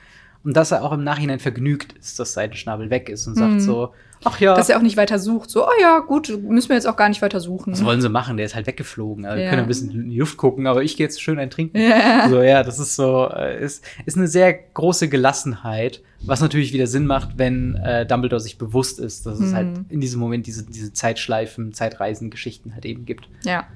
Und 0.43 0.55
dass 0.55 0.71
er 0.71 0.83
auch 0.83 0.91
im 0.93 1.03
Nachhinein 1.03 1.39
vergnügt 1.39 1.93
ist, 1.93 2.19
dass 2.19 2.33
Seidenschnabel 2.33 2.89
weg 2.89 3.09
ist 3.09 3.27
und 3.27 3.35
sagt 3.35 3.53
Mhm. 3.53 3.59
so, 3.59 3.93
Ach 4.23 4.39
ja. 4.39 4.55
Dass 4.55 4.69
er 4.69 4.77
auch 4.77 4.81
nicht 4.81 4.97
weiter 4.97 5.19
sucht. 5.19 5.49
So, 5.49 5.65
oh 5.65 5.71
ja, 5.81 5.99
gut, 5.99 6.29
müssen 6.41 6.69
wir 6.69 6.75
jetzt 6.75 6.87
auch 6.87 6.95
gar 6.97 7.09
nicht 7.09 7.21
weiter 7.21 7.39
suchen. 7.39 7.73
Was 7.73 7.85
wollen 7.85 8.01
sie 8.01 8.09
machen? 8.09 8.37
Der 8.37 8.45
ist 8.45 8.55
halt 8.55 8.67
weggeflogen. 8.67 9.25
Also, 9.25 9.37
Ja. 9.37 9.43
Wir 9.45 9.49
können 9.49 9.61
ein 9.63 9.67
bisschen 9.67 9.91
in 9.91 10.09
die 10.09 10.17
Luft 10.19 10.37
gucken, 10.37 10.67
aber 10.67 10.83
ich 10.83 10.97
gehe 10.97 11.05
jetzt 11.05 11.21
schön 11.21 11.39
ein 11.39 11.49
Trinken. 11.49 11.77
Ja. 11.79 12.27
So, 12.29 12.41
ja, 12.41 12.63
das 12.63 12.79
ist 12.79 12.95
so, 12.95 13.29
äh, 13.33 13.63
ist, 13.63 13.83
ist 14.05 14.17
eine 14.17 14.27
sehr 14.27 14.53
große 14.53 15.07
Gelassenheit, 15.09 16.01
was 16.21 16.41
natürlich 16.41 16.73
wieder 16.73 16.87
Sinn 16.87 17.05
macht, 17.05 17.37
wenn 17.37 17.75
äh, 17.75 18.05
Dumbledore 18.05 18.39
sich 18.39 18.57
bewusst 18.57 18.99
ist, 18.99 19.25
dass 19.27 19.39
es 19.39 19.51
Mhm. 19.51 19.55
halt 19.55 19.67
in 19.89 20.01
diesem 20.01 20.19
Moment 20.19 20.47
diese, 20.47 20.65
diese 20.65 20.91
Zeitschleifen, 20.91 21.73
Zeitreisen-Geschichten 21.73 22.73
halt 22.73 22.85
eben 22.85 23.05
gibt. 23.05 23.29
Ja, 23.43 23.67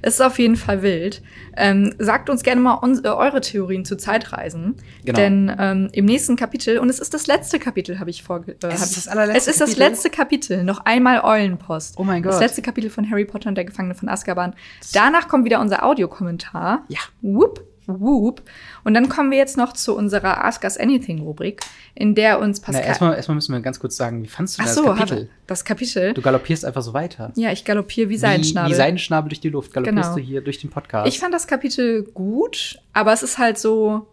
es 0.00 0.14
ist 0.14 0.20
auf 0.22 0.38
jeden 0.38 0.56
Fall 0.56 0.82
wild. 0.82 1.22
Ähm, 1.56 1.94
sagt 1.98 2.30
uns 2.30 2.42
gerne 2.42 2.60
mal 2.62 2.74
uns, 2.74 3.00
äh, 3.04 3.08
eure 3.08 3.42
Theorien 3.42 3.84
zu 3.84 3.96
Zeitreisen. 3.96 4.76
Genau. 5.04 5.18
Denn 5.18 5.52
ähm, 5.58 5.88
im 5.92 6.06
nächsten 6.06 6.36
Kapitel, 6.36 6.78
und 6.78 6.88
es 6.88 6.98
ist 7.00 7.12
das 7.12 7.26
letzte 7.26 7.58
Kapitel, 7.58 7.98
habe 8.00 8.08
ich 8.10 8.22
vorge... 8.22 8.52
Äh, 8.52 8.68
Es 8.68 8.82
ist 8.82 8.96
das 8.96 9.08
allerletzte 9.08 9.38
Es 9.50 9.56
ist 9.56 9.60
das 9.60 9.68
Kapitel? 9.70 9.80
Letzte 10.04 10.10
Kapitel. 10.10 10.64
Noch 10.64 10.84
einmal 10.86 11.20
Eulenpost. 11.22 11.98
Oh 11.98 12.04
mein 12.04 12.22
Das 12.22 12.36
Gott. 12.36 12.42
letzte 12.42 12.62
Kapitel 12.62 12.90
von 12.90 13.10
Harry 13.10 13.24
Potter 13.24 13.48
und 13.50 13.54
der 13.54 13.64
Gefangene 13.64 13.94
von 13.94 14.08
Azkaban. 14.08 14.54
Danach 14.94 15.28
kommt 15.28 15.44
wieder 15.44 15.60
unser 15.60 15.84
Audiokommentar. 15.84 16.84
Ja. 16.88 17.00
Whoop, 17.20 17.62
whoop. 17.86 18.42
Und 18.82 18.94
dann 18.94 19.08
kommen 19.10 19.30
wir 19.30 19.36
jetzt 19.36 19.56
noch 19.58 19.74
zu 19.74 19.94
unserer 19.94 20.42
Ask 20.44 20.64
Us 20.64 20.78
Anything-Rubrik, 20.78 21.60
in 21.94 22.14
der 22.14 22.40
uns 22.40 22.60
Na, 22.62 22.66
Pascal... 22.66 22.86
erstmal, 22.86 23.14
erstmal 23.14 23.34
müssen 23.34 23.52
wir 23.52 23.60
ganz 23.60 23.78
kurz 23.78 23.96
sagen, 23.96 24.22
wie 24.22 24.26
fandst 24.28 24.56
du 24.58 24.62
Ach 24.62 24.66
das 24.66 24.74
so, 24.74 24.84
Kapitel? 24.84 25.28
Das 25.46 25.64
Kapitel. 25.66 26.14
Du 26.14 26.22
galoppierst 26.22 26.64
einfach 26.64 26.82
so 26.82 26.94
weiter. 26.94 27.32
ja, 27.36 27.52
ich 27.52 27.64
galoppiere 27.66 28.08
wie 28.08 28.14
Wie, 28.14 28.18
Seidenschnabel. 28.18 28.70
wie 28.70 28.74
Seidenschnabel 28.74 29.28
durch 29.28 29.40
die 29.40 29.50
Luft 29.50 29.72
galoppierst 29.74 30.14
Genau. 30.14 30.14
du 30.16 30.20
hier 30.22 30.40
durch 30.40 30.58
den 30.60 30.70
Podcast. 30.70 31.08
Ich 31.08 31.18
fand 31.20 31.34
das 31.34 31.46
Kapitel 31.46 32.04
gut, 32.04 32.78
aber 32.94 33.12
es 33.12 33.22
ist 33.22 33.36
halt 33.38 33.58
so. 33.58 34.06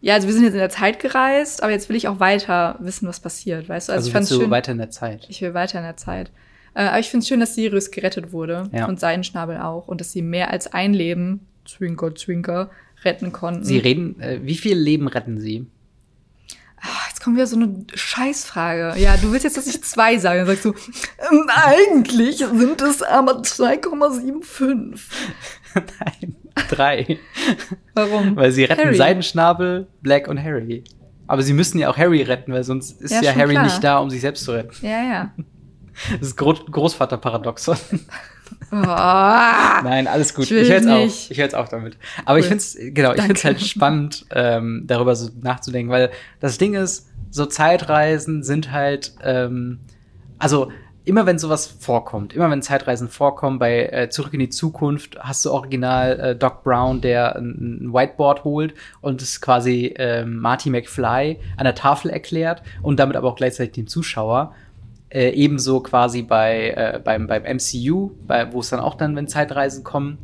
Ja, 0.00 0.14
also 0.14 0.26
wir 0.28 0.34
sind 0.34 0.44
jetzt 0.44 0.52
in 0.52 0.58
der 0.58 0.68
Zeit 0.70 1.00
gereist, 1.00 1.62
aber 1.62 1.72
jetzt 1.72 1.88
will 1.88 1.96
ich 1.96 2.06
auch 2.08 2.20
weiter 2.20 2.76
wissen, 2.80 3.08
was 3.08 3.18
passiert, 3.20 3.68
weißt 3.68 3.88
du? 3.88 3.92
Also, 3.92 4.00
also 4.00 4.08
ich 4.08 4.12
fand 4.12 4.22
willst 4.22 4.32
es 4.32 4.38
du 4.38 4.42
schön. 4.44 4.50
weiter 4.50 4.72
in 4.72 4.78
der 4.78 4.90
Zeit. 4.90 5.26
Ich 5.28 5.40
will 5.42 5.54
weiter 5.54 5.78
in 5.78 5.84
der 5.84 5.96
Zeit. 5.96 6.30
Äh, 6.74 6.82
aber 6.84 6.98
ich 6.98 7.08
finde 7.08 7.22
es 7.22 7.28
schön, 7.28 7.40
dass 7.40 7.54
Sirius 7.54 7.90
gerettet 7.90 8.32
wurde 8.32 8.68
Ja. 8.72 8.86
und 8.86 9.00
Seidenschnabel 9.00 9.56
auch 9.58 9.88
und 9.88 10.00
dass 10.00 10.12
sie 10.12 10.22
mehr 10.22 10.50
als 10.50 10.72
ein 10.72 10.92
Leben, 10.94 11.46
Zwinker, 11.66 12.14
Zwinker, 12.14 12.70
retten 13.04 13.32
konnten. 13.32 13.64
Sie 13.64 13.78
reden, 13.78 14.20
äh, 14.20 14.40
wie 14.42 14.56
viel 14.56 14.76
Leben 14.78 15.08
retten 15.08 15.40
sie? 15.40 15.66
Ah, 16.78 16.88
jetzt 17.08 17.22
kommt 17.22 17.36
wieder 17.36 17.46
so 17.46 17.56
eine 17.56 17.74
Scheißfrage. 17.94 19.00
Ja, 19.00 19.16
du 19.16 19.32
willst 19.32 19.44
jetzt, 19.44 19.56
dass 19.56 19.66
ich 19.66 19.82
zwei 19.82 20.18
sage. 20.18 20.40
Dann 20.40 20.46
sagst 20.46 20.64
du, 20.66 20.74
ähm, 21.32 21.48
eigentlich 21.54 22.36
sind 22.38 22.80
es 22.82 23.02
aber 23.02 23.42
2,75. 23.42 25.00
Nein, 25.74 26.36
drei. 26.70 27.18
Warum? 27.94 28.36
Weil 28.36 28.52
sie 28.52 28.64
retten 28.64 28.84
Harry. 28.84 28.96
Seidenschnabel, 28.96 29.86
Black 30.02 30.28
und 30.28 30.42
Harry. 30.42 30.84
Aber 31.28 31.42
sie 31.42 31.52
müssen 31.52 31.78
ja 31.78 31.88
auch 31.90 31.96
Harry 31.96 32.22
retten, 32.22 32.52
weil 32.52 32.62
sonst 32.64 33.00
ist 33.02 33.10
Ja, 33.10 33.20
ja, 33.22 33.34
Harry 33.34 33.52
klar. 33.54 33.64
nicht 33.64 33.82
da, 33.82 33.98
um 33.98 34.10
sich 34.10 34.20
selbst 34.20 34.44
zu 34.44 34.52
retten. 34.52 34.74
Ja, 34.84 35.02
ja. 35.02 35.30
Das 36.20 36.28
ist 36.28 36.36
Gro 36.36 36.52
Großvaterparadoxon. 36.54 37.76
Oh. 38.70 38.76
Nein, 38.76 40.06
alles 40.06 40.34
gut. 40.34 40.44
Ich 40.44 40.52
Ich, 40.52 40.70
höre 40.70 40.80
jetzt. 41.00 41.30
Ich 41.30 41.36
höre 41.38 41.44
jetzt 41.44 41.54
auf 41.54 41.68
damit. 41.68 41.96
Aber 42.24 42.38
ich 42.38 42.44
Cool. 42.44 42.48
finde 42.50 42.62
es, 42.62 42.76
genau, 42.94 43.12
ich 43.14 43.20
finde 43.20 43.34
es 43.34 43.44
halt 43.44 43.60
spannend, 43.60 44.24
ähm, 44.30 44.84
darüber 44.86 45.16
so 45.16 45.30
nachzudenken, 45.40 45.90
weil 45.90 46.10
das 46.40 46.58
Ding 46.58 46.74
ist, 46.74 47.08
so 47.30 47.46
Zeitreisen 47.46 48.42
sind 48.44 48.70
halt, 48.72 49.14
ähm, 49.22 49.80
also 50.38 50.70
immer 51.06 51.24
wenn 51.24 51.38
sowas 51.38 51.66
vorkommt, 51.66 52.34
immer 52.34 52.50
wenn 52.50 52.62
Zeitreisen 52.62 53.08
vorkommen, 53.08 53.60
bei 53.60 53.86
äh, 53.86 54.10
Zurück 54.10 54.34
in 54.34 54.40
die 54.40 54.48
Zukunft 54.48 55.16
hast 55.20 55.44
du 55.44 55.52
original 55.52 56.18
äh, 56.18 56.36
Doc 56.36 56.64
Brown, 56.64 57.00
der 57.00 57.36
ein, 57.36 57.84
ein 57.84 57.92
Whiteboard 57.94 58.42
holt 58.42 58.74
und 59.00 59.22
es 59.22 59.40
quasi 59.40 59.94
ähm, 59.98 60.38
Marty 60.38 60.68
McFly 60.68 61.38
an 61.56 61.64
der 61.64 61.76
Tafel 61.76 62.10
erklärt 62.10 62.62
und 62.82 62.98
damit 62.98 63.16
aber 63.16 63.28
auch 63.28 63.36
gleichzeitig 63.36 63.74
dem 63.74 63.86
Zuschauer. 63.86 64.52
Äh, 65.08 65.30
ebenso 65.30 65.78
quasi 65.80 66.22
bei 66.22 66.70
äh, 66.70 67.00
beim, 67.02 67.28
beim 67.28 67.44
MCU, 67.44 68.10
bei, 68.26 68.52
wo 68.52 68.58
es 68.58 68.70
dann 68.70 68.80
auch 68.80 68.96
dann, 68.96 69.14
wenn 69.14 69.28
Zeitreisen 69.28 69.84
kommen, 69.84 70.18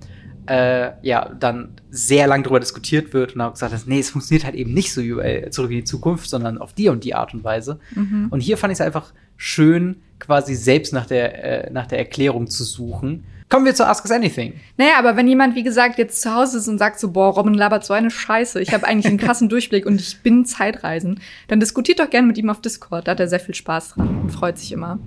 äh, 0.46 0.90
ja, 1.02 1.28
dann 1.38 1.74
sehr 1.90 2.26
lang 2.26 2.42
darüber 2.42 2.61
diskutiert 2.61 3.12
wird 3.12 3.35
und 3.35 3.40
auch 3.40 3.52
gesagt 3.52 3.72
hat, 3.72 3.83
nee, 3.87 4.00
es 4.00 4.11
funktioniert 4.11 4.44
halt 4.44 4.55
eben 4.55 4.74
nicht 4.74 4.92
so 4.92 5.02
wie 5.02 5.12
bei 5.12 5.48
Zurück 5.50 5.70
in 5.70 5.78
die 5.78 5.85
Zukunft, 5.85 6.28
sondern 6.28 6.59
auf 6.59 6.72
die 6.72 6.88
und 6.88 7.05
die 7.05 7.14
Art 7.14 7.35
und 7.35 7.44
Weise. 7.44 7.78
Mhm. 7.94 8.28
Und 8.31 8.40
hier 8.40 8.57
fand 8.57 8.72
ich 8.72 8.81
es 8.81 8.85
einfach 8.85 9.12
schön, 9.37 10.02
quasi 10.18 10.55
selbst 10.55 10.92
nach 10.92 11.07
der, 11.07 11.66
äh, 11.66 11.72
nach 11.72 11.87
der 11.87 11.98
Erklärung 11.98 12.48
zu 12.48 12.64
suchen. 12.64 13.24
Kommen 13.48 13.66
wir 13.66 13.74
zu 13.74 13.87
Ask 13.87 14.05
Us 14.05 14.11
Anything. 14.11 14.55
Naja, 14.78 14.92
aber 14.98 15.14
wenn 15.16 15.28
jemand, 15.28 15.55
wie 15.55 15.62
gesagt, 15.62 15.98
jetzt 15.98 16.22
zu 16.22 16.35
Hause 16.35 16.57
ist 16.57 16.68
und 16.68 16.78
sagt 16.78 16.98
so, 16.98 17.11
boah, 17.11 17.35
Robin 17.35 17.52
labert 17.52 17.85
so 17.85 17.92
eine 17.92 18.11
Scheiße, 18.11 18.62
ich 18.62 18.72
habe 18.72 18.87
eigentlich 18.87 19.07
einen 19.07 19.18
krassen 19.18 19.50
Durchblick 19.50 19.85
und 19.85 20.00
ich 20.00 20.22
bin 20.22 20.46
Zeitreisen, 20.46 21.20
dann 21.48 21.61
diskutiert 21.61 22.00
doch 22.00 22.09
gerne 22.09 22.26
mit 22.26 22.38
ihm 22.38 22.48
auf 22.48 22.62
Discord. 22.62 23.07
Da 23.07 23.11
hat 23.11 23.20
er 23.20 23.28
sehr 23.28 23.40
viel 23.40 23.55
Spaß 23.55 23.90
dran 23.90 24.22
und 24.22 24.31
freut 24.31 24.59
sich 24.59 24.72
immer. 24.72 24.98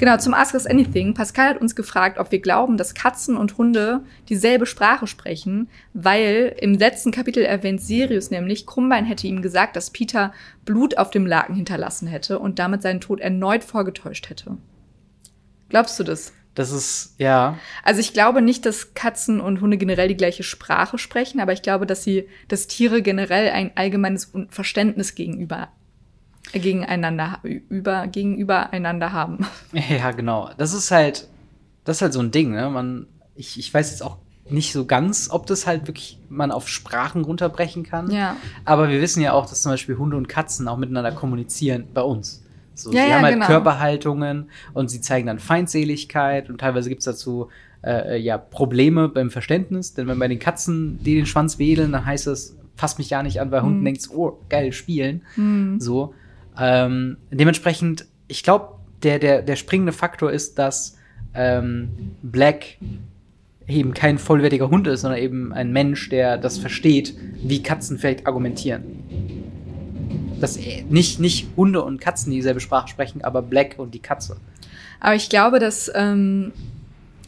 Genau, 0.00 0.16
zum 0.16 0.32
Ask 0.32 0.54
Us 0.54 0.66
Anything. 0.66 1.12
Pascal 1.12 1.50
hat 1.50 1.60
uns 1.60 1.76
gefragt, 1.76 2.18
ob 2.18 2.32
wir 2.32 2.40
glauben, 2.40 2.78
dass 2.78 2.94
Katzen 2.94 3.36
und 3.36 3.58
Hunde 3.58 4.00
dieselbe 4.30 4.64
Sprache 4.64 5.06
sprechen, 5.06 5.68
weil 5.92 6.56
im 6.58 6.72
letzten 6.72 7.10
Kapitel 7.10 7.44
erwähnt 7.44 7.82
Sirius 7.82 8.30
nämlich, 8.30 8.66
Krummbein 8.66 9.04
hätte 9.04 9.26
ihm 9.26 9.42
gesagt, 9.42 9.76
dass 9.76 9.90
Peter 9.90 10.32
Blut 10.64 10.96
auf 10.96 11.10
dem 11.10 11.26
Laken 11.26 11.54
hinterlassen 11.54 12.08
hätte 12.08 12.38
und 12.38 12.58
damit 12.58 12.80
seinen 12.80 13.02
Tod 13.02 13.20
erneut 13.20 13.62
vorgetäuscht 13.62 14.30
hätte. 14.30 14.56
Glaubst 15.68 16.00
du 16.00 16.04
das? 16.04 16.32
Das 16.54 16.72
ist, 16.72 17.14
ja, 17.18 17.58
Also 17.84 18.00
ich 18.00 18.14
glaube 18.14 18.40
nicht, 18.40 18.64
dass 18.64 18.94
Katzen 18.94 19.38
und 19.38 19.60
Hunde 19.60 19.76
generell 19.76 20.08
die 20.08 20.16
gleiche 20.16 20.44
Sprache 20.44 20.96
sprechen, 20.96 21.40
aber 21.40 21.52
ich 21.52 21.60
glaube, 21.60 21.84
dass 21.84 22.02
sie, 22.02 22.26
dass 22.48 22.68
Tiere 22.68 23.02
generell 23.02 23.50
ein 23.50 23.72
allgemeines 23.74 24.32
Verständnis 24.48 25.14
gegenüber 25.14 25.68
gegeneinander 26.52 27.38
über 27.42 28.06
gegenüber 28.06 28.72
einander 28.72 29.12
haben. 29.12 29.46
Ja, 29.72 30.10
genau. 30.10 30.50
Das 30.58 30.72
ist 30.72 30.90
halt, 30.90 31.28
das 31.84 31.98
ist 31.98 32.02
halt 32.02 32.12
so 32.12 32.20
ein 32.20 32.30
Ding, 32.30 32.50
ne? 32.52 32.68
Man, 32.70 33.06
ich, 33.34 33.58
ich 33.58 33.72
weiß 33.72 33.90
jetzt 33.90 34.02
auch 34.02 34.16
nicht 34.48 34.72
so 34.72 34.84
ganz, 34.84 35.28
ob 35.30 35.46
das 35.46 35.66
halt 35.66 35.86
wirklich 35.86 36.18
man 36.28 36.50
auf 36.50 36.68
Sprachen 36.68 37.24
runterbrechen 37.24 37.84
kann. 37.84 38.10
Ja. 38.10 38.36
Aber 38.64 38.88
wir 38.88 39.00
wissen 39.00 39.22
ja 39.22 39.32
auch, 39.32 39.46
dass 39.46 39.62
zum 39.62 39.72
Beispiel 39.72 39.96
Hunde 39.96 40.16
und 40.16 40.28
Katzen 40.28 40.66
auch 40.66 40.76
miteinander 40.76 41.12
kommunizieren 41.12 41.86
bei 41.94 42.02
uns. 42.02 42.42
So, 42.74 42.92
Ja, 42.92 43.02
sie 43.04 43.08
ja, 43.10 43.14
haben 43.16 43.22
halt 43.22 43.34
genau. 43.34 43.46
Körperhaltungen 43.46 44.50
und 44.74 44.90
sie 44.90 45.00
zeigen 45.00 45.26
dann 45.26 45.38
Feindseligkeit 45.38 46.50
und 46.50 46.58
teilweise 46.58 46.88
gibt 46.88 47.00
es 47.00 47.04
dazu 47.04 47.48
äh, 47.84 48.18
ja, 48.18 48.38
Probleme 48.38 49.08
beim 49.08 49.30
Verständnis. 49.30 49.94
Denn 49.94 50.08
wenn 50.08 50.18
bei 50.18 50.28
den 50.28 50.38
Katzen 50.38 50.98
die 51.02 51.14
den 51.14 51.26
Schwanz 51.26 51.58
wedeln, 51.58 51.92
dann 51.92 52.04
heißt 52.04 52.26
das, 52.26 52.56
fass 52.76 52.98
mich 52.98 53.10
ja 53.10 53.22
nicht 53.22 53.40
an, 53.40 53.52
Hunden 53.52 53.80
Mhm. 53.80 53.84
denkst 53.84 54.08
oh, 54.12 54.38
geil, 54.48 54.72
spielen. 54.72 55.22
Hm. 55.34 55.78
So. 55.80 56.14
Ähm, 56.60 57.16
dementsprechend, 57.30 58.06
ich 58.28 58.42
glaube, 58.42 58.74
der, 59.02 59.18
der, 59.18 59.42
der 59.42 59.56
springende 59.56 59.92
Faktor 59.92 60.30
ist, 60.30 60.58
dass 60.58 60.96
ähm, 61.34 61.88
Black 62.22 62.76
eben 63.66 63.94
kein 63.94 64.18
vollwertiger 64.18 64.68
Hund 64.68 64.86
ist, 64.86 65.02
sondern 65.02 65.20
eben 65.20 65.52
ein 65.52 65.72
Mensch, 65.72 66.08
der 66.08 66.38
das 66.38 66.58
versteht, 66.58 67.14
wie 67.42 67.62
Katzen 67.62 67.98
vielleicht 67.98 68.26
argumentieren. 68.26 68.84
Dass 70.40 70.56
äh, 70.56 70.84
nicht, 70.88 71.20
nicht 71.20 71.48
Hunde 71.56 71.82
und 71.82 72.00
Katzen 72.00 72.32
dieselbe 72.32 72.60
Sprache 72.60 72.88
sprechen, 72.88 73.22
aber 73.22 73.42
Black 73.42 73.76
und 73.78 73.94
die 73.94 74.00
Katze. 74.00 74.36
Aber 74.98 75.14
ich 75.14 75.30
glaube, 75.30 75.60
dass, 75.60 75.90
ähm, 75.94 76.52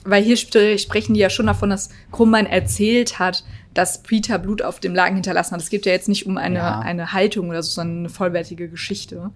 weil 0.04 0.22
hier 0.22 0.34
sp 0.36 0.76
sprechen 0.78 1.14
die 1.14 1.20
ja 1.20 1.30
schon 1.30 1.46
davon, 1.46 1.70
dass 1.70 1.90
Krummbein 2.10 2.46
erzählt 2.46 3.18
hat, 3.18 3.44
dass 3.74 4.02
Peter 4.02 4.38
Blut 4.38 4.62
auf 4.62 4.80
dem 4.80 4.94
Laken 4.94 5.14
hinterlassen 5.16 5.52
hat. 5.52 5.60
Es 5.60 5.70
geht 5.70 5.86
ja 5.86 5.92
jetzt 5.92 6.08
nicht 6.08 6.26
um 6.26 6.36
eine, 6.36 6.56
Ja. 6.58 6.78
eine 6.80 7.12
Haltung 7.12 7.48
oder 7.50 7.62
so, 7.62 7.70
sondern 7.70 7.98
eine 8.00 8.08
vollwertige 8.08 8.68
Geschichte. 8.68 9.30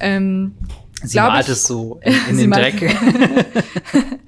Ähm, 0.00 0.54
Sie 1.02 1.18
malt 1.18 1.46
ich- 1.46 1.52
es 1.52 1.64
so 1.66 1.98
in, 2.04 2.14
in 2.30 2.36
den 2.38 2.50
Dreck. 2.50 2.74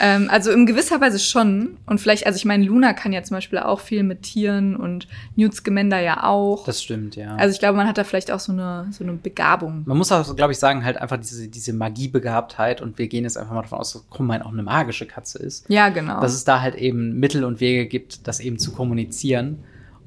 Ähm, 0.00 0.28
also 0.30 0.50
in 0.50 0.66
gewisser 0.66 1.00
Weise 1.00 1.18
schon. 1.18 1.76
Und 1.86 2.00
vielleicht, 2.00 2.26
also 2.26 2.36
ich 2.36 2.44
meine, 2.44 2.64
Luna 2.64 2.92
kann 2.92 3.12
ja 3.12 3.22
zum 3.22 3.36
Beispiel 3.36 3.58
auch 3.58 3.80
viel 3.80 4.02
mit 4.02 4.22
Tieren 4.22 4.76
und 4.76 5.08
Newt 5.36 5.54
Scamander 5.54 6.00
ja 6.00 6.24
auch. 6.24 6.64
Das 6.64 6.82
stimmt, 6.82 7.16
ja. 7.16 7.34
also 7.36 7.52
ich 7.52 7.58
glaube, 7.58 7.76
man 7.76 7.86
hat 7.86 7.98
da 7.98 8.04
vielleicht 8.04 8.30
auch 8.30 8.40
so 8.40 8.52
eine, 8.52 8.88
so 8.90 9.04
eine 9.04 9.14
Begabung. 9.14 9.82
Man 9.86 9.96
muss 9.96 10.10
auch, 10.12 10.34
glaube 10.36 10.52
ich, 10.52 10.58
sagen, 10.58 10.84
halt 10.84 10.96
einfach 10.96 11.18
diese, 11.18 11.48
diese 11.48 11.72
Magiebegabtheit 11.72 12.80
und 12.80 12.98
wir 12.98 13.08
gehen 13.08 13.24
jetzt 13.24 13.36
einfach 13.36 13.54
mal 13.54 13.62
davon 13.62 13.78
aus, 13.78 13.92
dass 13.92 14.08
Krummbein 14.10 14.42
auch 14.42 14.52
eine 14.52 14.62
magische 14.62 15.06
Katze 15.06 15.38
ist. 15.38 15.68
Ja, 15.68 15.88
genau. 15.88 16.20
dass 16.20 16.34
es 16.34 16.44
da 16.44 16.60
halt 16.60 16.74
eben 16.74 17.18
Mittel 17.18 17.44
und 17.44 17.60
Wege 17.60 17.86
gibt, 17.86 18.26
das 18.26 18.40
eben 18.40 18.58
zu 18.58 18.72
kommunizieren. 18.72 19.64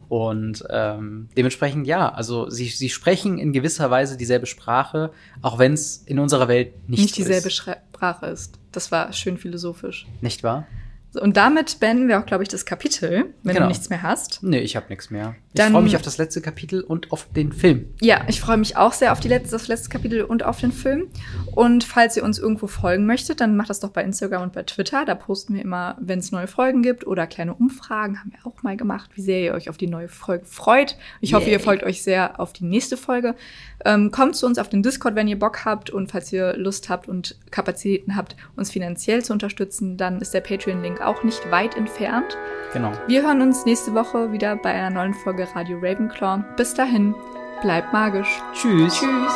Und 0.09 0.64
ähm, 0.70 1.28
dementsprechend 1.36 1.86
ja, 1.86 2.09
also 2.09 2.49
sie, 2.49 2.68
sie 2.68 2.89
sprechen 2.89 3.38
in 3.38 3.51
gewisser 3.51 3.91
Weise 3.91 4.16
dieselbe 4.16 4.45
Sprache, 4.45 5.11
auch 5.41 5.59
wenn 5.59 5.74
es 5.74 5.97
in 6.05 6.20
unserer 6.20 6.47
Welt 6.47 6.74
nicht, 6.88 7.01
nicht 7.01 7.18
dieselbe 7.18 7.47
ist. 7.47 7.55
Sprache 7.55 8.28
ist. 8.28 8.57
Das 8.78 8.91
war 8.91 9.11
schön 9.11 9.39
philosophisch. 9.39 10.05
Nicht 10.21 10.43
wahr? 10.43 10.67
Und 11.19 11.36
damit 11.36 11.80
beenden 11.80 12.07
wir 12.07 12.19
auch, 12.19 12.28
glaube 12.28 12.43
ich, 12.43 12.49
das 12.49 12.63
Kapitel, 12.63 13.34
wenn 13.41 13.55
Genau. 13.55 13.65
du 13.65 13.69
nichts 13.69 13.89
mehr 13.89 14.03
hast. 14.03 14.43
Nee, 14.43 14.59
ich 14.59 14.75
habe 14.75 14.86
nichts 14.89 15.09
mehr. 15.09 15.36
Dann- 15.58 15.68
ich 15.68 15.72
freue 15.74 15.84
mich 15.84 15.95
auf 15.95 16.01
das 16.01 16.18
letzte 16.18 16.41
Kapitel 16.41 16.82
und 16.82 17.12
auf 17.12 17.28
den 17.36 17.51
Film. 17.51 17.88
Ja, 18.01 18.22
ich 18.28 18.39
freue 18.41 18.58
mich 18.58 18.78
auch 18.78 18.93
sehr 18.93 19.12
auf 19.12 19.20
die 19.20 19.28
letzte, 19.28 19.51
das 19.51 19.68
letzte 19.68 19.89
Kapitel 19.89 20.24
und 20.24 20.43
auf 20.43 20.60
den 20.60 20.72
Film. 20.72 21.08
Und 21.55 21.84
falls 21.84 22.16
ihr 22.18 22.24
uns 22.24 22.39
irgendwo 22.39 22.68
folgen 22.68 23.05
möchtet, 23.05 23.41
dann 23.41 23.55
macht 23.58 23.70
das 23.70 23.80
doch 23.80 23.89
bei 23.89 24.03
Instagram 24.03 24.43
und 24.43 24.53
bei 24.53 24.64
Twitter. 24.64 25.05
Da 25.05 25.16
posten 25.16 25.55
wir 25.55 25.62
immer, 25.62 25.97
wenn 25.99 26.20
es 26.20 26.32
neue 26.32 26.47
Folgen 26.47 26.82
gibt 26.82 27.05
oder 27.08 27.28
kleine 27.28 27.53
Umfragen, 27.53 28.20
haben 28.20 28.32
wir 28.32 28.45
auch 28.45 28.62
mal 28.64 28.78
gemacht, 28.78 29.10
wie 29.16 29.22
sehr 29.22 29.39
ihr 29.41 29.53
euch 29.53 29.70
auf 29.70 29.78
die 29.78 29.88
neue 29.88 30.08
Folge 30.10 30.45
freut. 30.45 30.97
Ich 31.22 31.34
hoffe, 31.34 31.45
Yay. 31.45 31.53
ihr 31.53 31.60
folgt 31.60 31.84
euch 31.84 32.03
sehr 32.03 32.39
auf 32.39 32.53
die 32.53 32.66
nächste 32.66 32.97
Folge. 32.97 33.36
Ähm, 33.86 34.12
kommt 34.12 34.36
zu 34.36 34.45
uns 34.45 34.58
auf 34.58 34.70
den 34.70 34.84
Discord, 34.84 35.16
wenn 35.16 35.28
ihr 35.28 35.38
Bock 35.39 35.66
habt 35.66 35.89
und 35.89 36.12
falls 36.12 36.32
ihr 36.34 36.55
Lust 36.58 36.89
habt 36.89 37.08
und 37.08 37.36
Kapazitäten 37.51 38.16
habt, 38.16 38.36
uns 38.55 38.72
finanziell 38.72 39.24
zu 39.24 39.34
unterstützen, 39.34 39.97
dann 39.97 40.20
ist 40.20 40.34
der 40.34 40.41
Patreon-Link 40.41 41.01
auch 41.01 41.24
nicht 41.24 41.49
weit 41.51 41.76
entfernt. 41.78 42.38
Genau. 42.74 42.91
Wir 43.08 43.24
hören 43.24 43.41
uns 43.41 43.66
nächste 43.66 43.93
Woche 43.93 44.32
wieder 44.32 44.55
bei 44.58 44.72
einer 44.74 44.89
neuen 44.89 45.14
Folge 45.14 45.47
Radio 45.56 45.78
Ravenclaw. 45.82 46.43
Bis 46.56 46.74
dahin, 46.74 47.16
bleibt 47.62 47.93
magisch. 47.93 48.41
Tschüss. 48.54 49.00
Tschüss. 49.00 49.34